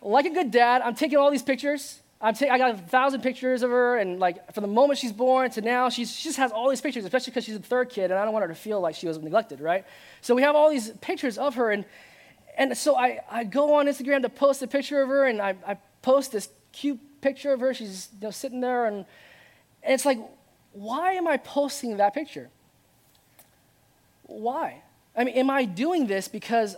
like 0.00 0.24
a 0.24 0.30
good 0.30 0.50
dad, 0.50 0.80
I'm 0.80 0.94
taking 0.94 1.18
all 1.18 1.30
these 1.30 1.42
pictures. 1.42 2.00
I'm 2.20 2.34
ta- 2.34 2.48
I 2.50 2.58
got 2.58 2.74
a 2.74 2.76
thousand 2.76 3.22
pictures 3.22 3.62
of 3.62 3.70
her, 3.70 3.96
and 3.96 4.18
like 4.18 4.52
from 4.52 4.62
the 4.62 4.68
moment 4.68 4.98
she's 4.98 5.12
born 5.12 5.50
to 5.52 5.60
now, 5.60 5.88
she's, 5.88 6.12
she 6.12 6.24
just 6.28 6.38
has 6.38 6.50
all 6.50 6.68
these 6.68 6.80
pictures, 6.80 7.04
especially 7.04 7.30
because 7.30 7.44
she's 7.44 7.56
the 7.58 7.66
third 7.66 7.90
kid, 7.90 8.10
and 8.10 8.14
I 8.14 8.24
don't 8.24 8.32
want 8.32 8.42
her 8.42 8.48
to 8.48 8.56
feel 8.56 8.80
like 8.80 8.96
she 8.96 9.06
was 9.06 9.18
neglected, 9.18 9.60
right? 9.60 9.84
So 10.20 10.34
we 10.34 10.42
have 10.42 10.56
all 10.56 10.68
these 10.68 10.90
pictures 11.00 11.38
of 11.38 11.54
her, 11.54 11.70
and 11.70 11.84
and 12.56 12.76
so 12.76 12.96
I, 12.96 13.20
I 13.30 13.44
go 13.44 13.74
on 13.74 13.86
Instagram 13.86 14.22
to 14.22 14.28
post 14.28 14.62
a 14.62 14.66
picture 14.66 15.00
of 15.00 15.08
her, 15.08 15.26
and 15.26 15.40
I, 15.40 15.54
I 15.64 15.76
post 16.02 16.32
this 16.32 16.48
cute 16.72 16.98
picture 17.20 17.52
of 17.52 17.60
her. 17.60 17.72
She's 17.72 18.08
you 18.14 18.26
know, 18.26 18.30
sitting 18.32 18.60
there, 18.60 18.86
and, 18.86 19.06
and 19.84 19.94
it's 19.94 20.04
like, 20.04 20.18
why 20.72 21.12
am 21.12 21.28
I 21.28 21.36
posting 21.36 21.98
that 21.98 22.14
picture? 22.14 22.50
Why? 24.24 24.82
I 25.16 25.22
mean, 25.22 25.34
am 25.36 25.50
I 25.50 25.64
doing 25.66 26.08
this 26.08 26.26
because 26.26 26.76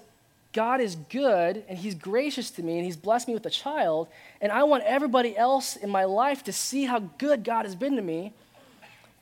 God 0.52 0.80
is 0.80 0.96
good 0.96 1.64
and 1.68 1.78
He's 1.78 1.94
gracious 1.94 2.50
to 2.52 2.62
me 2.62 2.76
and 2.76 2.84
He's 2.84 2.96
blessed 2.96 3.28
me 3.28 3.34
with 3.34 3.46
a 3.46 3.50
child, 3.50 4.08
and 4.40 4.50
I 4.50 4.64
want 4.64 4.84
everybody 4.84 5.36
else 5.36 5.76
in 5.76 5.90
my 5.90 6.04
life 6.04 6.44
to 6.44 6.52
see 6.52 6.84
how 6.84 6.98
good 7.18 7.44
God 7.44 7.64
has 7.64 7.74
been 7.74 7.96
to 7.96 8.02
me? 8.02 8.32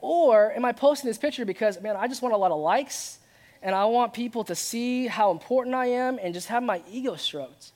Or 0.00 0.52
am 0.52 0.64
I 0.64 0.72
posting 0.72 1.08
this 1.08 1.18
picture 1.18 1.44
because, 1.44 1.80
man, 1.80 1.96
I 1.96 2.06
just 2.06 2.22
want 2.22 2.34
a 2.34 2.38
lot 2.38 2.52
of 2.52 2.60
likes 2.60 3.18
and 3.62 3.74
I 3.74 3.84
want 3.86 4.12
people 4.12 4.44
to 4.44 4.54
see 4.54 5.06
how 5.06 5.32
important 5.32 5.74
I 5.74 5.86
am 5.86 6.18
and 6.22 6.32
just 6.32 6.48
have 6.48 6.62
my 6.62 6.82
ego 6.90 7.16
stroked. 7.16 7.72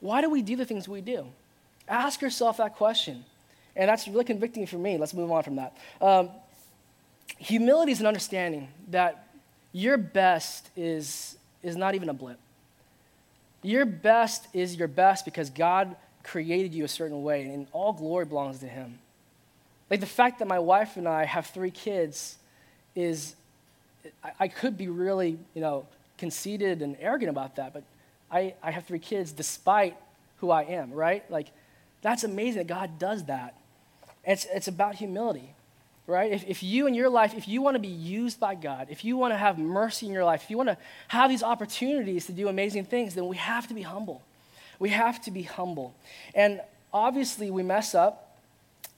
Why 0.00 0.20
do 0.20 0.28
we 0.28 0.42
do 0.42 0.56
the 0.56 0.66
things 0.66 0.86
we 0.86 1.00
do? 1.00 1.26
Ask 1.88 2.20
yourself 2.20 2.58
that 2.58 2.76
question. 2.76 3.24
And 3.74 3.88
that's 3.88 4.06
really 4.06 4.24
convicting 4.24 4.66
for 4.66 4.76
me. 4.76 4.98
Let's 4.98 5.14
move 5.14 5.30
on 5.30 5.42
from 5.42 5.56
that. 5.56 5.76
Um, 6.00 6.30
humility 7.38 7.92
is 7.92 8.00
an 8.00 8.06
understanding 8.06 8.68
that 8.90 9.28
your 9.72 9.96
best 9.96 10.68
is, 10.76 11.37
is 11.62 11.76
not 11.76 11.94
even 11.94 12.08
a 12.08 12.14
blip. 12.14 12.38
Your 13.62 13.84
best 13.84 14.46
is 14.52 14.76
your 14.76 14.88
best 14.88 15.24
because 15.24 15.50
God 15.50 15.96
created 16.22 16.74
you 16.74 16.84
a 16.84 16.88
certain 16.88 17.22
way, 17.22 17.42
and 17.42 17.66
all 17.72 17.92
glory 17.92 18.24
belongs 18.24 18.58
to 18.60 18.68
Him. 18.68 18.98
Like 19.90 20.00
the 20.00 20.06
fact 20.06 20.38
that 20.38 20.48
my 20.48 20.58
wife 20.58 20.96
and 20.96 21.08
I 21.08 21.24
have 21.24 21.46
three 21.46 21.70
kids 21.70 22.36
is 22.94 23.34
I, 24.38 24.48
could 24.48 24.76
be 24.76 24.88
really, 24.88 25.38
you 25.54 25.60
know, 25.60 25.86
conceited 26.18 26.82
and 26.82 26.96
arrogant 27.00 27.30
about 27.30 27.56
that, 27.56 27.72
but 27.72 27.82
I, 28.30 28.54
I 28.62 28.70
have 28.70 28.84
three 28.84 28.98
kids 28.98 29.32
despite 29.32 29.96
who 30.38 30.50
I 30.50 30.62
am, 30.62 30.92
right? 30.92 31.28
Like, 31.30 31.48
that's 32.02 32.24
amazing 32.24 32.58
that 32.58 32.66
God 32.66 32.98
does 32.98 33.24
that. 33.24 33.54
It's, 34.24 34.46
it's 34.52 34.68
about 34.68 34.96
humility, 34.96 35.54
right? 36.08 36.32
If, 36.32 36.44
if 36.48 36.62
you 36.64 36.88
in 36.88 36.94
your 36.94 37.08
life, 37.08 37.34
if 37.34 37.46
you 37.46 37.62
want 37.62 37.76
to 37.76 37.80
be 37.80 37.86
used 37.86 38.40
by 38.40 38.56
God, 38.56 38.88
if 38.90 39.04
you 39.04 39.16
want 39.16 39.32
to 39.32 39.38
have 39.38 39.58
mercy 39.58 40.06
in 40.06 40.12
your 40.12 40.24
life, 40.24 40.42
if 40.42 40.50
you 40.50 40.56
want 40.56 40.70
to 40.70 40.78
have 41.06 41.30
these 41.30 41.44
opportunities 41.44 42.26
to 42.26 42.32
do 42.32 42.48
amazing 42.48 42.86
things, 42.86 43.14
then 43.14 43.28
we 43.28 43.36
have 43.36 43.68
to 43.68 43.74
be 43.74 43.82
humble. 43.82 44.22
We 44.80 44.88
have 44.88 45.22
to 45.22 45.30
be 45.30 45.42
humble. 45.42 45.94
And 46.34 46.60
obviously, 46.92 47.52
we 47.52 47.62
mess 47.62 47.94
up, 47.94 48.36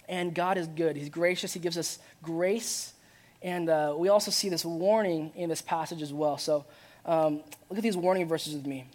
and 0.09 0.35
God 0.35 0.57
is 0.57 0.67
good. 0.67 0.97
He's 0.97 1.11
gracious, 1.11 1.53
He 1.53 1.61
gives 1.61 1.77
us 1.77 1.99
grace 2.23 2.95
and 3.43 3.71
uh, 3.71 3.95
we 3.97 4.09
also 4.09 4.31
see 4.31 4.49
this 4.49 4.65
warning 4.65 5.33
in 5.35 5.49
this 5.49 5.63
passage 5.63 6.03
as 6.03 6.13
well. 6.13 6.37
So 6.39 6.65
um, 7.07 7.41
look 7.69 7.79
at 7.79 7.83
these 7.83 7.97
warning 7.97 8.29
verses 8.29 8.55
with 8.55 8.67
me. 8.67 8.87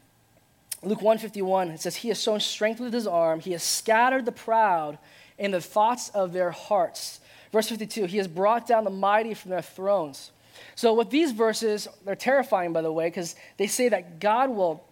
Luke 0.84 1.02
151, 1.02 1.72
it 1.72 1.82
says, 1.82 1.96
He 1.96 2.10
has 2.10 2.22
shown 2.22 2.40
strength 2.40 2.80
with 2.80 2.94
his 2.94 3.08
arm. 3.08 3.40
He 3.40 3.54
has 3.54 3.64
scattered 3.64 4.26
the 4.26 4.32
proud 4.32 5.00
in 5.38 5.52
the 5.52 5.62
thoughts 5.62 6.10
of 6.10 6.32
their 6.32 6.52
hearts. 6.52 7.20
Verse 7.56 7.70
52, 7.70 8.08
He 8.08 8.18
has 8.18 8.28
brought 8.28 8.68
down 8.68 8.84
the 8.84 8.90
mighty 8.90 9.34
from 9.34 9.52
their 9.52 9.62
thrones. 9.62 10.32
So 10.76 10.94
with 10.94 11.10
these 11.10 11.32
verses, 11.32 11.88
they're 12.04 12.14
terrifying, 12.14 12.74
by 12.74 12.82
the 12.82 12.92
way, 12.92 13.08
because 13.08 13.38
they 13.56 13.68
say 13.68 13.88
that 13.88 14.20
God 14.20 14.50
will 14.50 14.84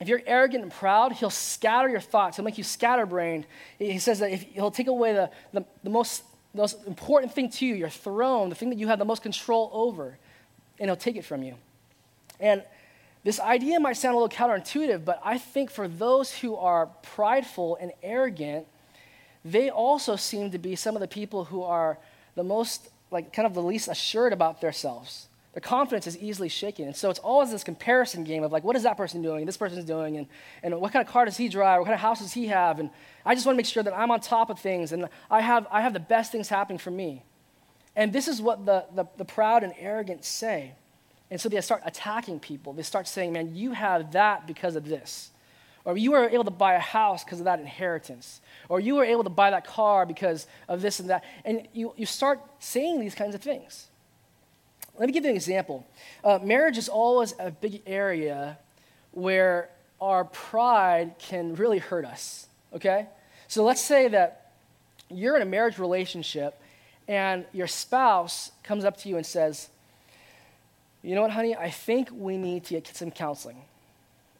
if 0.00 0.08
you're 0.08 0.22
arrogant 0.26 0.64
and 0.64 0.72
proud, 0.72 1.12
he'll 1.12 1.30
scatter 1.30 1.88
your 1.88 2.00
thoughts. 2.00 2.36
He'll 2.36 2.44
make 2.44 2.58
you 2.58 2.64
scatterbrained. 2.64 3.46
He 3.78 3.98
says 3.98 4.18
that 4.20 4.32
if, 4.32 4.42
he'll 4.42 4.70
take 4.72 4.88
away 4.88 5.12
the, 5.12 5.30
the, 5.52 5.64
the 5.84 5.90
most 5.90 6.24
the 6.52 6.62
most 6.62 6.84
important 6.84 7.32
thing 7.32 7.48
to 7.48 7.66
you, 7.66 7.76
your 7.76 7.88
throne, 7.90 8.48
the 8.48 8.56
thing 8.56 8.70
that 8.70 8.78
you 8.78 8.88
have 8.88 8.98
the 8.98 9.04
most 9.04 9.22
control 9.22 9.70
over, 9.72 10.18
and 10.80 10.88
he'll 10.88 10.96
take 10.96 11.14
it 11.14 11.24
from 11.24 11.44
you. 11.44 11.54
And 12.40 12.64
this 13.22 13.38
idea 13.38 13.78
might 13.78 13.98
sound 13.98 14.16
a 14.16 14.18
little 14.18 14.36
counterintuitive, 14.36 15.04
but 15.04 15.20
I 15.24 15.38
think 15.38 15.70
for 15.70 15.86
those 15.86 16.32
who 16.32 16.56
are 16.56 16.86
prideful 17.02 17.78
and 17.80 17.92
arrogant, 18.02 18.66
they 19.44 19.70
also 19.70 20.16
seem 20.16 20.50
to 20.50 20.58
be 20.58 20.76
some 20.76 20.96
of 20.96 21.00
the 21.00 21.08
people 21.08 21.44
who 21.44 21.62
are 21.62 21.98
the 22.34 22.44
most, 22.44 22.88
like, 23.10 23.32
kind 23.32 23.46
of 23.46 23.54
the 23.54 23.62
least 23.62 23.88
assured 23.88 24.32
about 24.32 24.60
themselves. 24.60 25.28
Their 25.52 25.60
confidence 25.60 26.06
is 26.06 26.16
easily 26.18 26.48
shaken. 26.48 26.84
And 26.86 26.94
so 26.94 27.10
it's 27.10 27.18
always 27.18 27.50
this 27.50 27.64
comparison 27.64 28.22
game 28.22 28.44
of, 28.44 28.52
like, 28.52 28.62
what 28.62 28.76
is 28.76 28.84
that 28.84 28.96
person 28.96 29.20
doing? 29.20 29.46
This 29.46 29.56
person's 29.56 29.84
doing? 29.84 30.16
And, 30.16 30.26
and 30.62 30.80
what 30.80 30.92
kind 30.92 31.04
of 31.04 31.12
car 31.12 31.24
does 31.24 31.36
he 31.36 31.48
drive? 31.48 31.80
What 31.80 31.86
kind 31.86 31.94
of 31.94 32.00
house 32.00 32.20
does 32.20 32.32
he 32.32 32.46
have? 32.46 32.78
And 32.78 32.90
I 33.26 33.34
just 33.34 33.46
want 33.46 33.54
to 33.54 33.58
make 33.58 33.66
sure 33.66 33.82
that 33.82 33.96
I'm 33.96 34.10
on 34.12 34.20
top 34.20 34.48
of 34.50 34.60
things 34.60 34.92
and 34.92 35.08
I 35.28 35.40
have, 35.40 35.66
I 35.70 35.80
have 35.80 35.92
the 35.92 36.00
best 36.00 36.30
things 36.30 36.48
happening 36.48 36.78
for 36.78 36.90
me. 36.92 37.24
And 37.96 38.12
this 38.12 38.28
is 38.28 38.40
what 38.40 38.64
the, 38.64 38.84
the, 38.94 39.06
the 39.16 39.24
proud 39.24 39.64
and 39.64 39.72
arrogant 39.78 40.24
say. 40.24 40.74
And 41.30 41.40
so 41.40 41.48
they 41.48 41.60
start 41.60 41.82
attacking 41.84 42.40
people. 42.40 42.72
They 42.72 42.82
start 42.82 43.08
saying, 43.08 43.32
man, 43.32 43.54
you 43.54 43.72
have 43.72 44.12
that 44.12 44.46
because 44.46 44.76
of 44.76 44.84
this. 44.84 45.30
Or 45.84 45.96
you 45.96 46.12
were 46.12 46.28
able 46.28 46.44
to 46.44 46.50
buy 46.50 46.74
a 46.74 46.80
house 46.80 47.24
because 47.24 47.38
of 47.38 47.46
that 47.46 47.58
inheritance. 47.58 48.40
Or 48.68 48.80
you 48.80 48.96
were 48.96 49.04
able 49.04 49.24
to 49.24 49.30
buy 49.30 49.50
that 49.50 49.66
car 49.66 50.04
because 50.04 50.46
of 50.68 50.82
this 50.82 51.00
and 51.00 51.10
that. 51.10 51.24
And 51.44 51.66
you, 51.72 51.94
you 51.96 52.06
start 52.06 52.40
saying 52.58 53.00
these 53.00 53.14
kinds 53.14 53.34
of 53.34 53.40
things. 53.40 53.88
Let 54.98 55.06
me 55.06 55.12
give 55.12 55.24
you 55.24 55.30
an 55.30 55.36
example. 55.36 55.86
Uh, 56.22 56.38
marriage 56.42 56.76
is 56.76 56.88
always 56.88 57.34
a 57.38 57.50
big 57.50 57.80
area 57.86 58.58
where 59.12 59.70
our 60.00 60.24
pride 60.24 61.14
can 61.18 61.54
really 61.54 61.78
hurt 61.78 62.04
us, 62.04 62.46
okay? 62.74 63.06
So 63.48 63.64
let's 63.64 63.80
say 63.80 64.08
that 64.08 64.52
you're 65.08 65.36
in 65.36 65.42
a 65.42 65.46
marriage 65.46 65.78
relationship 65.78 66.60
and 67.08 67.44
your 67.52 67.66
spouse 67.66 68.52
comes 68.62 68.84
up 68.84 68.96
to 68.98 69.08
you 69.08 69.16
and 69.16 69.26
says, 69.26 69.68
you 71.02 71.14
know 71.14 71.22
what, 71.22 71.30
honey? 71.30 71.56
I 71.56 71.70
think 71.70 72.10
we 72.12 72.36
need 72.36 72.64
to 72.66 72.74
get 72.74 72.86
some 72.88 73.10
counseling. 73.10 73.62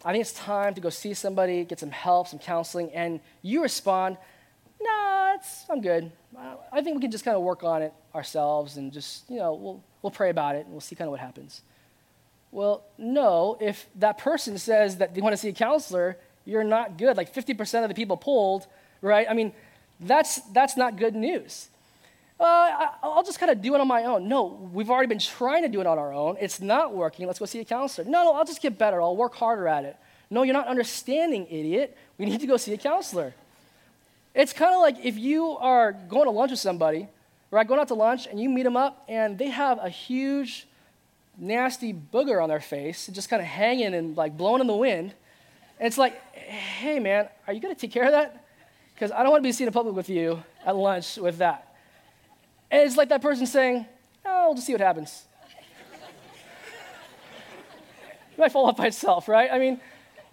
I 0.05 0.13
think 0.13 0.23
it's 0.23 0.33
time 0.33 0.75
to 0.75 0.81
go 0.81 0.89
see 0.89 1.15
somebody, 1.15 1.65
get 1.65 1.79
some 1.79 1.91
help, 1.91 2.29
some 2.29 2.39
counseling. 2.39 2.91
And 2.93 3.21
you 3.43 3.63
respond, 3.63 4.17
nah, 4.81 5.35
it's, 5.35 5.67
I'm 5.69 5.81
good. 5.81 6.11
I 6.73 6.81
think 6.81 6.97
we 6.97 7.03
can 7.03 7.11
just 7.11 7.25
kind 7.25 7.37
of 7.37 7.43
work 7.43 7.63
on 7.65 7.83
it 7.83 7.93
ourselves 8.15 8.77
and 8.77 8.93
just, 8.93 9.29
you 9.29 9.37
know, 9.37 9.55
we'll, 9.55 9.83
we'll 10.03 10.11
pray 10.11 10.31
about 10.31 10.57
it 10.57 10.65
and 10.65 10.71
we'll 10.71 10.81
see 10.81 10.97
kind 10.97 11.07
of 11.07 11.13
what 11.13 11.21
happens. 11.21 11.63
Well, 12.53 12.83
no, 12.99 13.57
if 13.61 13.87
that 13.97 14.19
person 14.19 14.59
says 14.59 14.97
that 14.99 15.15
they 15.15 15.21
want 15.21 15.35
to 15.35 15.37
see 15.37 15.49
a 15.49 15.53
counselor, 15.53 16.17
you're 16.45 16.65
not 16.65 16.99
good. 16.99 17.17
Like 17.17 17.33
50% 17.35 17.83
of 17.83 17.89
the 17.89 17.95
people 17.95 18.17
polled, 18.17 18.67
right? 19.03 19.27
I 19.29 19.35
mean, 19.35 19.53
that's, 20.01 20.41
that's 20.53 20.77
not 20.77 20.97
good 20.97 21.15
news 21.15 21.70
uh, 22.41 22.89
I'll 23.03 23.23
just 23.23 23.39
kind 23.39 23.53
of 23.53 23.61
do 23.61 23.75
it 23.75 23.81
on 23.81 23.89
my 23.89 24.05
own. 24.05 24.29
No, 24.29 24.71
we've 24.73 24.91
already 24.91 25.09
been 25.09 25.19
trying 25.19 25.63
to 25.63 25.69
do 25.69 25.81
it 25.81 25.87
on 25.87 25.99
our 25.99 26.13
own. 26.13 26.37
It's 26.41 26.61
not 26.61 26.95
working. 26.95 27.27
Let's 27.27 27.39
go 27.39 27.45
see 27.45 27.61
a 27.61 27.65
counselor. 27.65 28.09
No, 28.09 28.25
no, 28.25 28.33
I'll 28.33 28.47
just 28.47 28.63
get 28.63 28.79
better. 28.79 29.01
I'll 29.03 29.17
work 29.17 29.35
harder 29.35 29.69
at 29.69 29.85
it. 29.85 29.97
No, 30.31 30.43
you're 30.43 30.55
not 30.55 30.67
understanding, 30.67 31.47
idiot. 31.51 31.97
We 32.17 32.25
need 32.25 32.41
to 32.41 32.47
go 32.47 32.57
see 32.57 32.73
a 32.73 32.79
counselor. 32.79 33.35
It's 34.35 34.53
kind 34.53 34.75
of 34.75 34.81
like 34.81 35.05
if 35.05 35.19
you 35.19 35.51
are 35.59 35.93
going 35.93 36.25
to 36.25 36.31
lunch 36.31 36.53
with 36.53 36.61
somebody, 36.61 37.09
right? 37.51 37.67
Going 37.67 37.81
out 37.81 37.89
to 37.89 37.95
lunch 37.95 38.27
and 38.27 38.41
you 38.41 38.49
meet 38.49 38.63
them 38.63 38.77
up 38.77 39.05
and 39.09 39.37
they 39.37 39.49
have 39.49 39.79
a 39.79 39.89
huge, 39.89 40.67
nasty 41.37 41.93
booger 41.93 42.43
on 42.43 42.49
their 42.49 42.61
face, 42.61 43.09
just 43.09 43.29
kind 43.29 43.43
of 43.43 43.49
hanging 43.49 43.93
and 43.93 44.17
like 44.17 44.37
blowing 44.37 44.61
in 44.61 44.67
the 44.67 44.77
wind. 44.77 45.13
And 45.79 45.87
it's 45.87 45.99
like, 45.99 46.15
hey, 46.35 47.01
man, 47.01 47.29
are 47.47 47.53
you 47.53 47.61
going 47.61 47.75
to 47.75 47.81
take 47.81 47.91
care 47.91 48.05
of 48.05 48.13
that? 48.13 48.47
Because 48.95 49.11
I 49.11 49.23
don't 49.23 49.31
want 49.31 49.43
to 49.43 49.49
be 49.49 49.53
seen 49.53 49.67
in 49.67 49.73
public 49.73 49.97
with 49.97 50.09
you 50.09 50.43
at 50.65 50.77
lunch 50.77 51.17
with 51.17 51.39
that. 51.39 51.70
And 52.71 52.83
it's 52.83 52.97
like 52.97 53.09
that 53.09 53.23
person 53.23 53.47
saying, 53.47 53.87
oh, 54.25 54.47
we'll 54.47 54.55
just 54.55 54.67
see 54.67 54.73
what 54.73 54.81
happens. 54.81 55.25
it 58.33 58.39
might 58.39 58.53
fall 58.53 58.67
off 58.67 58.77
by 58.77 58.87
itself, 58.87 59.29
right? 59.29 59.51
I 59.51 59.59
mean, 59.59 59.81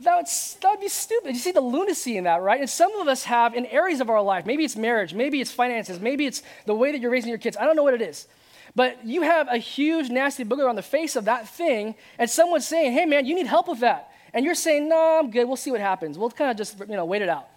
that 0.02 0.16
would, 0.16 0.28
that 0.62 0.70
would 0.70 0.80
be 0.80 0.90
stupid. 0.90 1.34
You 1.34 1.40
see 1.40 1.52
the 1.52 1.62
lunacy 1.62 2.18
in 2.18 2.26
that, 2.26 2.42
right? 2.42 2.60
And 2.60 2.70
some 2.70 2.94
of 3.00 3.08
us 3.08 3.24
have 3.24 3.56
in 3.56 3.66
areas 3.66 4.00
of 4.00 4.10
our 4.10 4.22
life, 4.22 4.46
maybe 4.46 4.64
it's 4.64 4.76
marriage, 4.76 5.14
maybe 5.14 5.42
it's 5.42 5.52
finances, 5.52 6.00
maybe 6.00 6.26
it's 6.26 6.44
the 6.66 6.76
way 6.76 6.92
that 6.92 7.02
you're 7.02 7.12
raising 7.12 7.30
your 7.30 7.40
kids. 7.40 7.58
I 7.58 7.66
don't 7.66 7.76
know 7.76 7.84
what 7.84 7.96
it 7.96 8.02
is. 8.02 8.28
But 8.76 9.04
you 9.04 9.24
have 9.24 9.48
a 9.48 9.58
huge, 9.58 10.10
nasty 10.10 10.46
booger 10.46 10.70
on 10.70 10.76
the 10.76 10.84
face 10.84 11.16
of 11.16 11.26
that 11.26 11.50
thing, 11.50 11.96
and 12.20 12.30
someone's 12.30 12.68
saying, 12.68 12.92
hey, 12.92 13.06
man, 13.06 13.26
you 13.26 13.34
need 13.34 13.48
help 13.48 13.68
with 13.68 13.80
that. 13.80 14.12
And 14.34 14.46
you're 14.46 14.54
saying, 14.54 14.88
no, 14.88 15.20
I'm 15.20 15.32
good. 15.32 15.46
We'll 15.46 15.56
see 15.56 15.72
what 15.72 15.80
happens. 15.80 16.18
We'll 16.18 16.30
kind 16.30 16.52
of 16.52 16.58
just, 16.58 16.78
you 16.80 16.96
know, 16.96 17.06
wait 17.06 17.24
it 17.24 17.30
out. 17.30 17.48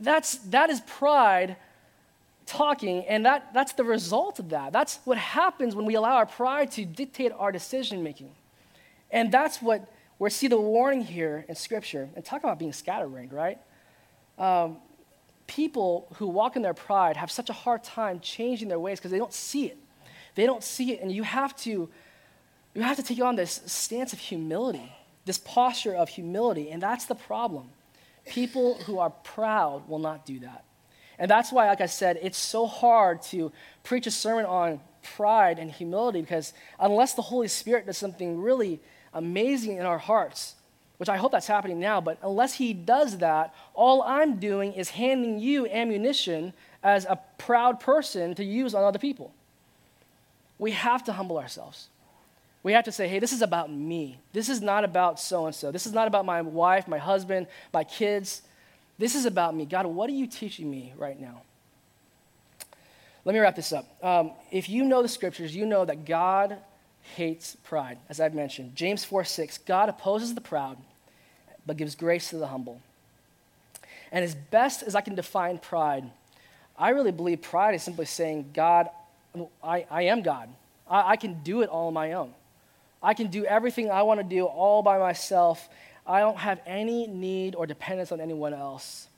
That's, 0.00 0.38
that 0.38 0.70
is 0.70 0.80
pride 0.80 1.56
talking, 2.46 3.04
and 3.06 3.24
that, 3.26 3.52
that's 3.54 3.72
the 3.72 3.84
result 3.84 4.38
of 4.38 4.50
that. 4.50 4.72
That's 4.72 4.98
what 5.04 5.18
happens 5.18 5.74
when 5.74 5.86
we 5.86 5.94
allow 5.94 6.16
our 6.16 6.26
pride 6.26 6.70
to 6.72 6.84
dictate 6.84 7.32
our 7.36 7.52
decision 7.52 8.02
making. 8.02 8.30
And 9.10 9.30
that's 9.30 9.62
what 9.62 9.90
we 10.18 10.30
see 10.30 10.48
the 10.48 10.60
warning 10.60 11.02
here 11.02 11.44
in 11.48 11.54
Scripture. 11.54 12.08
And 12.14 12.24
talk 12.24 12.42
about 12.42 12.58
being 12.58 12.72
scatterbrained, 12.72 13.32
right? 13.32 13.58
Um, 14.38 14.78
people 15.46 16.08
who 16.16 16.26
walk 16.26 16.56
in 16.56 16.62
their 16.62 16.74
pride 16.74 17.16
have 17.16 17.30
such 17.30 17.50
a 17.50 17.52
hard 17.52 17.84
time 17.84 18.20
changing 18.20 18.68
their 18.68 18.78
ways 18.78 18.98
because 18.98 19.10
they 19.10 19.18
don't 19.18 19.32
see 19.32 19.66
it. 19.66 19.78
They 20.34 20.46
don't 20.46 20.64
see 20.64 20.92
it, 20.92 21.00
and 21.00 21.12
you 21.12 21.22
have 21.22 21.54
to 21.58 21.88
you 22.74 22.82
have 22.82 22.96
to 22.96 23.04
take 23.04 23.20
on 23.20 23.36
this 23.36 23.60
stance 23.66 24.12
of 24.12 24.18
humility, 24.18 24.92
this 25.26 25.38
posture 25.38 25.94
of 25.94 26.08
humility, 26.08 26.70
and 26.70 26.82
that's 26.82 27.04
the 27.04 27.14
problem. 27.14 27.70
People 28.26 28.74
who 28.82 28.98
are 28.98 29.10
proud 29.10 29.88
will 29.88 30.00
not 30.00 30.26
do 30.26 30.40
that. 30.40 30.64
And 31.18 31.30
that's 31.30 31.52
why, 31.52 31.66
like 31.66 31.80
I 31.80 31.86
said, 31.86 32.18
it's 32.22 32.38
so 32.38 32.66
hard 32.66 33.22
to 33.22 33.52
preach 33.82 34.06
a 34.06 34.10
sermon 34.10 34.46
on 34.46 34.80
pride 35.02 35.58
and 35.58 35.70
humility 35.70 36.20
because 36.20 36.52
unless 36.80 37.14
the 37.14 37.22
Holy 37.22 37.48
Spirit 37.48 37.86
does 37.86 37.98
something 37.98 38.40
really 38.40 38.80
amazing 39.12 39.76
in 39.76 39.86
our 39.86 39.98
hearts, 39.98 40.54
which 40.96 41.08
I 41.08 41.16
hope 41.16 41.32
that's 41.32 41.46
happening 41.46 41.78
now, 41.78 42.00
but 42.00 42.18
unless 42.22 42.54
He 42.54 42.72
does 42.72 43.18
that, 43.18 43.54
all 43.74 44.02
I'm 44.02 44.36
doing 44.38 44.72
is 44.72 44.90
handing 44.90 45.38
you 45.38 45.66
ammunition 45.68 46.52
as 46.82 47.04
a 47.04 47.18
proud 47.38 47.80
person 47.80 48.34
to 48.34 48.44
use 48.44 48.74
on 48.74 48.84
other 48.84 48.98
people. 48.98 49.32
We 50.58 50.72
have 50.72 51.04
to 51.04 51.12
humble 51.12 51.38
ourselves. 51.38 51.88
We 52.62 52.72
have 52.72 52.84
to 52.84 52.92
say, 52.92 53.08
hey, 53.08 53.18
this 53.18 53.32
is 53.32 53.42
about 53.42 53.70
me. 53.70 54.18
This 54.32 54.48
is 54.48 54.62
not 54.62 54.84
about 54.84 55.20
so 55.20 55.46
and 55.46 55.54
so. 55.54 55.70
This 55.70 55.86
is 55.86 55.92
not 55.92 56.08
about 56.08 56.24
my 56.24 56.40
wife, 56.40 56.88
my 56.88 56.98
husband, 56.98 57.46
my 57.72 57.84
kids. 57.84 58.42
This 58.98 59.14
is 59.14 59.26
about 59.26 59.54
me. 59.54 59.66
God, 59.66 59.86
what 59.86 60.08
are 60.08 60.14
you 60.14 60.26
teaching 60.26 60.70
me 60.70 60.92
right 60.96 61.20
now? 61.20 61.42
Let 63.24 63.32
me 63.32 63.38
wrap 63.38 63.56
this 63.56 63.72
up. 63.72 63.86
Um, 64.04 64.32
if 64.50 64.68
you 64.68 64.84
know 64.84 65.02
the 65.02 65.08
scriptures, 65.08 65.56
you 65.56 65.66
know 65.66 65.84
that 65.84 66.04
God 66.04 66.58
hates 67.16 67.56
pride, 67.64 67.98
as 68.08 68.20
I've 68.20 68.34
mentioned. 68.34 68.76
James 68.76 69.04
4 69.04 69.24
6, 69.24 69.58
God 69.58 69.88
opposes 69.88 70.34
the 70.34 70.40
proud, 70.40 70.76
but 71.66 71.76
gives 71.76 71.94
grace 71.94 72.30
to 72.30 72.36
the 72.36 72.48
humble. 72.48 72.80
And 74.12 74.24
as 74.24 74.34
best 74.34 74.82
as 74.82 74.94
I 74.94 75.00
can 75.00 75.14
define 75.14 75.58
pride, 75.58 76.04
I 76.78 76.90
really 76.90 77.12
believe 77.12 77.42
pride 77.42 77.74
is 77.74 77.82
simply 77.82 78.06
saying, 78.06 78.50
God, 78.52 78.88
I, 79.62 79.86
I 79.90 80.02
am 80.02 80.22
God. 80.22 80.48
I, 80.88 81.12
I 81.12 81.16
can 81.16 81.42
do 81.42 81.62
it 81.62 81.68
all 81.68 81.88
on 81.88 81.94
my 81.94 82.12
own. 82.12 82.32
I 83.02 83.14
can 83.14 83.26
do 83.26 83.44
everything 83.44 83.90
I 83.90 84.02
want 84.02 84.20
to 84.20 84.24
do 84.24 84.44
all 84.44 84.82
by 84.82 84.98
myself, 84.98 85.68
I 86.06 86.20
don't 86.20 86.38
have 86.38 86.60
any 86.66 87.06
need 87.06 87.54
or 87.54 87.66
dependence 87.66 88.12
on 88.12 88.20
anyone 88.20 88.52
else. 88.52 89.08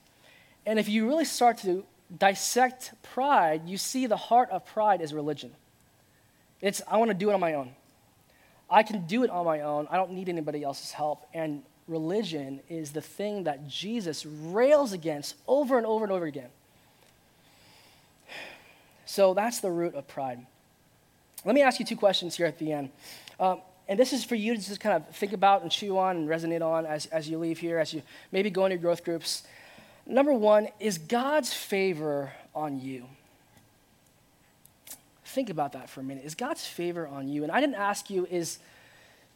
And 0.65 0.79
if 0.79 0.89
you 0.89 1.07
really 1.07 1.25
start 1.25 1.59
to 1.59 1.85
dissect 2.17 2.93
pride, 3.03 3.63
you 3.67 3.77
see 3.77 4.07
the 4.07 4.17
heart 4.17 4.51
of 4.51 4.65
pride 4.67 5.01
is 5.01 5.13
religion. 5.13 5.53
It's, 6.61 6.83
I 6.89 6.97
want 6.97 7.11
to 7.11 7.15
do 7.15 7.31
it 7.31 7.35
on 7.35 7.41
my 7.41 7.55
own. 7.55 7.75
I 8.69 8.83
can 8.83 9.07
do 9.07 9.23
it 9.23 9.31
on 9.31 9.45
my 9.45 9.61
own. 9.61 9.87
I 9.91 9.97
don't 9.97 10.13
need 10.13 10.29
anybody 10.29 10.63
else's 10.63 10.93
help. 10.93 11.27
And 11.35 11.63
religion 11.87 12.61
is 12.69 12.93
the 12.93 13.01
thing 13.01 13.45
that 13.45 13.69
Jesus 13.69 14.27
rails 14.27 14.93
against 14.93 15.37
over 15.47 15.77
and 15.77 15.87
over 15.87 16.05
and 16.05 16.13
over 16.13 16.27
again. 16.27 16.49
So 19.05 19.35
that's 19.35 19.61
the 19.61 19.71
root 19.71 19.95
of 19.95 20.09
pride. 20.09 20.45
Let 21.45 21.55
me 21.55 21.63
ask 21.63 21.79
you 21.79 21.87
two 21.87 21.97
questions 21.97 22.37
here 22.37 22.47
at 22.47 22.59
the 22.59 22.73
end. 22.73 22.91
Um, 23.39 23.61
and 23.89 23.99
this 23.99 24.13
is 24.13 24.25
for 24.25 24.35
you 24.35 24.55
to 24.55 24.61
just 24.61 24.81
kind 24.81 24.97
of 24.97 25.15
think 25.15 25.33
about 25.33 25.63
and 25.63 25.71
chew 25.71 25.97
on 25.97 26.17
and 26.17 26.29
resonate 26.29 26.63
on 26.63 26.87
as, 26.87 27.07
as 27.07 27.29
you 27.29 27.39
leave 27.39 27.59
here, 27.59 27.79
as 27.79 27.95
you 27.95 28.03
maybe 28.33 28.51
go 28.51 28.65
into 28.65 28.75
your 28.75 28.83
growth 28.83 29.05
groups. 29.05 29.45
Number 30.07 30.33
one 30.33 30.69
is 30.81 30.99
God's 30.99 31.53
favor 31.53 32.33
on 32.55 32.81
you. 32.81 33.05
Think 35.25 35.51
about 35.51 35.73
that 35.73 35.91
for 35.91 36.01
a 36.01 36.05
minute. 36.05 36.25
Is 36.25 36.35
God's 36.35 36.65
favor 36.65 37.07
on 37.07 37.29
you? 37.29 37.43
And 37.43 37.53
I 37.53 37.61
didn't 37.61 37.77
ask 37.77 38.11
you, 38.11 38.27
is 38.31 38.59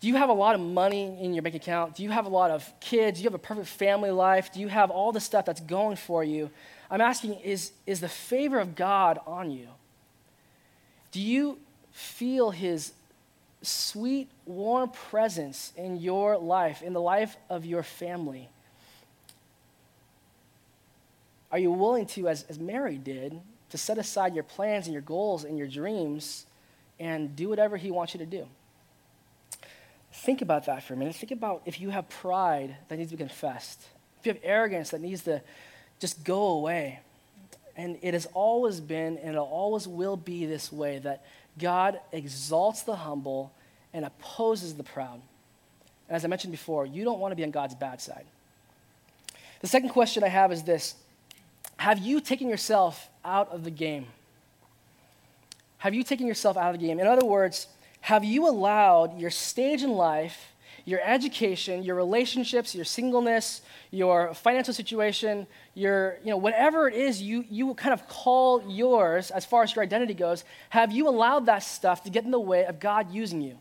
do 0.01 0.09
you 0.09 0.17
have 0.17 0.31
a 0.31 0.35
lot 0.35 0.55
of 0.55 0.61
money 0.61 1.19
in 1.21 1.35
your 1.35 1.43
bank 1.43 1.55
account? 1.55 1.95
Do 1.95 2.03
you 2.03 2.11
have 2.11 2.25
a 2.25 2.31
lot 2.31 2.51
of 2.51 2.73
kids? 2.81 3.19
Do 3.19 3.25
you 3.25 3.29
have 3.29 3.35
a 3.35 3.39
perfect 3.39 3.69
family 3.69 4.11
life? 4.11 4.51
Do 4.51 4.61
you 4.61 4.69
have 4.69 4.91
all 4.91 5.13
the 5.13 5.21
stuff 5.21 5.45
that's 5.45 5.61
going 5.61 5.97
for 5.97 6.25
you? 6.25 6.51
I'm 6.91 7.03
asking, 7.03 7.35
is, 7.41 7.73
is 7.87 8.01
the 8.01 8.09
favor 8.09 8.59
of 8.59 8.75
God 8.75 9.19
on 9.27 9.51
you? 9.51 9.69
Do 11.13 11.21
you 11.21 11.59
feel 11.93 12.51
his 12.51 12.93
sweet, 13.63 14.29
warm 14.47 14.91
presence 14.91 15.73
in 15.77 15.97
your 15.97 16.39
life, 16.39 16.83
in 16.83 16.93
the 16.93 17.01
life 17.01 17.37
of 17.49 17.65
your 17.65 17.83
family? 17.83 18.49
Are 21.53 21.59
you 21.59 21.71
willing 21.71 22.07
to, 22.07 22.29
as, 22.29 22.45
as 22.45 22.59
Mary 22.59 22.97
did, 22.97 23.41
to 23.71 23.79
set 23.79 23.99
aside 23.99 24.35
your 24.35 24.45
plans 24.45 24.87
and 24.87 24.93
your 24.93 25.03
goals 25.03 25.45
and 25.45 25.57
your 25.57 25.67
dreams 25.67 26.47
and 26.99 27.35
do 27.35 27.49
whatever 27.49 27.77
He 27.77 27.91
wants 27.91 28.15
you 28.15 28.19
to 28.19 28.27
do. 28.27 28.47
Think 30.13 30.43
about 30.43 30.67
that 30.67 30.83
for 30.83 30.95
a 30.95 30.97
minute. 30.97 31.15
Think 31.17 31.33
about 31.33 31.63
if 31.65 31.81
you 31.81 31.91
have 31.91 32.09
pride 32.09 32.77
that 32.89 32.99
needs 32.99 33.11
to 33.11 33.17
be 33.17 33.23
confessed, 33.23 33.81
if 34.21 34.27
you 34.27 34.33
have 34.35 34.43
arrogance 34.45 34.91
that 34.91 35.01
needs 35.01 35.23
to 35.23 35.41
just 35.99 36.25
go 36.25 36.49
away. 36.49 37.01
And 37.77 37.99
it 38.03 38.13
has 38.15 38.27
always 38.35 38.81
been 38.81 39.17
and 39.19 39.37
it 39.37 39.39
always 39.39 39.89
will 39.89 40.17
be 40.17 40.45
this 40.45 40.73
way 40.73 40.99
that 40.99 41.25
God 41.61 42.01
exalts 42.13 42.83
the 42.83 42.97
humble 42.97 43.53
and 43.93 44.05
opposes 44.05 44.75
the 44.75 44.83
proud. 44.83 45.21
And 46.09 46.17
as 46.17 46.25
I 46.25 46.29
mentioned 46.29 46.51
before, 46.51 46.87
you 46.87 47.05
don't 47.05 47.21
want 47.21 47.33
to 47.33 47.37
be 47.37 47.45
on 47.45 47.51
God's 47.51 47.75
bad 47.75 48.01
side. 48.01 48.25
The 49.61 49.69
second 49.69 49.91
question 49.91 50.25
I 50.25 50.29
have 50.29 50.51
is 50.53 50.63
this 50.63 50.95
Have 51.77 51.99
you 51.99 52.21
taken 52.21 52.49
yourself 52.49 53.09
out 53.25 53.51
of 53.51 53.65
the 53.65 53.71
game? 53.71 54.07
Have 55.79 55.95
you 55.95 56.03
taken 56.03 56.27
yourself 56.27 56.57
out 56.57 56.75
of 56.75 56.81
the 56.81 56.87
game? 56.87 57.01
In 57.01 57.07
other 57.07 57.25
words, 57.25 57.67
have 58.03 58.25
you 58.25 58.49
allowed 58.49 59.19
your 59.19 59.31
stage 59.31 59.83
in 59.83 59.93
life, 59.93 60.53
your 60.91 61.01
education, 61.05 61.85
your 61.85 61.95
relationships, 61.95 62.75
your 62.75 62.85
singleness, 62.85 63.63
your 63.93 64.35
financial 64.35 64.75
situation, 64.75 65.47
your, 65.75 66.19
you 66.25 66.31
know, 66.31 66.37
whatever 66.37 66.89
it 66.89 66.95
is 66.95 67.23
you, 67.23 67.45
you 67.49 67.73
kind 67.75 67.93
of 67.93 68.09
call 68.09 68.69
yours 68.69 69.31
as 69.31 69.47
far 69.47 69.63
as 69.63 69.75
your 69.75 69.85
identity 69.85 70.15
goes, 70.15 70.45
have 70.71 70.91
you 70.91 71.09
allowed 71.09 71.47
that 71.47 71.63
stuff 71.63 72.03
to 72.03 72.11
get 72.11 72.25
in 72.25 72.33
the 72.33 72.41
way 72.41 72.65
of 72.65 72.81
God 72.81 73.13
using 73.13 73.41
you? 73.41 73.57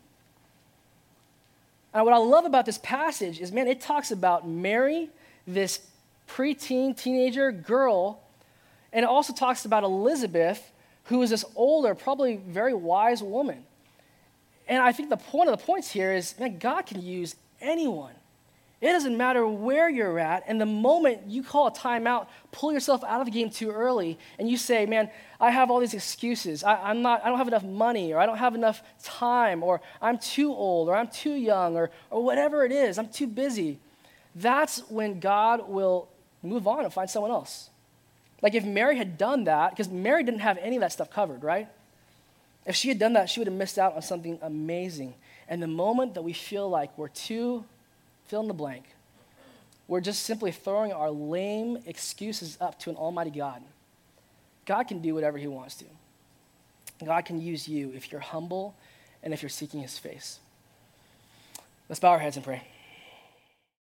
And 1.94 2.04
what 2.04 2.12
I 2.12 2.18
love 2.18 2.44
about 2.44 2.66
this 2.66 2.78
passage 2.78 3.40
is, 3.40 3.52
man, 3.52 3.68
it 3.68 3.80
talks 3.80 4.10
about 4.10 4.48
Mary, 4.48 5.08
this 5.46 5.80
preteen, 6.28 6.96
teenager 7.00 7.52
girl, 7.52 8.20
and 8.92 9.04
it 9.04 9.08
also 9.08 9.32
talks 9.32 9.64
about 9.64 9.84
Elizabeth, 9.84 10.72
who 11.04 11.22
is 11.22 11.30
this 11.30 11.44
older, 11.54 11.94
probably 11.94 12.36
very 12.36 12.74
wise 12.74 13.22
woman. 13.22 13.64
And 14.70 14.80
I 14.80 14.92
think 14.92 15.10
the 15.10 15.16
point 15.16 15.50
of 15.50 15.58
the 15.58 15.64
points 15.64 15.90
here 15.90 16.12
is, 16.12 16.38
man, 16.38 16.58
God 16.58 16.86
can 16.86 17.02
use 17.02 17.34
anyone. 17.60 18.12
It 18.80 18.86
doesn't 18.86 19.16
matter 19.16 19.44
where 19.46 19.90
you're 19.90 20.20
at. 20.20 20.44
And 20.46 20.60
the 20.60 20.64
moment 20.64 21.22
you 21.26 21.42
call 21.42 21.66
a 21.66 21.72
timeout, 21.72 22.28
pull 22.52 22.72
yourself 22.72 23.02
out 23.02 23.18
of 23.20 23.26
the 23.26 23.32
game 23.32 23.50
too 23.50 23.72
early, 23.72 24.16
and 24.38 24.48
you 24.48 24.56
say, 24.56 24.86
man, 24.86 25.10
I 25.40 25.50
have 25.50 25.72
all 25.72 25.80
these 25.80 25.92
excuses. 25.92 26.62
I, 26.62 26.92
am 26.92 27.02
not, 27.02 27.22
I 27.24 27.28
don't 27.28 27.38
have 27.38 27.48
enough 27.48 27.64
money, 27.64 28.14
or 28.14 28.20
I 28.20 28.26
don't 28.26 28.38
have 28.38 28.54
enough 28.54 28.80
time, 29.02 29.64
or 29.64 29.80
I'm 30.00 30.18
too 30.18 30.54
old, 30.54 30.88
or 30.88 30.94
I'm 30.94 31.08
too 31.08 31.34
young, 31.34 31.76
or, 31.76 31.90
or 32.08 32.22
whatever 32.22 32.64
it 32.64 32.70
is, 32.70 32.96
I'm 32.96 33.08
too 33.08 33.26
busy. 33.26 33.80
That's 34.36 34.88
when 34.88 35.18
God 35.18 35.68
will 35.68 36.08
move 36.44 36.68
on 36.68 36.84
and 36.84 36.94
find 36.94 37.10
someone 37.10 37.32
else. 37.32 37.70
Like 38.40 38.54
if 38.54 38.64
Mary 38.64 38.96
had 38.96 39.18
done 39.18 39.44
that, 39.44 39.70
because 39.70 39.88
Mary 39.88 40.22
didn't 40.22 40.40
have 40.40 40.58
any 40.58 40.76
of 40.76 40.80
that 40.80 40.92
stuff 40.92 41.10
covered, 41.10 41.42
right? 41.42 41.68
If 42.66 42.76
she 42.76 42.88
had 42.88 42.98
done 42.98 43.14
that, 43.14 43.30
she 43.30 43.40
would 43.40 43.46
have 43.46 43.56
missed 43.56 43.78
out 43.78 43.94
on 43.94 44.02
something 44.02 44.38
amazing. 44.42 45.14
And 45.48 45.62
the 45.62 45.66
moment 45.66 46.14
that 46.14 46.22
we 46.22 46.32
feel 46.32 46.68
like 46.68 46.96
we're 46.96 47.08
too 47.08 47.64
fill 48.30 48.42
in 48.42 48.48
the 48.48 48.54
blank. 48.54 48.84
We're 49.88 50.00
just 50.00 50.22
simply 50.22 50.52
throwing 50.52 50.92
our 50.92 51.10
lame 51.10 51.78
excuses 51.84 52.56
up 52.60 52.78
to 52.80 52.90
an 52.90 52.96
almighty 52.96 53.30
God. 53.30 53.60
God 54.64 54.84
can 54.84 55.02
do 55.02 55.16
whatever 55.16 55.36
he 55.36 55.48
wants 55.48 55.74
to. 55.76 55.84
God 57.04 57.24
can 57.24 57.40
use 57.40 57.66
you 57.66 57.92
if 57.92 58.12
you're 58.12 58.20
humble 58.20 58.76
and 59.24 59.34
if 59.34 59.42
you're 59.42 59.48
seeking 59.48 59.80
his 59.80 59.98
face. 59.98 60.38
Let's 61.88 61.98
bow 61.98 62.10
our 62.10 62.20
heads 62.20 62.36
and 62.36 62.44
pray. 62.44 62.62